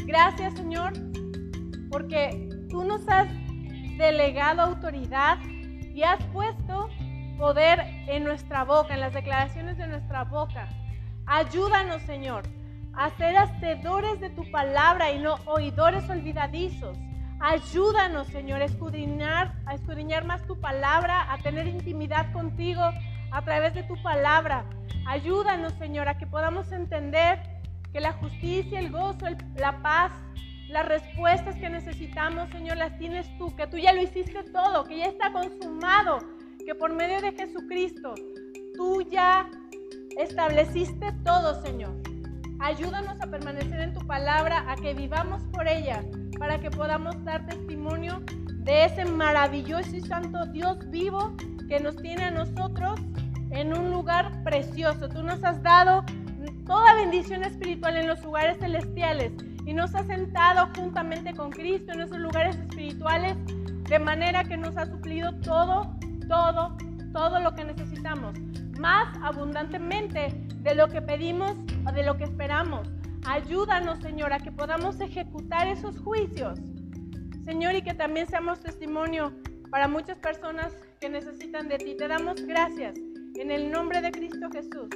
Gracias, 0.04 0.52
Señor, 0.56 0.92
porque 1.90 2.50
tú 2.68 2.84
nos 2.84 3.08
has 3.08 3.28
delegado 3.96 4.60
autoridad 4.60 5.38
y 5.94 6.02
has 6.02 6.22
puesto 6.34 6.90
poder 7.36 7.80
en 8.06 8.24
nuestra 8.24 8.64
boca, 8.64 8.94
en 8.94 9.00
las 9.00 9.14
declaraciones 9.14 9.78
de 9.78 9.86
nuestra 9.86 10.24
boca. 10.24 10.68
Ayúdanos, 11.26 12.02
Señor, 12.02 12.44
a 12.94 13.10
ser 13.10 13.36
hacedores 13.36 14.20
de 14.20 14.30
tu 14.30 14.50
palabra 14.50 15.10
y 15.12 15.18
no 15.18 15.36
oidores 15.46 16.08
olvidadizos. 16.08 16.96
Ayúdanos, 17.40 18.28
Señor, 18.28 18.62
a 18.62 18.64
escudriñar, 18.64 19.52
a 19.66 19.74
escudriñar 19.74 20.24
más 20.24 20.42
tu 20.46 20.58
palabra, 20.58 21.30
a 21.30 21.38
tener 21.38 21.66
intimidad 21.66 22.32
contigo 22.32 22.82
a 23.30 23.42
través 23.42 23.74
de 23.74 23.82
tu 23.82 24.00
palabra. 24.02 24.64
Ayúdanos, 25.06 25.74
Señor, 25.74 26.08
a 26.08 26.16
que 26.16 26.26
podamos 26.26 26.72
entender 26.72 27.38
que 27.92 28.00
la 28.00 28.12
justicia, 28.12 28.78
el 28.78 28.90
gozo, 28.90 29.26
la 29.56 29.82
paz, 29.82 30.12
las 30.68 30.86
respuestas 30.86 31.56
que 31.56 31.68
necesitamos, 31.68 32.48
Señor, 32.50 32.76
las 32.76 32.98
tienes 32.98 33.26
tú, 33.38 33.54
que 33.54 33.66
tú 33.66 33.76
ya 33.76 33.92
lo 33.92 34.02
hiciste 34.02 34.42
todo, 34.44 34.84
que 34.84 34.98
ya 34.98 35.06
está 35.06 35.32
consumado, 35.32 36.18
que 36.66 36.74
por 36.74 36.92
medio 36.92 37.20
de 37.20 37.30
Jesucristo 37.30 38.12
tú 38.74 39.00
ya 39.02 39.48
estableciste 40.18 41.12
todo, 41.24 41.62
Señor. 41.62 41.94
Ayúdanos 42.58 43.20
a 43.20 43.30
permanecer 43.30 43.80
en 43.80 43.94
tu 43.94 44.04
palabra, 44.04 44.64
a 44.68 44.74
que 44.74 44.92
vivamos 44.92 45.42
por 45.52 45.68
ella, 45.68 46.04
para 46.40 46.58
que 46.58 46.68
podamos 46.70 47.22
dar 47.24 47.46
testimonio 47.46 48.20
de 48.64 48.84
ese 48.84 49.04
maravilloso 49.04 49.94
y 49.94 50.00
santo 50.00 50.44
Dios 50.46 50.78
vivo 50.90 51.36
que 51.68 51.78
nos 51.78 51.96
tiene 52.02 52.24
a 52.24 52.30
nosotros 52.32 52.98
en 53.50 53.72
un 53.72 53.92
lugar 53.92 54.42
precioso. 54.42 55.08
Tú 55.08 55.22
nos 55.22 55.44
has 55.44 55.62
dado 55.62 56.04
toda 56.66 56.94
bendición 56.94 57.44
espiritual 57.44 57.96
en 57.96 58.08
los 58.08 58.24
lugares 58.24 58.58
celestiales 58.58 59.32
y 59.64 59.72
nos 59.72 59.94
has 59.94 60.08
sentado 60.08 60.68
juntamente 60.76 61.32
con 61.32 61.50
Cristo 61.50 61.92
en 61.92 62.00
esos 62.00 62.18
lugares 62.18 62.56
espirituales 62.56 63.36
de 63.88 63.98
manera 64.00 64.42
que 64.42 64.56
nos 64.56 64.76
ha 64.76 64.86
suplido 64.86 65.32
todo, 65.40 65.95
todo, 66.28 66.76
todo 67.12 67.40
lo 67.40 67.54
que 67.54 67.64
necesitamos, 67.64 68.38
más 68.78 69.16
abundantemente 69.22 70.28
de 70.62 70.74
lo 70.74 70.88
que 70.88 71.00
pedimos 71.00 71.56
o 71.86 71.92
de 71.92 72.02
lo 72.02 72.16
que 72.16 72.24
esperamos. 72.24 72.88
Ayúdanos, 73.26 74.00
Señor, 74.00 74.32
a 74.32 74.38
que 74.38 74.52
podamos 74.52 75.00
ejecutar 75.00 75.66
esos 75.66 75.98
juicios. 75.98 76.58
Señor, 77.44 77.74
y 77.74 77.82
que 77.82 77.94
también 77.94 78.26
seamos 78.26 78.60
testimonio 78.60 79.32
para 79.70 79.88
muchas 79.88 80.18
personas 80.18 80.72
que 81.00 81.08
necesitan 81.08 81.68
de 81.68 81.78
ti. 81.78 81.96
Te 81.96 82.08
damos 82.08 82.40
gracias 82.46 82.94
en 83.34 83.50
el 83.50 83.70
nombre 83.70 84.00
de 84.00 84.10
Cristo 84.10 84.48
Jesús. 84.52 84.88